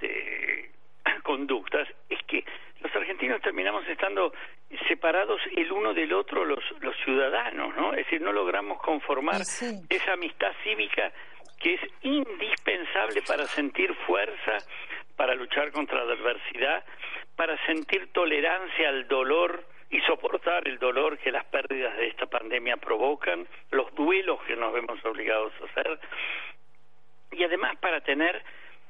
de 0.00 0.70
conductas 1.22 1.88
es 2.08 2.22
que 2.24 2.44
los 2.80 2.94
argentinos 2.94 3.40
terminamos 3.42 3.86
estando 3.88 4.32
separados 4.88 5.40
el 5.54 5.70
uno 5.70 5.92
del 5.92 6.12
otro 6.12 6.44
los, 6.44 6.64
los 6.80 6.96
ciudadanos, 7.04 7.74
¿no? 7.76 7.90
Es 7.92 8.04
decir, 8.04 8.20
no 8.22 8.32
logramos 8.32 8.80
conformar 8.80 9.44
sí. 9.44 9.82
esa 9.88 10.12
amistad 10.12 10.52
cívica 10.64 11.12
que 11.58 11.74
es 11.74 11.80
indispensable 12.02 13.22
para 13.22 13.44
sentir 13.44 13.94
fuerza, 14.06 14.58
para 15.16 15.34
luchar 15.34 15.70
contra 15.72 16.02
la 16.04 16.14
adversidad, 16.14 16.84
para 17.36 17.56
sentir 17.66 18.10
tolerancia 18.12 18.88
al 18.88 19.06
dolor 19.06 19.64
y 19.90 20.00
soportar 20.02 20.66
el 20.66 20.78
dolor 20.78 21.18
que 21.18 21.30
las 21.30 21.44
pérdidas 21.46 21.96
de 21.96 22.08
esta 22.08 22.26
pandemia 22.26 22.76
provocan, 22.76 23.46
los 23.70 23.94
duelos 23.94 24.40
que 24.46 24.56
nos 24.56 24.72
vemos 24.72 25.04
obligados 25.04 25.52
a 25.60 25.64
hacer, 25.66 26.00
y 27.32 27.42
además 27.44 27.76
para 27.76 28.00
tener 28.00 28.42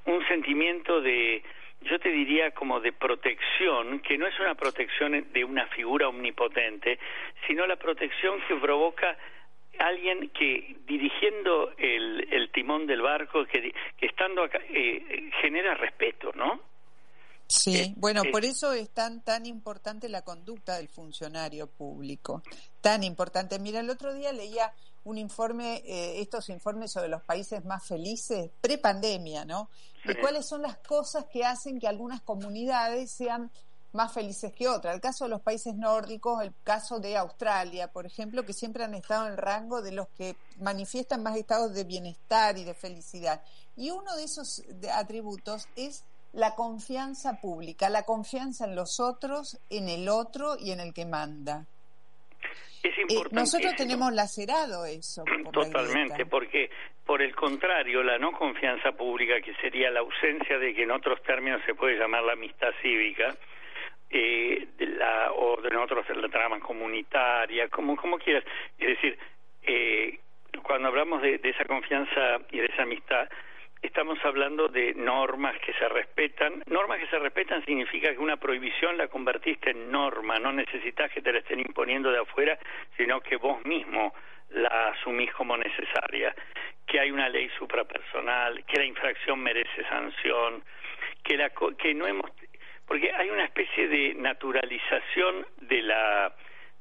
un 0.05 0.27
sentimiento 0.29 1.01
de 1.01 1.43
yo 1.83 1.99
te 1.99 2.11
diría 2.11 2.51
como 2.53 2.81
de 2.81 2.93
protección, 2.93 4.01
que 4.01 4.18
no 4.18 4.26
es 4.26 4.39
una 4.39 4.55
protección 4.55 5.33
de 5.33 5.45
una 5.45 5.66
figura 5.68 6.09
omnipotente, 6.09 6.99
sino 7.47 7.66
la 7.66 7.76
protección 7.76 8.41
que 8.47 8.57
provoca 8.57 9.16
alguien 9.78 10.31
que 10.31 10.76
dirigiendo 10.87 11.72
el, 11.78 12.28
el 12.33 12.51
timón 12.53 12.87
del 12.87 13.01
barco, 13.01 13.47
que, 13.47 13.72
que 13.97 14.07
estando 14.07 14.45
acá, 14.45 14.59
eh, 14.68 15.31
genera 15.41 15.74
respeto, 15.74 16.33
¿no? 16.35 16.61
Sí, 17.47 17.76
Eh, 17.76 17.95
bueno, 17.97 18.22
eh. 18.24 18.31
por 18.31 18.45
eso 18.45 18.72
es 18.72 18.91
tan, 18.91 19.24
tan 19.24 19.45
importante 19.47 20.09
la 20.09 20.22
conducta 20.22 20.76
del 20.76 20.89
funcionario 20.89 21.66
público. 21.66 22.43
Tan 22.81 23.03
importante. 23.03 23.59
Mira, 23.59 23.81
el 23.81 23.91
otro 23.91 24.14
día 24.14 24.33
leía 24.33 24.72
un 25.05 25.18
informe, 25.18 25.82
eh, 25.84 26.20
estos 26.20 26.48
informes 26.48 26.92
sobre 26.92 27.09
los 27.09 27.22
países 27.22 27.64
más 27.64 27.84
felices, 27.84 28.51
pre-pandemia, 28.61 29.44
¿no? 29.44 29.70
Sí. 30.03 30.14
cuáles 30.20 30.46
son 30.46 30.62
las 30.62 30.78
cosas 30.78 31.26
que 31.26 31.44
hacen 31.44 31.78
que 31.78 31.86
algunas 31.86 32.22
comunidades 32.22 33.11
sean 33.11 33.51
más 33.92 34.12
felices 34.12 34.53
que 34.53 34.68
otras. 34.68 34.94
El 34.94 35.01
caso 35.01 35.24
de 35.24 35.30
los 35.30 35.42
países 35.42 35.74
nórdicos, 35.74 36.42
el 36.42 36.55
caso 36.62 37.01
de 37.01 37.16
Australia, 37.16 37.92
por 37.92 38.07
ejemplo, 38.07 38.44
que 38.44 38.53
siempre 38.53 38.84
han 38.84 38.94
estado 38.94 39.26
en 39.26 39.32
el 39.32 39.38
rango 39.38 39.82
de 39.82 39.92
los 39.92 40.09
que 40.09 40.36
manifiestan 40.59 41.22
más 41.22 41.36
estados 41.36 41.74
de 41.74 41.84
bienestar 41.84 42.57
y 42.57 42.64
de 42.64 42.74
felicidad. 42.74 43.42
Y 43.76 43.90
uno 43.90 44.14
de 44.16 44.24
esos 44.24 44.62
atributos 44.92 45.68
es 45.76 46.05
la 46.32 46.55
confianza 46.55 47.40
pública, 47.40 47.90
la 47.90 48.05
confianza 48.05 48.64
en 48.64 48.76
los 48.76 49.01
otros, 49.01 49.59
en 49.68 49.88
el 49.88 50.09
otro 50.09 50.57
y 50.57 50.70
en 50.70 50.80
el 50.80 50.94
que 50.94 51.07
manda. 51.07 51.66
Es 52.83 52.97
Eh, 52.97 53.28
nosotros 53.33 53.74
tenemos 53.76 54.12
lacerado 54.12 54.87
eso. 54.87 55.24
por 55.24 55.53
Totalmente, 55.53 56.24
porque 56.24 56.70
por 57.05 57.20
el 57.20 57.35
contrario, 57.35 58.03
la 58.03 58.18
no 58.18 58.33
confianza 58.33 58.93
pública, 58.93 59.41
que 59.41 59.55
sería 59.57 59.91
la 59.91 60.01
ausencia 60.01 60.59
de 60.59 60.74
que 60.74 60.85
en 60.85 60.91
otros 60.91 61.22
términos 61.22 61.61
se 61.66 61.74
puede 61.74 61.99
llamar 61.99 62.22
la 62.22 62.33
amistad 62.33 62.70
cívica, 62.81 63.35
eh, 64.09 64.66
la, 64.78 65.33
o 65.33 65.61
de 65.61 65.70
nosotros 65.70 66.07
la 66.16 66.28
trama 66.28 66.59
comunitaria, 66.61 67.68
como, 67.68 67.97
como 67.97 68.18
quieras. 68.18 68.45
Es 68.78 68.89
decir, 68.89 69.18
eh, 69.62 70.18
cuando 70.62 70.89
hablamos 70.89 71.20
de, 71.20 71.39
de 71.39 71.51
esa 71.51 71.64
confianza 71.64 72.39
y 72.51 72.61
de 72.61 72.66
esa 72.66 72.83
amistad, 72.83 73.28
estamos 73.83 74.18
hablando 74.24 74.68
de 74.68 74.95
normas 74.95 75.57
que 75.61 75.72
se 75.74 75.89
respetan. 75.89 76.62
Normas 76.66 77.01
que 77.01 77.07
se 77.07 77.18
respetan 77.18 77.64
significa 77.64 78.12
que 78.12 78.18
una 78.18 78.37
prohibición 78.37 78.97
la 78.97 79.09
convertiste 79.09 79.70
en 79.70 79.91
norma, 79.91 80.39
no 80.39 80.53
necesitas 80.53 81.11
que 81.12 81.22
te 81.22 81.33
la 81.33 81.39
estén 81.39 81.61
imponiendo 81.61 82.11
de 82.11 82.18
afuera, 82.20 82.59
sino 82.97 83.20
que 83.20 83.37
vos 83.37 83.64
mismo 83.64 84.14
la 84.51 84.89
asumís 84.89 85.33
como 85.33 85.57
necesaria, 85.57 86.35
que 86.87 86.99
hay 87.01 87.11
una 87.11 87.28
ley 87.28 87.49
suprapersonal, 87.59 88.64
que 88.64 88.78
la 88.78 88.85
infracción 88.85 89.41
merece 89.41 89.85
sanción, 89.89 90.62
que 91.22 91.37
la 91.37 91.51
que 91.78 91.95
no 91.95 92.07
hemos 92.07 92.31
porque 92.87 93.12
hay 93.12 93.31
una 93.31 93.45
especie 93.45 93.87
de 93.87 94.14
naturalización 94.16 95.47
de 95.61 95.83
la 95.83 96.35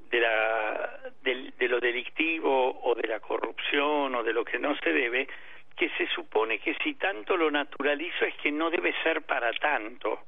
de 0.09 0.19
la 0.19 0.99
del- 1.21 1.53
de 1.55 1.67
lo 1.67 1.79
delictivo 1.79 2.81
o 2.81 2.95
de 2.95 3.07
la 3.07 3.19
corrupción 3.19 4.15
o 4.15 4.23
de 4.23 4.33
lo 4.33 4.43
que 4.43 4.57
no 4.57 4.75
se 4.77 4.91
debe 4.91 5.27
que 5.79 5.89
se 5.97 6.05
supone 6.07 6.59
que 6.59 6.75
si 6.83 6.93
tanto 6.95 7.37
lo 7.37 7.49
naturalizo 7.49 8.25
es 8.25 8.35
que 8.35 8.51
no 8.51 8.69
debe 8.69 8.93
ser 9.01 9.21
para 9.23 9.51
tanto. 9.53 10.19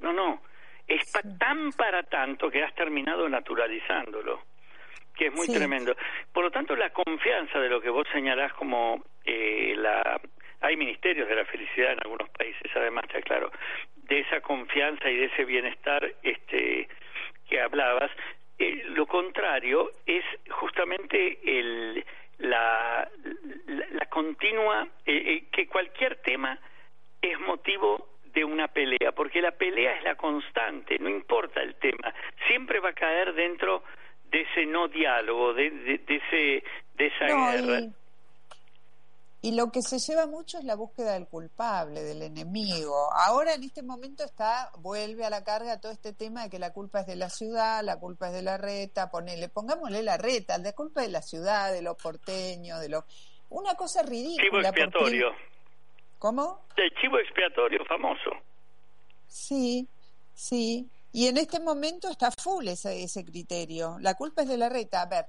No 0.00 0.12
no. 0.12 0.42
Es 0.86 1.10
pa- 1.10 1.22
tan 1.38 1.72
para 1.72 2.02
tanto 2.04 2.50
que 2.50 2.62
has 2.62 2.74
terminado 2.74 3.28
naturalizándolo 3.28 4.42
que 5.16 5.26
es 5.26 5.32
muy 5.32 5.46
Sí. 5.46 5.54
tremendo. 5.54 5.96
Por 6.32 6.44
lo 6.44 6.50
tanto 6.52 6.76
la 6.76 6.90
confianza 6.90 7.58
de 7.58 7.68
lo 7.68 7.80
que 7.80 7.90
vos 7.90 8.06
señalás 8.12 8.52
como 8.52 9.02
eh, 9.24 9.74
la 9.76 10.20
hay 10.60 10.76
ministerios 10.76 11.28
de 11.28 11.34
la 11.36 11.44
felicidad 11.44 11.92
en 11.92 12.00
algunos 12.00 12.28
países 12.30 12.70
además 12.74 13.04
te 13.08 13.18
aclaro 13.18 13.50
de 13.96 14.20
esa 14.20 14.40
confianza 14.40 15.08
y 15.10 15.16
de 15.16 15.24
ese 15.26 15.44
bienestar 15.44 16.08
este 16.22 16.88
que 17.48 17.60
hablabas. 17.60 18.10
Eh, 18.60 18.84
lo 18.90 19.06
contrario 19.06 19.90
es 20.06 20.24
justamente 20.50 21.38
el 21.44 22.04
la 22.38 23.08
la, 23.66 23.86
la 23.90 24.06
continua 24.06 24.86
eh, 25.06 25.12
eh, 25.16 25.44
que 25.52 25.66
cualquier 25.66 26.16
tema 26.22 26.58
es 27.20 27.38
motivo 27.40 28.08
de 28.32 28.44
una 28.44 28.68
pelea 28.68 29.12
porque 29.14 29.42
la 29.42 29.50
pelea 29.52 29.96
es 29.96 30.04
la 30.04 30.14
constante 30.14 30.98
no 30.98 31.08
importa 31.08 31.60
el 31.62 31.74
tema 31.76 32.14
siempre 32.46 32.78
va 32.80 32.90
a 32.90 32.94
caer 32.94 33.34
dentro 33.34 33.82
de 34.30 34.42
ese 34.42 34.66
no 34.66 34.88
diálogo 34.88 35.54
de, 35.54 35.70
de, 35.70 35.98
de 35.98 36.16
ese 36.16 36.64
de 36.96 37.06
esa 37.06 37.26
No, 37.26 37.50
guerra. 37.50 37.80
y, 37.80 37.97
y 39.40 39.52
lo 39.52 39.70
que 39.70 39.82
se 39.82 39.98
lleva 40.00 40.26
mucho 40.26 40.58
es 40.58 40.64
la 40.64 40.74
búsqueda 40.74 41.12
del 41.12 41.26
culpable, 41.28 42.02
del 42.02 42.22
enemigo. 42.22 43.12
Ahora 43.14 43.54
en 43.54 43.62
este 43.62 43.82
momento 43.82 44.24
está, 44.24 44.70
vuelve 44.78 45.24
a 45.24 45.30
la 45.30 45.44
carga 45.44 45.80
todo 45.80 45.92
este 45.92 46.12
tema 46.12 46.42
de 46.44 46.50
que 46.50 46.58
la 46.58 46.72
culpa 46.72 47.00
es 47.00 47.06
de 47.06 47.14
la 47.16 47.30
ciudad, 47.30 47.82
la 47.84 47.98
culpa 48.00 48.28
es 48.28 48.34
de 48.34 48.42
la 48.42 48.56
reta, 48.58 49.10
ponele, 49.10 49.48
pongámosle 49.48 50.02
la 50.02 50.16
reta, 50.16 50.58
la 50.58 50.72
culpa 50.72 51.02
es 51.02 51.06
de 51.06 51.12
la 51.12 51.22
ciudad, 51.22 51.72
de 51.72 51.82
los 51.82 51.96
porteños, 51.96 52.80
de 52.80 52.88
los 52.88 53.04
una 53.50 53.74
cosa 53.76 54.02
ridícula. 54.02 54.42
chivo 54.42 54.56
porque- 54.56 54.68
expiatorio 54.68 55.28
¿Cómo? 56.18 56.60
el 56.76 56.90
chivo 57.00 57.18
expiatorio 57.18 57.84
famoso 57.86 58.30
Sí, 59.28 59.86
sí. 60.34 60.88
Y 61.12 61.26
en 61.28 61.36
este 61.38 61.60
momento 61.60 62.08
está 62.10 62.30
full 62.32 62.66
ese, 62.68 63.02
ese 63.02 63.24
criterio. 63.24 63.96
La 64.00 64.14
culpa 64.14 64.42
es 64.42 64.48
de 64.48 64.56
la 64.56 64.68
reta. 64.68 65.02
A 65.02 65.06
ver, 65.06 65.26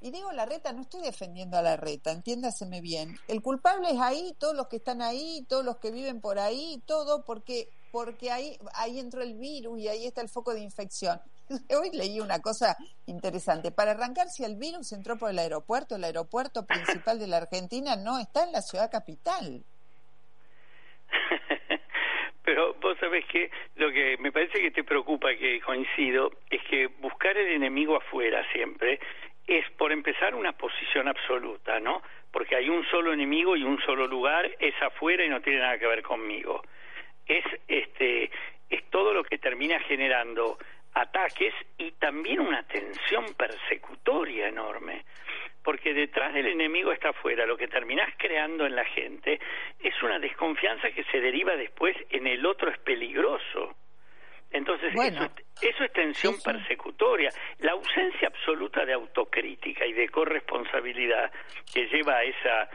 y 0.00 0.10
digo 0.10 0.30
la 0.32 0.46
reta, 0.46 0.72
no 0.72 0.82
estoy 0.82 1.02
defendiendo 1.02 1.56
a 1.58 1.62
la 1.62 1.76
reta, 1.76 2.12
entiéndaseme 2.12 2.80
bien. 2.80 3.16
El 3.26 3.42
culpable 3.42 3.90
es 3.90 4.00
ahí, 4.00 4.34
todos 4.38 4.54
los 4.54 4.68
que 4.68 4.76
están 4.76 5.02
ahí, 5.02 5.44
todos 5.48 5.64
los 5.64 5.78
que 5.78 5.90
viven 5.90 6.20
por 6.20 6.38
ahí, 6.38 6.82
todo 6.86 7.24
porque 7.24 7.68
porque 7.90 8.30
ahí 8.30 8.58
ahí 8.74 9.00
entró 9.00 9.22
el 9.22 9.34
virus 9.34 9.80
y 9.80 9.88
ahí 9.88 10.06
está 10.06 10.20
el 10.20 10.28
foco 10.28 10.54
de 10.54 10.60
infección. 10.60 11.20
Hoy 11.80 11.90
leí 11.92 12.20
una 12.20 12.40
cosa 12.40 12.76
interesante. 13.06 13.70
Para 13.70 13.92
arrancar, 13.92 14.28
si 14.28 14.44
el 14.44 14.56
virus 14.56 14.92
entró 14.92 15.16
por 15.16 15.30
el 15.30 15.38
aeropuerto, 15.38 15.96
el 15.96 16.04
aeropuerto 16.04 16.66
principal 16.66 17.18
de 17.18 17.26
la 17.26 17.38
Argentina 17.38 17.96
no 17.96 18.18
está 18.18 18.44
en 18.44 18.52
la 18.52 18.62
ciudad 18.62 18.90
capital. 18.90 19.64
Pero 22.44 22.74
vos 22.80 22.96
sabés 22.98 23.26
que 23.26 23.50
lo 23.76 23.90
que 23.92 24.16
me 24.20 24.32
parece 24.32 24.60
que 24.60 24.70
te 24.70 24.82
preocupa, 24.82 25.28
que 25.38 25.60
coincido, 25.60 26.30
es 26.48 26.62
que 26.70 26.86
buscar 26.86 27.36
el 27.36 27.52
enemigo 27.52 27.96
afuera 27.96 28.42
siempre 28.52 28.98
es, 29.48 29.68
por 29.72 29.90
empezar, 29.90 30.34
una 30.34 30.52
posición 30.52 31.08
absoluta, 31.08 31.80
¿no? 31.80 32.02
Porque 32.30 32.54
hay 32.54 32.68
un 32.68 32.84
solo 32.86 33.12
enemigo 33.12 33.56
y 33.56 33.64
un 33.64 33.80
solo 33.80 34.06
lugar, 34.06 34.48
es 34.60 34.74
afuera 34.82 35.24
y 35.24 35.28
no 35.28 35.40
tiene 35.40 35.60
nada 35.60 35.78
que 35.78 35.86
ver 35.86 36.02
conmigo. 36.02 36.62
Es, 37.26 37.44
este, 37.66 38.30
es 38.68 38.84
todo 38.90 39.12
lo 39.12 39.24
que 39.24 39.38
termina 39.38 39.80
generando 39.80 40.58
ataques 40.94 41.54
y 41.78 41.92
también 41.92 42.40
una 42.40 42.62
tensión 42.64 43.34
persecutoria 43.34 44.48
enorme 44.48 45.04
porque 45.68 45.92
detrás 45.92 46.32
del 46.32 46.46
enemigo 46.46 46.92
está 46.92 47.10
afuera. 47.10 47.44
Lo 47.44 47.58
que 47.58 47.68
terminás 47.68 48.08
creando 48.16 48.64
en 48.64 48.74
la 48.74 48.86
gente 48.86 49.38
es 49.80 50.02
una 50.02 50.18
desconfianza 50.18 50.90
que 50.92 51.04
se 51.04 51.20
deriva 51.20 51.56
después 51.56 51.94
en 52.08 52.26
el 52.26 52.46
otro 52.46 52.70
es 52.70 52.78
peligroso. 52.78 53.76
Entonces, 54.50 54.94
Bueno. 54.94 55.24
eso, 55.24 55.32
es- 55.36 55.62
eso 55.74 55.84
es 55.84 55.92
tensión 55.92 56.34
persecutoria. 56.42 57.30
La 57.58 57.72
ausencia 57.72 58.28
absoluta 58.28 58.84
de 58.86 58.94
autocrítica 58.94 59.84
y 59.86 59.92
de 59.92 60.08
corresponsabilidad 60.08 61.30
que 61.72 61.86
lleva 61.88 62.16
a 62.16 62.22
esa 62.24 62.68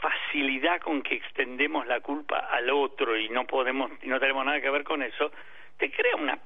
facilidad 0.00 0.80
con 0.80 1.02
que 1.02 1.16
extendemos 1.16 1.86
la 1.86 2.00
culpa 2.00 2.38
al 2.50 2.70
otro 2.70 3.16
y 3.18 3.28
no 3.28 3.44
podemos 3.46 3.90
y 4.02 4.06
no 4.08 4.18
tenemos 4.18 4.44
nada 4.46 4.60
que 4.60 4.70
ver 4.70 4.82
con 4.84 5.02
eso, 5.02 5.30
te 5.78 5.90
crea 5.90 6.16
una 6.16 6.38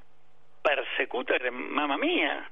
persecuta 0.61 1.37
de 1.37 1.51
mamá 1.51 1.97
mía. 1.97 2.49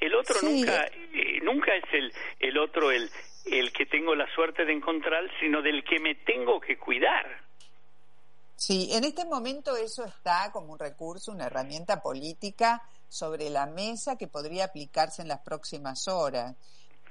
El 0.00 0.14
otro 0.14 0.34
Sí. 0.36 0.46
nunca 0.60 0.86
eh, 1.12 1.38
nunca 1.42 1.74
es 1.76 1.84
el 1.92 2.12
el 2.40 2.58
otro 2.58 2.90
el 2.90 3.08
el 3.50 3.72
que 3.72 3.86
tengo 3.86 4.14
la 4.14 4.26
suerte 4.34 4.64
de 4.64 4.72
encontrar, 4.72 5.24
sino 5.40 5.62
del 5.62 5.84
que 5.84 5.98
me 6.00 6.14
tengo 6.16 6.60
que 6.60 6.76
cuidar. 6.76 7.46
Sí, 8.58 8.88
en 8.92 9.04
este 9.04 9.24
momento 9.24 9.76
eso 9.76 10.04
está 10.04 10.50
como 10.52 10.72
un 10.72 10.80
recurso, 10.80 11.30
una 11.30 11.46
herramienta 11.46 12.02
política 12.02 12.82
sobre 13.08 13.50
la 13.50 13.66
mesa 13.66 14.16
que 14.16 14.26
podría 14.26 14.64
aplicarse 14.64 15.22
en 15.22 15.28
las 15.28 15.38
próximas 15.42 16.08
horas. 16.08 16.56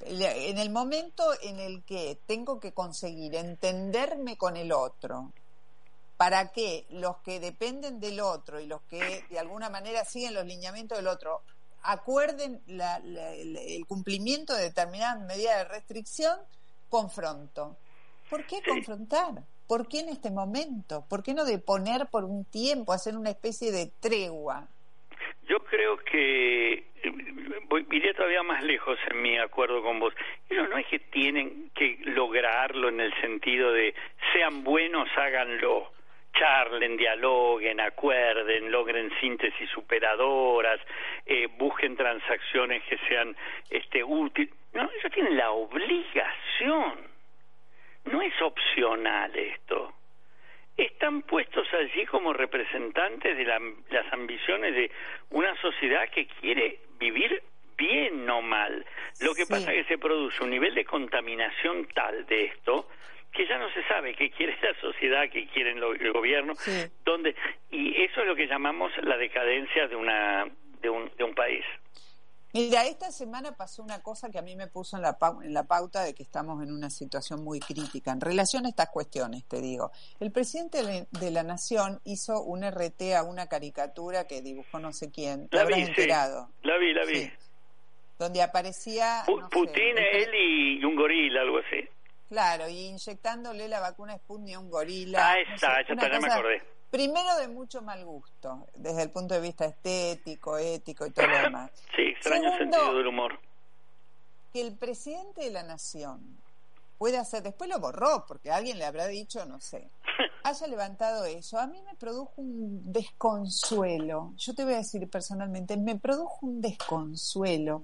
En 0.02 0.58
el 0.58 0.70
momento 0.70 1.24
en 1.42 1.60
el 1.60 1.86
que 1.86 2.20
tengo 2.28 2.60
que 2.60 2.74
conseguir 2.74 3.34
entenderme 3.36 4.38
con 4.38 4.58
el 4.58 4.74
otro, 4.74 5.32
para 6.18 6.52
que 6.52 6.86
los 6.90 7.18
que 7.20 7.40
dependen 7.40 8.02
del 8.02 8.20
otro 8.20 8.60
y 8.60 8.66
los 8.66 8.82
que 8.90 9.24
de 9.30 9.40
alguna 9.40 9.70
manera 9.70 10.04
siguen 10.04 10.34
los 10.34 10.46
lineamientos 10.46 10.98
del 10.98 11.08
otro 11.08 11.44
acuerden 11.84 12.62
la- 12.68 12.98
el 12.98 13.86
cumplimiento 13.88 14.54
de 14.54 14.64
determinadas 14.64 15.22
medidas 15.22 15.60
de 15.60 15.64
restricción, 15.64 16.38
confronto. 16.90 17.78
¿Por 18.30 18.46
qué 18.46 18.62
confrontar? 18.68 19.44
¿Por 19.68 19.88
qué 19.88 20.00
en 20.00 20.10
este 20.10 20.32
momento? 20.32 21.04
¿Por 21.10 21.24
qué 21.24 21.34
no 21.34 21.44
deponer 21.46 22.08
por 22.10 22.24
un 22.24 22.46
tiempo, 22.46 22.94
hacer 22.94 23.18
una 23.18 23.30
especie 23.30 23.72
de 23.72 23.92
tregua? 24.00 24.68
Yo 25.48 25.60
creo 25.60 25.98
que 25.98 26.74
eh, 26.74 27.14
voy, 27.70 27.86
iría 27.92 28.14
todavía 28.14 28.44
más 28.44 28.64
lejos 28.64 28.98
en 29.10 29.22
mi 29.22 29.38
acuerdo 29.38 29.82
con 29.82 30.00
vos. 30.00 30.14
Ellos 30.50 30.70
no 30.70 30.78
es 30.78 30.88
que 30.88 31.00
tienen 31.00 31.70
que 31.76 31.98
lograrlo 32.04 32.90
en 32.90 33.00
el 33.00 33.14
sentido 33.22 33.72
de 33.72 33.94
sean 34.34 34.64
buenos, 34.64 35.08
háganlo. 35.18 35.92
charlen, 36.38 36.98
dialoguen, 36.98 37.80
acuerden, 37.80 38.72
logren 38.72 39.12
síntesis 39.20 39.70
superadoras, 39.72 40.80
eh, 41.26 41.48
busquen 41.58 41.96
transacciones 41.96 42.84
que 42.84 42.98
sean 43.08 43.36
este, 43.72 44.04
útiles. 44.04 44.54
No, 44.74 44.84
ellos 44.84 45.12
tienen 45.14 45.36
la 45.36 45.50
obligación, 45.50 47.07
no 48.12 48.22
es 48.22 48.34
opcional 48.42 49.36
esto. 49.36 49.94
Están 50.76 51.24
puestos 51.24 51.68
allí 51.74 52.06
como 52.06 52.34
representantes 52.34 53.36
de 53.36 53.46
las 53.46 54.14
ambiciones 54.14 54.76
de 54.76 54.92
una 55.32 55.56
sociedad 55.60 56.08
que 56.10 56.28
quiere 56.28 56.80
vivir 57.00 57.42
bien, 57.78 58.26
no 58.26 58.42
mal. 58.42 58.86
Lo 59.22 59.34
que 59.34 59.46
pasa 59.46 59.74
es 59.74 59.86
que 59.86 59.94
se 59.94 59.98
produce 59.98 60.44
un 60.44 60.50
nivel 60.50 60.76
de 60.76 60.86
contaminación 60.86 61.88
tal 61.94 62.26
de 62.26 62.46
esto 62.46 62.88
que 63.32 63.46
ya 63.46 63.58
no 63.58 63.70
se 63.72 63.84
sabe 63.84 64.16
qué 64.16 64.32
quiere 64.32 64.58
la 64.62 64.74
sociedad, 64.80 65.30
qué 65.30 65.48
quiere 65.48 65.72
el 65.72 66.12
gobierno, 66.12 66.54
donde 67.06 67.36
y 67.70 68.02
eso 68.02 68.22
es 68.22 68.28
lo 68.28 68.36
que 68.36 68.48
llamamos 68.48 68.92
la 69.04 69.18
decadencia 69.18 69.88
de 69.88 69.96
una 69.96 70.48
de 70.82 70.90
un, 70.90 71.12
de 71.18 71.24
un 71.24 71.36
país. 71.36 71.64
Mira, 72.54 72.86
esta 72.86 73.12
semana 73.12 73.56
pasó 73.56 73.84
una 73.84 74.02
cosa 74.02 74.30
que 74.30 74.40
a 74.40 74.42
mí 74.42 74.56
me 74.56 74.68
puso 74.68 74.96
en 74.96 75.04
la, 75.04 75.18
en 75.44 75.54
la 75.54 75.64
pauta 75.64 76.04
de 76.04 76.14
que 76.14 76.24
estamos 76.24 76.64
en 76.64 76.72
una 76.72 76.90
situación 76.90 77.44
muy 77.44 77.60
crítica. 77.60 78.12
En 78.12 78.22
relación 78.22 78.66
a 78.66 78.70
estas 78.70 78.90
cuestiones, 78.90 79.44
te 79.46 79.62
digo, 79.62 79.92
el 80.20 80.32
presidente 80.32 81.08
de 81.12 81.32
la 81.32 81.44
Nación 81.44 82.00
hizo 82.06 82.42
un 82.44 82.64
RT 82.64 83.16
a 83.16 83.24
una 83.24 83.48
caricatura 83.48 84.26
que 84.28 84.42
dibujó 84.42 84.80
no 84.80 84.94
sé 84.94 85.12
quién. 85.12 85.50
¿Te 85.50 85.58
la 85.58 85.64
habrás 85.64 85.80
vi, 85.80 85.86
enterado? 85.86 86.50
La 86.64 86.78
vi, 86.78 86.94
la 86.94 87.06
vi 87.06 87.32
donde 88.18 88.42
aparecía... 88.42 89.24
Putin, 89.52 89.98
él 89.98 90.30
y 90.34 90.84
un 90.84 90.96
gorila, 90.96 91.42
algo 91.42 91.60
así. 91.60 91.88
Claro, 92.30 92.68
y 92.68 92.88
inyectándole 92.88 93.68
la 93.68 93.80
vacuna 93.80 94.18
Sputnik 94.18 94.56
a 94.56 94.60
un 94.60 94.70
gorila. 94.70 95.32
Ah, 95.32 95.40
está, 95.40 95.82
ya, 95.88 95.94
está, 95.94 96.12
ya 96.12 96.20
me 96.20 96.28
acordé. 96.28 96.62
Primero 96.90 97.36
de 97.38 97.48
mucho 97.48 97.82
mal 97.82 98.06
gusto, 98.06 98.68
desde 98.76 99.04
el 99.04 99.12
punto 99.12 99.34
de 99.36 99.42
vista 99.42 99.66
estético, 99.66 100.58
ético 100.58 101.06
y 101.06 101.12
todo 101.12 101.28
lo 101.28 101.38
demás. 101.42 101.72
Sí, 101.96 102.04
extraño 102.04 102.58
sentido 102.58 102.96
del 102.96 103.08
humor. 103.08 103.40
Que 104.54 104.62
el 104.62 104.76
presidente 104.78 105.44
de 105.44 105.52
la 105.52 105.64
nación 105.64 106.38
puede 106.98 107.18
hacer, 107.18 107.44
después 107.44 107.70
lo 107.70 107.80
borró, 107.80 108.26
porque 108.28 108.52
alguien 108.52 108.78
le 108.78 108.86
habrá 108.86 109.08
dicho, 109.08 109.46
no 109.46 109.60
sé, 109.60 109.90
haya 110.44 110.68
levantado 110.68 111.26
eso. 111.26 111.60
A 111.60 111.68
mí 111.68 111.82
me 111.82 111.96
produjo 111.96 112.34
un 112.38 112.92
desconsuelo, 112.92 114.34
yo 114.38 114.56
te 114.56 114.64
voy 114.64 114.74
a 114.74 114.78
decir 114.78 115.10
personalmente, 115.10 115.78
me 115.78 115.98
produjo 115.98 116.40
un 116.42 116.62
desconsuelo, 116.62 117.84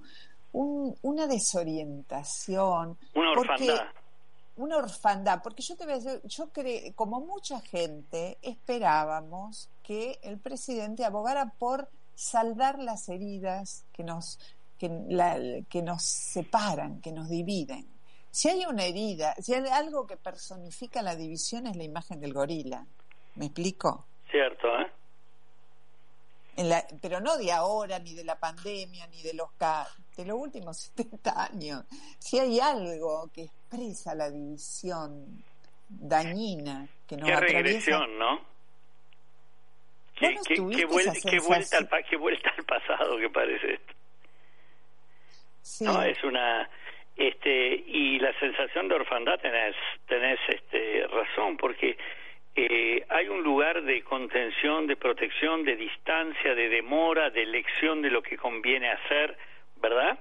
un, 0.53 0.95
una 1.01 1.27
desorientación. 1.27 2.97
Una 3.15 3.31
orfandad. 3.31 3.87
Una 4.55 4.77
orfandad, 4.77 5.41
porque 5.41 5.63
yo 5.63 5.75
te 5.75 5.85
voy 5.85 5.93
a 5.93 5.99
decir, 5.99 6.21
yo 6.25 6.49
creo, 6.51 6.93
como 6.95 7.21
mucha 7.21 7.59
gente, 7.61 8.37
esperábamos 8.41 9.69
que 9.81 10.19
el 10.21 10.39
presidente 10.39 11.05
abogara 11.05 11.53
por 11.57 11.89
saldar 12.15 12.79
las 12.79 13.09
heridas 13.09 13.85
que 13.93 14.03
nos, 14.03 14.39
que, 14.77 14.89
la, 15.07 15.37
que 15.69 15.81
nos 15.81 16.03
separan, 16.03 17.01
que 17.01 17.11
nos 17.11 17.29
dividen. 17.29 17.87
Si 18.29 18.49
hay 18.49 18.65
una 18.65 18.85
herida, 18.85 19.35
si 19.39 19.53
hay 19.53 19.65
algo 19.67 20.07
que 20.07 20.17
personifica 20.17 21.01
la 21.01 21.15
división 21.15 21.67
es 21.67 21.75
la 21.75 21.83
imagen 21.83 22.19
del 22.19 22.33
gorila. 22.33 22.85
¿Me 23.35 23.45
explico? 23.45 24.05
Cierto, 24.29 24.67
¿eh? 24.79 24.91
En 26.55 26.69
la, 26.69 26.85
pero 27.01 27.19
no 27.19 27.37
de 27.37 27.51
ahora, 27.51 27.97
ni 27.99 28.13
de 28.13 28.23
la 28.23 28.39
pandemia, 28.39 29.07
ni 29.07 29.23
de 29.23 29.33
los 29.33 29.51
de 30.15 30.25
los 30.25 30.37
últimos 30.37 30.77
70 30.95 31.43
años. 31.51 31.85
Si 32.19 32.39
hay 32.39 32.59
algo 32.59 33.29
que 33.33 33.43
expresa 33.43 34.15
la 34.15 34.29
división 34.29 35.43
dañina 35.89 36.87
que 37.07 37.17
nos 37.17 37.27
Qué 37.27 37.33
atraviesa. 37.33 37.61
regresión, 37.61 38.17
¿no? 38.19 38.41
Qué, 40.15 40.35
qué, 40.47 40.55
qué, 40.55 40.85
vuelta, 40.85 41.13
qué, 41.29 41.39
vuelta 41.39 41.77
al, 41.77 42.05
qué 42.09 42.15
vuelta 42.17 42.53
al 42.57 42.63
pasado 42.65 43.17
que 43.17 43.29
parece 43.29 43.73
esto. 43.73 43.93
Sí. 45.61 45.85
No, 45.85 46.01
es 46.03 46.23
una 46.23 46.69
este 47.15 47.83
y 47.87 48.19
la 48.19 48.37
sensación 48.39 48.87
de 48.87 48.95
orfandad 48.95 49.39
tenés 49.39 49.75
tenés 50.07 50.39
este 50.47 51.07
razón 51.07 51.57
porque 51.57 51.97
eh, 52.55 53.05
hay 53.09 53.27
un 53.27 53.43
lugar 53.43 53.83
de 53.83 54.03
contención 54.03 54.87
de 54.87 54.95
protección 54.95 55.63
de 55.63 55.75
distancia 55.75 56.53
de 56.55 56.69
demora 56.69 57.29
de 57.29 57.43
elección 57.43 58.01
de 58.01 58.11
lo 58.11 58.21
que 58.21 58.37
conviene 58.37 58.91
hacer 58.91 59.37
verdad 59.89 60.17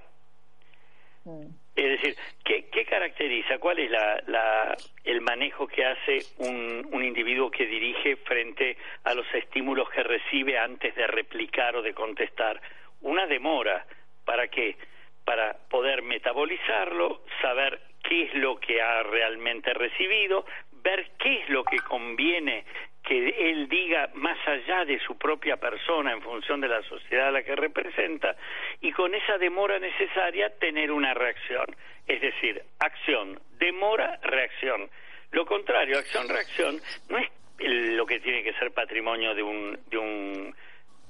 es 1.75 2.01
decir 2.01 2.15
qué, 2.43 2.65
qué 2.69 2.85
caracteriza 2.85 3.57
cuál 3.57 3.79
es 3.79 3.89
la, 3.89 4.21
la 4.27 4.75
el 5.03 5.21
manejo 5.21 5.67
que 5.67 5.85
hace 5.85 6.19
un, 6.37 6.85
un 6.91 7.03
individuo 7.03 7.49
que 7.49 7.65
dirige 7.65 8.17
frente 8.17 8.77
a 9.05 9.13
los 9.13 9.25
estímulos 9.33 9.89
que 9.89 10.03
recibe 10.03 10.59
antes 10.59 10.93
de 10.95 11.07
replicar 11.07 11.75
o 11.75 11.81
de 11.81 11.93
contestar 11.93 12.61
una 13.01 13.25
demora. 13.25 13.85
Para 14.25 14.47
qué 14.47 14.77
para 15.25 15.53
poder 15.69 16.01
metabolizarlo, 16.01 17.23
saber 17.41 17.79
qué 18.03 18.23
es 18.23 18.33
lo 18.35 18.57
que 18.57 18.81
ha 18.81 19.03
realmente 19.03 19.73
recibido, 19.73 20.45
ver 20.83 21.11
qué 21.17 21.41
es 21.41 21.49
lo 21.49 21.63
que 21.63 21.79
conviene 21.79 22.65
que 23.03 23.51
él 23.51 23.67
diga 23.67 24.09
más 24.13 24.37
allá 24.47 24.85
de 24.85 24.97
su 24.99 25.17
propia 25.17 25.57
persona 25.57 26.13
en 26.13 26.21
función 26.21 26.61
de 26.61 26.69
la 26.69 26.81
sociedad 26.83 27.27
a 27.27 27.31
la 27.31 27.43
que 27.43 27.55
representa 27.55 28.35
y 28.79 28.91
con 28.93 29.13
esa 29.13 29.37
demora 29.37 29.77
necesaria 29.77 30.57
tener 30.57 30.89
una 30.91 31.13
reacción. 31.13 31.65
Es 32.07 32.21
decir, 32.21 32.63
acción, 32.79 33.39
demora, 33.59 34.19
reacción. 34.23 34.89
Lo 35.31 35.45
contrario, 35.45 35.97
acción-reacción 35.97 36.79
no 37.09 37.17
es 37.17 37.29
lo 37.59 38.05
que 38.05 38.19
tiene 38.21 38.41
que 38.41 38.53
ser 38.53 38.71
patrimonio 38.71 39.35
de 39.35 39.43
un, 39.43 39.79
de 39.87 39.97
un 39.97 40.55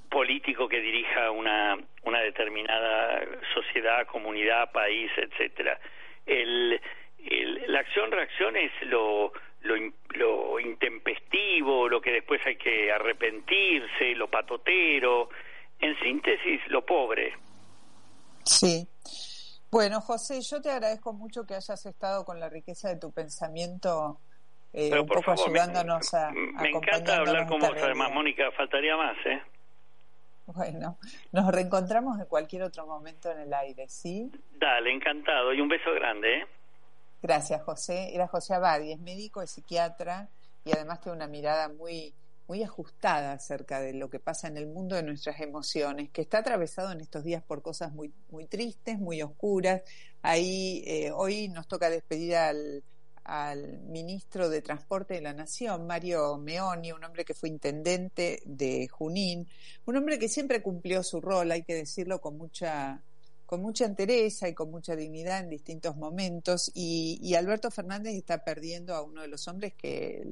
político 0.10 0.68
que 0.68 0.82
dirija 0.82 1.30
una, 1.32 1.78
una 2.04 2.22
determinada 2.22 3.24
sociedad, 3.54 4.08
comunidad, 4.08 4.72
país, 4.72 5.12
etcétera. 5.16 5.80
El, 6.26 6.80
el, 7.26 7.64
la 7.68 7.80
acción-reacción 7.80 8.56
es 8.56 8.72
lo, 8.84 9.32
lo, 9.64 9.76
lo 10.16 10.60
intempestivo, 10.60 11.90
lo 11.90 12.02
que 12.02 12.12
después 12.12 12.42
hay 12.46 12.58
que 12.58 12.92
arrepentirse, 12.92 14.16
lo 14.16 14.30
patotero, 14.30 15.30
en 15.80 15.98
síntesis, 16.00 16.62
lo 16.68 16.86
pobre. 16.86 17.34
Sí. 18.44 18.88
Bueno, 19.72 20.02
José, 20.02 20.40
yo 20.42 20.62
te 20.62 20.70
agradezco 20.70 21.14
mucho 21.14 21.46
que 21.46 21.56
hayas 21.56 21.86
estado 21.86 22.26
con 22.26 22.40
la 22.40 22.48
riqueza 22.50 22.90
de 22.90 22.98
tu 22.98 23.12
pensamiento, 23.12 24.20
eh, 24.72 24.88
Pero 24.90 25.02
un 25.02 25.08
por 25.08 25.18
poco 25.18 25.36
favor, 25.36 25.52
me- 25.52 25.60
ayudándonos 25.60 26.14
a. 26.14 26.32
Me 26.32 26.70
encanta 26.70 27.18
hablar 27.18 27.48
con 27.48 27.60
vos, 27.60 27.72
además, 27.82 28.12
Mónica, 28.12 28.52
faltaría 28.52 28.96
más, 28.96 29.16
¿eh? 29.26 29.42
Bueno, 30.46 30.98
nos 31.32 31.52
reencontramos 31.52 32.20
en 32.20 32.26
cualquier 32.26 32.64
otro 32.64 32.86
momento 32.86 33.32
en 33.32 33.40
el 33.40 33.54
aire, 33.54 33.88
¿sí? 33.88 34.30
Dale, 34.60 34.92
encantado, 34.94 35.54
y 35.54 35.62
un 35.62 35.70
beso 35.70 35.92
grande, 35.94 36.40
¿eh? 36.40 36.46
Gracias, 37.24 37.64
José. 37.64 38.14
Era 38.14 38.28
José 38.28 38.54
Abadi, 38.54 38.92
es 38.92 39.00
médico, 39.00 39.42
es 39.42 39.52
psiquiatra 39.52 40.30
y 40.66 40.74
además 40.74 41.00
tiene 41.00 41.16
una 41.16 41.28
mirada 41.28 41.70
muy, 41.70 42.14
muy 42.50 42.62
ajustada 42.64 43.32
acerca 43.32 43.80
de 43.80 43.94
lo 43.94 44.10
que 44.10 44.20
pasa 44.20 44.50
en 44.50 44.58
el 44.58 44.68
mundo 44.68 44.98
de 44.98 45.04
nuestras 45.04 45.40
emociones, 45.40 46.10
que 46.10 46.22
está 46.22 46.40
atravesado 46.40 46.92
en 46.92 47.00
estos 47.00 47.24
días 47.24 47.42
por 47.42 47.62
cosas 47.62 47.94
muy, 47.94 48.12
muy 48.30 48.46
tristes, 48.46 49.00
muy 49.00 49.22
oscuras. 49.22 49.84
Ahí 50.22 50.84
eh, 50.86 51.12
hoy 51.12 51.48
nos 51.48 51.66
toca 51.66 51.90
despedir 51.90 52.36
al, 52.36 52.84
al 53.24 53.80
ministro 53.84 54.50
de 54.50 54.62
Transporte 54.62 55.14
de 55.14 55.22
la 55.22 55.34
Nación, 55.34 55.88
Mario 55.88 56.38
Meoni, 56.38 56.92
un 56.92 57.06
hombre 57.06 57.24
que 57.24 57.34
fue 57.34 57.48
intendente 57.48 58.42
de 58.44 58.90
Junín, 58.90 59.48
un 59.86 59.96
hombre 59.96 60.20
que 60.20 60.28
siempre 60.28 60.62
cumplió 60.62 61.02
su 61.04 61.22
rol, 61.22 61.52
hay 61.52 61.64
que 61.64 61.76
decirlo 61.76 62.20
con 62.20 62.38
mucha 62.38 63.02
con 63.54 63.62
mucha 63.62 63.86
entereza 63.86 64.50
y 64.50 64.56
con 64.56 64.72
mucha 64.72 64.96
dignidad 64.96 65.42
en 65.42 65.48
distintos 65.48 65.96
momentos 65.96 66.72
y, 66.74 67.20
y 67.22 67.36
Alberto 67.36 67.70
Fernández 67.70 68.16
está 68.16 68.44
perdiendo 68.44 68.96
a 68.96 69.04
uno 69.04 69.22
de 69.22 69.28
los 69.28 69.48
hombres 69.48 69.76
que, 69.76 70.24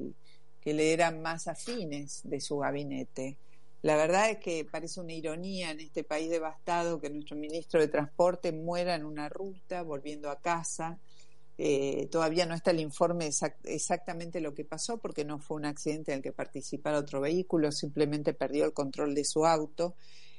que 0.60 0.74
le 0.74 0.92
eran 0.92 1.22
más 1.22 1.46
afines 1.46 2.22
de 2.24 2.40
su 2.40 2.58
gabinete. 2.58 3.38
La 3.82 3.94
verdad 3.94 4.28
es 4.28 4.38
que 4.38 4.64
parece 4.64 5.00
una 5.00 5.12
ironía 5.12 5.70
en 5.70 5.78
este 5.78 6.02
país 6.02 6.30
devastado 6.30 7.00
que 7.00 7.10
nuestro 7.10 7.36
ministro 7.36 7.78
de 7.78 7.86
Transporte 7.86 8.50
muera 8.50 8.96
en 8.96 9.04
una 9.04 9.28
ruta 9.28 9.82
volviendo 9.82 10.28
a 10.28 10.40
casa. 10.40 10.98
Eh, 11.58 12.08
todavía 12.10 12.44
no 12.44 12.56
está 12.56 12.72
el 12.72 12.80
informe 12.80 13.28
exact- 13.28 13.60
exactamente 13.62 14.40
lo 14.40 14.52
que 14.52 14.64
pasó 14.64 14.98
porque 14.98 15.24
no 15.24 15.38
fue 15.38 15.58
un 15.58 15.66
accidente 15.66 16.10
en 16.10 16.16
el 16.16 16.22
que 16.24 16.32
participara 16.32 16.98
otro 16.98 17.20
vehículo, 17.20 17.70
simplemente 17.70 18.34
perdió 18.34 18.64
el 18.64 18.72
control 18.72 19.14
de 19.14 19.24
su 19.24 19.46
auto. 19.46 19.94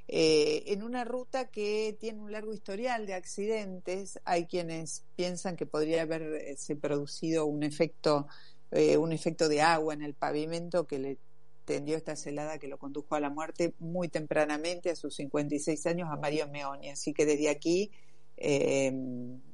Eh, 0.08 0.64
en 0.68 0.84
una 0.84 1.06
ruta 1.06 1.50
que 1.50 1.96
tiene 2.00 2.20
un 2.20 2.32
largo 2.32 2.54
historial 2.54 3.06
de 3.06 3.14
accidentes, 3.14 4.20
hay 4.26 4.46
quienes 4.46 5.06
piensan 5.16 5.56
que 5.56 5.66
podría 5.66 6.02
haberse 6.02 6.76
producido 6.76 7.46
un 7.46 7.64
efecto, 7.64 8.28
eh, 8.72 8.98
un 8.98 9.14
efecto 9.14 9.48
de 9.48 9.62
agua 9.62 9.94
en 9.94 10.02
el 10.02 10.14
pavimento 10.14 10.88
que 10.88 11.00
le 11.00 11.18
tendió 11.66 11.96
esta 11.96 12.18
celada 12.18 12.60
que 12.60 12.68
lo 12.68 12.78
condujo 12.78 13.16
a 13.16 13.22
la 13.22 13.30
muerte 13.30 13.74
muy 13.80 14.10
tempranamente, 14.10 14.90
a 14.90 14.96
sus 14.98 15.16
56 15.16 15.86
años, 15.88 16.10
a 16.12 16.18
Mario 16.18 16.50
Meoni. 16.50 16.90
Así 16.90 17.14
que 17.14 17.26
desde 17.26 17.50
aquí, 17.50 17.90
eh, 18.36 18.92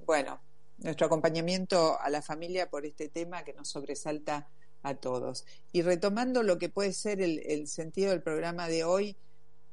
bueno, 0.05 0.41
nuestro 0.79 1.05
acompañamiento 1.05 1.99
a 2.01 2.09
la 2.09 2.23
familia 2.23 2.69
por 2.71 2.87
este 2.87 3.09
tema 3.09 3.43
que 3.43 3.53
nos 3.53 3.69
sobresalta 3.69 4.49
a 4.81 4.95
todos. 4.95 5.45
Y 5.71 5.83
retomando 5.83 6.41
lo 6.41 6.57
que 6.57 6.69
puede 6.69 6.93
ser 6.93 7.21
el 7.21 7.67
sentido 7.67 8.09
del 8.09 8.23
programa 8.23 8.67
de 8.67 8.83
hoy, 8.85 9.15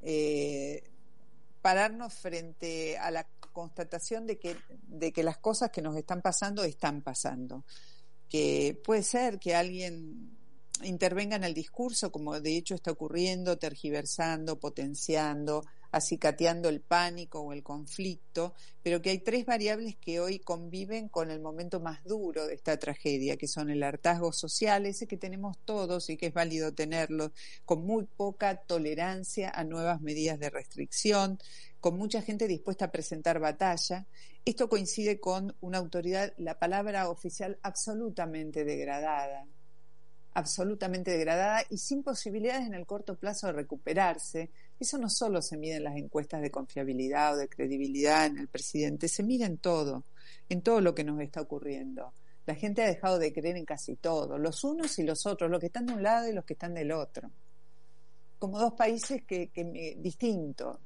eh, 0.03 0.85
pararnos 1.63 2.15
frente 2.15 2.97
a 2.99 3.11
la 3.11 3.27
constatación 3.53 4.27
de 4.27 4.39
que, 4.39 4.57
de 4.87 5.13
que 5.13 5.23
las 5.23 5.39
cosas 5.39 5.71
que 5.71 5.83
nos 5.83 5.97
están 5.97 6.23
pasando 6.23 6.65
están 6.65 7.03
pasando. 7.03 7.65
Que 8.29 8.81
puede 8.85 9.03
ser 9.03 9.39
que 9.39 9.55
alguien 9.55 10.37
intervenga 10.83 11.37
en 11.37 11.45
el 11.45 11.55
discurso, 11.55 12.13
como 12.13 12.39
de 12.41 12.57
hecho 12.57 12.75
está 12.75 12.91
ocurriendo, 12.91 13.57
tergiversando, 13.57 14.59
potenciando, 14.59 15.65
acicateando 15.91 16.69
el 16.69 16.81
pánico 16.81 17.41
o 17.41 17.53
el 17.53 17.63
conflicto, 17.63 18.55
pero 18.83 19.03
que 19.03 19.11
hay 19.11 19.19
tres 19.19 19.47
variables 19.47 19.97
que 19.97 20.21
hoy 20.21 20.39
conviven 20.39 21.09
con 21.09 21.31
el 21.31 21.41
momento 21.41 21.81
más 21.81 22.05
duro 22.05 22.47
de 22.47 22.55
esta 22.55 22.79
tragedia, 22.79 23.37
que 23.37 23.49
son 23.49 23.71
el 23.71 23.83
hartazgo 23.83 24.33
social, 24.33 24.87
ese 24.87 25.07
que 25.07 25.17
tenemos 25.17 25.59
todos 25.65 26.09
y 26.11 26.17
que 26.17 26.27
es 26.27 26.35
válido 26.35 26.73
tenerlo, 26.73 27.33
con 27.65 27.85
muy 27.85 28.05
poca 28.05 28.57
tolerancia 28.57 29.51
a 29.51 29.65
nuevas 29.65 30.01
medidas 30.01 30.39
de 30.39 30.51
restricción, 30.51 31.39
con 31.81 31.97
mucha 31.97 32.23
gente 32.23 32.49
dispuesta 32.49 32.87
a 32.87 32.93
presentar 32.93 33.41
batalla. 33.41 34.07
Esto 34.45 34.69
coincide 34.69 35.21
con 35.21 35.57
una 35.61 35.79
autoridad, 35.79 36.33
la 36.37 36.59
palabra 36.59 37.09
oficial, 37.09 37.59
absolutamente 37.63 38.65
degradada, 38.65 39.47
absolutamente 40.37 41.13
degradada 41.13 41.63
y 41.71 41.79
sin 41.79 42.03
posibilidades 42.03 42.67
en 42.67 42.75
el 42.75 42.85
corto 42.85 43.15
plazo 43.17 43.47
de 43.47 43.55
recuperarse. 43.55 44.51
Eso 44.79 44.99
no 44.99 45.09
solo 45.09 45.41
se 45.41 45.57
mide 45.57 45.77
en 45.77 45.85
las 45.85 45.97
encuestas 45.97 46.43
de 46.43 46.51
confiabilidad 46.51 47.33
o 47.33 47.37
de 47.39 47.49
credibilidad 47.49 48.27
en 48.27 48.37
el 48.37 48.47
presidente, 48.47 49.09
se 49.09 49.23
mide 49.23 49.47
en 49.47 49.57
todo, 49.57 50.05
en 50.51 50.61
todo 50.61 50.83
lo 50.83 50.95
que 50.95 51.05
nos 51.05 51.19
está 51.23 51.41
ocurriendo. 51.41 52.13
La 52.45 52.55
gente 52.55 52.83
ha 52.83 52.87
dejado 52.87 53.19
de 53.19 53.33
creer 53.33 53.57
en 53.57 53.65
casi 53.65 53.97
todo, 53.97 54.37
los 54.37 54.63
unos 54.63 54.99
y 54.99 55.05
los 55.05 55.25
otros, 55.25 55.51
los 55.51 55.59
que 55.59 55.67
están 55.67 55.87
de 55.87 55.95
un 55.95 56.03
lado 56.03 56.29
y 56.29 56.35
los 56.35 56.45
que 56.45 56.53
están 56.53 56.75
del 56.75 56.93
otro. 56.93 57.31
Como 58.39 58.59
dos 58.59 58.75
países 58.75 59.23
que, 59.25 59.49
que 59.49 59.97
distintos. 59.99 60.77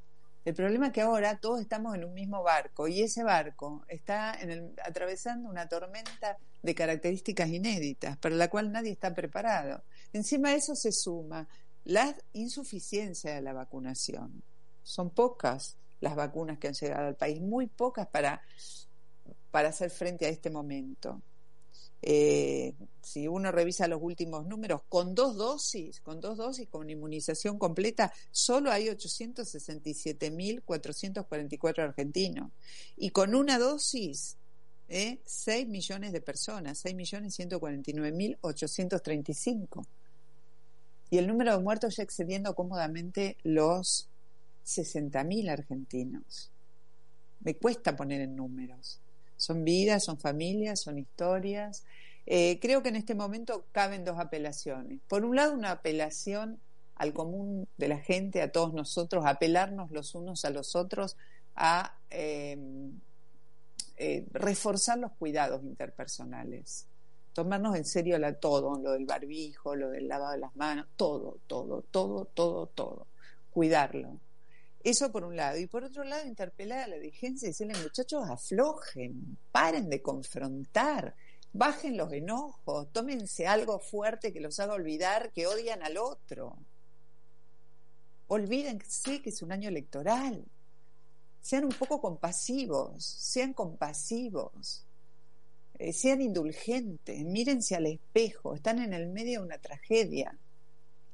El 0.50 0.56
problema 0.56 0.88
es 0.88 0.92
que 0.92 1.02
ahora 1.02 1.38
todos 1.38 1.60
estamos 1.60 1.94
en 1.94 2.04
un 2.04 2.12
mismo 2.12 2.42
barco 2.42 2.88
y 2.88 3.02
ese 3.02 3.22
barco 3.22 3.84
está 3.86 4.34
en 4.34 4.50
el, 4.50 4.72
atravesando 4.84 5.48
una 5.48 5.68
tormenta 5.68 6.38
de 6.60 6.74
características 6.74 7.48
inéditas 7.50 8.16
para 8.16 8.34
la 8.34 8.50
cual 8.50 8.72
nadie 8.72 8.90
está 8.90 9.14
preparado. 9.14 9.84
Encima 10.12 10.50
de 10.50 10.56
eso 10.56 10.74
se 10.74 10.90
suma 10.90 11.46
la 11.84 12.16
insuficiencia 12.32 13.32
de 13.32 13.42
la 13.42 13.52
vacunación. 13.52 14.42
Son 14.82 15.10
pocas 15.10 15.76
las 16.00 16.16
vacunas 16.16 16.58
que 16.58 16.66
han 16.66 16.74
llegado 16.74 17.06
al 17.06 17.14
país, 17.14 17.40
muy 17.40 17.68
pocas 17.68 18.08
para, 18.08 18.42
para 19.52 19.68
hacer 19.68 19.90
frente 19.90 20.26
a 20.26 20.30
este 20.30 20.50
momento. 20.50 21.22
Eh, 22.02 22.74
si 23.02 23.28
uno 23.28 23.52
revisa 23.52 23.86
los 23.88 24.00
últimos 24.02 24.46
números, 24.46 24.80
con 24.88 25.14
dos 25.14 25.36
dosis, 25.36 26.00
con 26.00 26.18
dos 26.20 26.38
dosis, 26.38 26.66
con 26.68 26.88
inmunización 26.88 27.58
completa, 27.58 28.10
solo 28.30 28.70
hay 28.70 28.86
867.444 28.86 31.82
argentinos. 31.82 32.50
Y 32.96 33.10
con 33.10 33.34
una 33.34 33.58
dosis, 33.58 34.36
¿eh? 34.88 35.18
6 35.24 35.68
millones 35.68 36.12
de 36.12 36.20
personas, 36.20 36.84
6.149.835. 36.84 39.84
Y 41.10 41.18
el 41.18 41.26
número 41.26 41.56
de 41.56 41.62
muertos 41.62 41.96
ya 41.96 42.04
excediendo 42.04 42.54
cómodamente 42.54 43.36
los 43.42 44.08
60.000 44.64 45.50
argentinos. 45.50 46.52
Me 47.40 47.56
cuesta 47.56 47.96
poner 47.96 48.20
en 48.20 48.36
números. 48.36 49.00
Son 49.40 49.64
vidas, 49.64 50.04
son 50.04 50.18
familias, 50.18 50.82
son 50.82 50.98
historias. 50.98 51.84
Eh, 52.26 52.58
creo 52.60 52.82
que 52.82 52.90
en 52.90 52.96
este 52.96 53.14
momento 53.14 53.64
caben 53.72 54.04
dos 54.04 54.18
apelaciones. 54.18 55.00
Por 55.08 55.24
un 55.24 55.34
lado, 55.34 55.54
una 55.54 55.70
apelación 55.70 56.60
al 56.96 57.14
común 57.14 57.66
de 57.78 57.88
la 57.88 57.98
gente, 57.98 58.42
a 58.42 58.52
todos 58.52 58.74
nosotros, 58.74 59.24
apelarnos 59.26 59.90
los 59.92 60.14
unos 60.14 60.44
a 60.44 60.50
los 60.50 60.76
otros, 60.76 61.16
a 61.56 61.94
em, 62.10 63.00
eh, 63.96 64.26
reforzar 64.32 64.98
los 64.98 65.12
cuidados 65.12 65.62
interpersonales, 65.62 66.86
tomarnos 67.32 67.76
en 67.76 67.86
serio 67.86 68.18
la, 68.18 68.34
todo, 68.34 68.78
lo 68.78 68.92
del 68.92 69.06
barbijo, 69.06 69.74
lo 69.74 69.88
del 69.88 70.06
lavado 70.06 70.32
de 70.32 70.38
las 70.38 70.54
manos, 70.54 70.86
todo, 70.96 71.38
todo, 71.46 71.82
todo, 71.90 72.26
todo, 72.26 72.66
todo, 72.66 73.06
cuidarlo. 73.50 74.20
Eso 74.82 75.12
por 75.12 75.24
un 75.24 75.36
lado. 75.36 75.58
Y 75.58 75.66
por 75.66 75.84
otro 75.84 76.04
lado, 76.04 76.26
interpelar 76.26 76.84
a 76.84 76.88
la 76.88 76.96
dirigencia 76.96 77.46
y 77.46 77.50
decirle, 77.50 77.74
muchachos, 77.82 78.28
aflojen, 78.28 79.36
paren 79.52 79.90
de 79.90 80.00
confrontar, 80.00 81.14
bajen 81.52 81.96
los 81.96 82.12
enojos, 82.12 82.90
tómense 82.92 83.46
algo 83.46 83.78
fuerte 83.78 84.32
que 84.32 84.40
los 84.40 84.58
haga 84.58 84.72
olvidar 84.72 85.32
que 85.32 85.46
odian 85.46 85.82
al 85.82 85.98
otro. 85.98 86.56
Olvídense 88.28 89.20
que 89.20 89.30
es 89.30 89.42
un 89.42 89.52
año 89.52 89.68
electoral. 89.68 90.44
Sean 91.42 91.64
un 91.64 91.72
poco 91.72 92.00
compasivos, 92.00 93.04
sean 93.04 93.52
compasivos, 93.52 94.84
eh, 95.78 95.92
sean 95.92 96.20
indulgentes, 96.22 97.24
mírense 97.24 97.74
al 97.74 97.86
espejo, 97.86 98.54
están 98.54 98.78
en 98.78 98.94
el 98.94 99.08
medio 99.08 99.40
de 99.40 99.46
una 99.46 99.58
tragedia. 99.58 100.38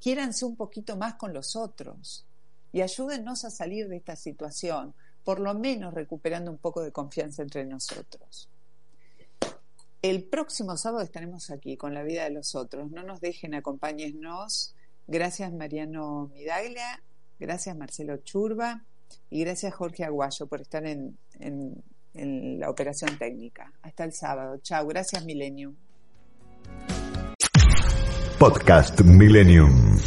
Quiéranse 0.01 0.45
un 0.45 0.57
poquito 0.57 0.97
más 0.97 1.15
con 1.15 1.33
los 1.33 1.57
otros 1.57 2.27
y 2.73 2.83
ayúdennos 2.83 3.45
a 3.45 3.51
salir 3.51 3.89
de 3.89 3.97
esta 3.97 4.17
situación, 4.17 4.95
por 5.25 5.41
lo 5.41 5.55
menos 5.55 5.95
recuperando 5.95 6.51
un 6.51 6.59
poco 6.59 6.83
de 6.83 6.93
confianza 6.93 7.43
entre 7.43 7.65
nosotros. 7.65 8.49
El 10.03 10.23
próximo 10.25 10.77
sábado 10.77 11.03
estaremos 11.03 11.51
aquí 11.51 11.77
con 11.77 11.93
la 11.93 12.05
vida 12.05 12.25
de 12.25 12.31
los 12.31 12.55
otros. 12.55 12.91
No 12.93 13.03
nos 13.03 13.21
dejen, 13.21 13.55
acompáñennos. 13.55 14.75
Gracias 15.09 15.53
Mariano 15.53 16.31
Midaglia, 16.35 17.01
gracias 17.39 17.77
Marcelo 17.77 18.17
Churba 18.19 18.83
y 19.31 19.41
gracias 19.45 19.75
Jorge 19.75 20.05
Aguayo 20.05 20.47
por 20.47 20.61
estar 20.61 20.85
en, 20.85 21.17
en, 21.39 22.59
la 22.59 22.71
operación 22.71 23.19
técnica. 23.19 23.73
Hasta 23.83 24.05
el 24.05 24.13
sábado. 24.13 24.59
Chao. 24.63 24.87
Gracias 24.87 25.25
Millennium. 25.25 25.75
Podcast 28.39 29.01
Millennium. 29.03 29.99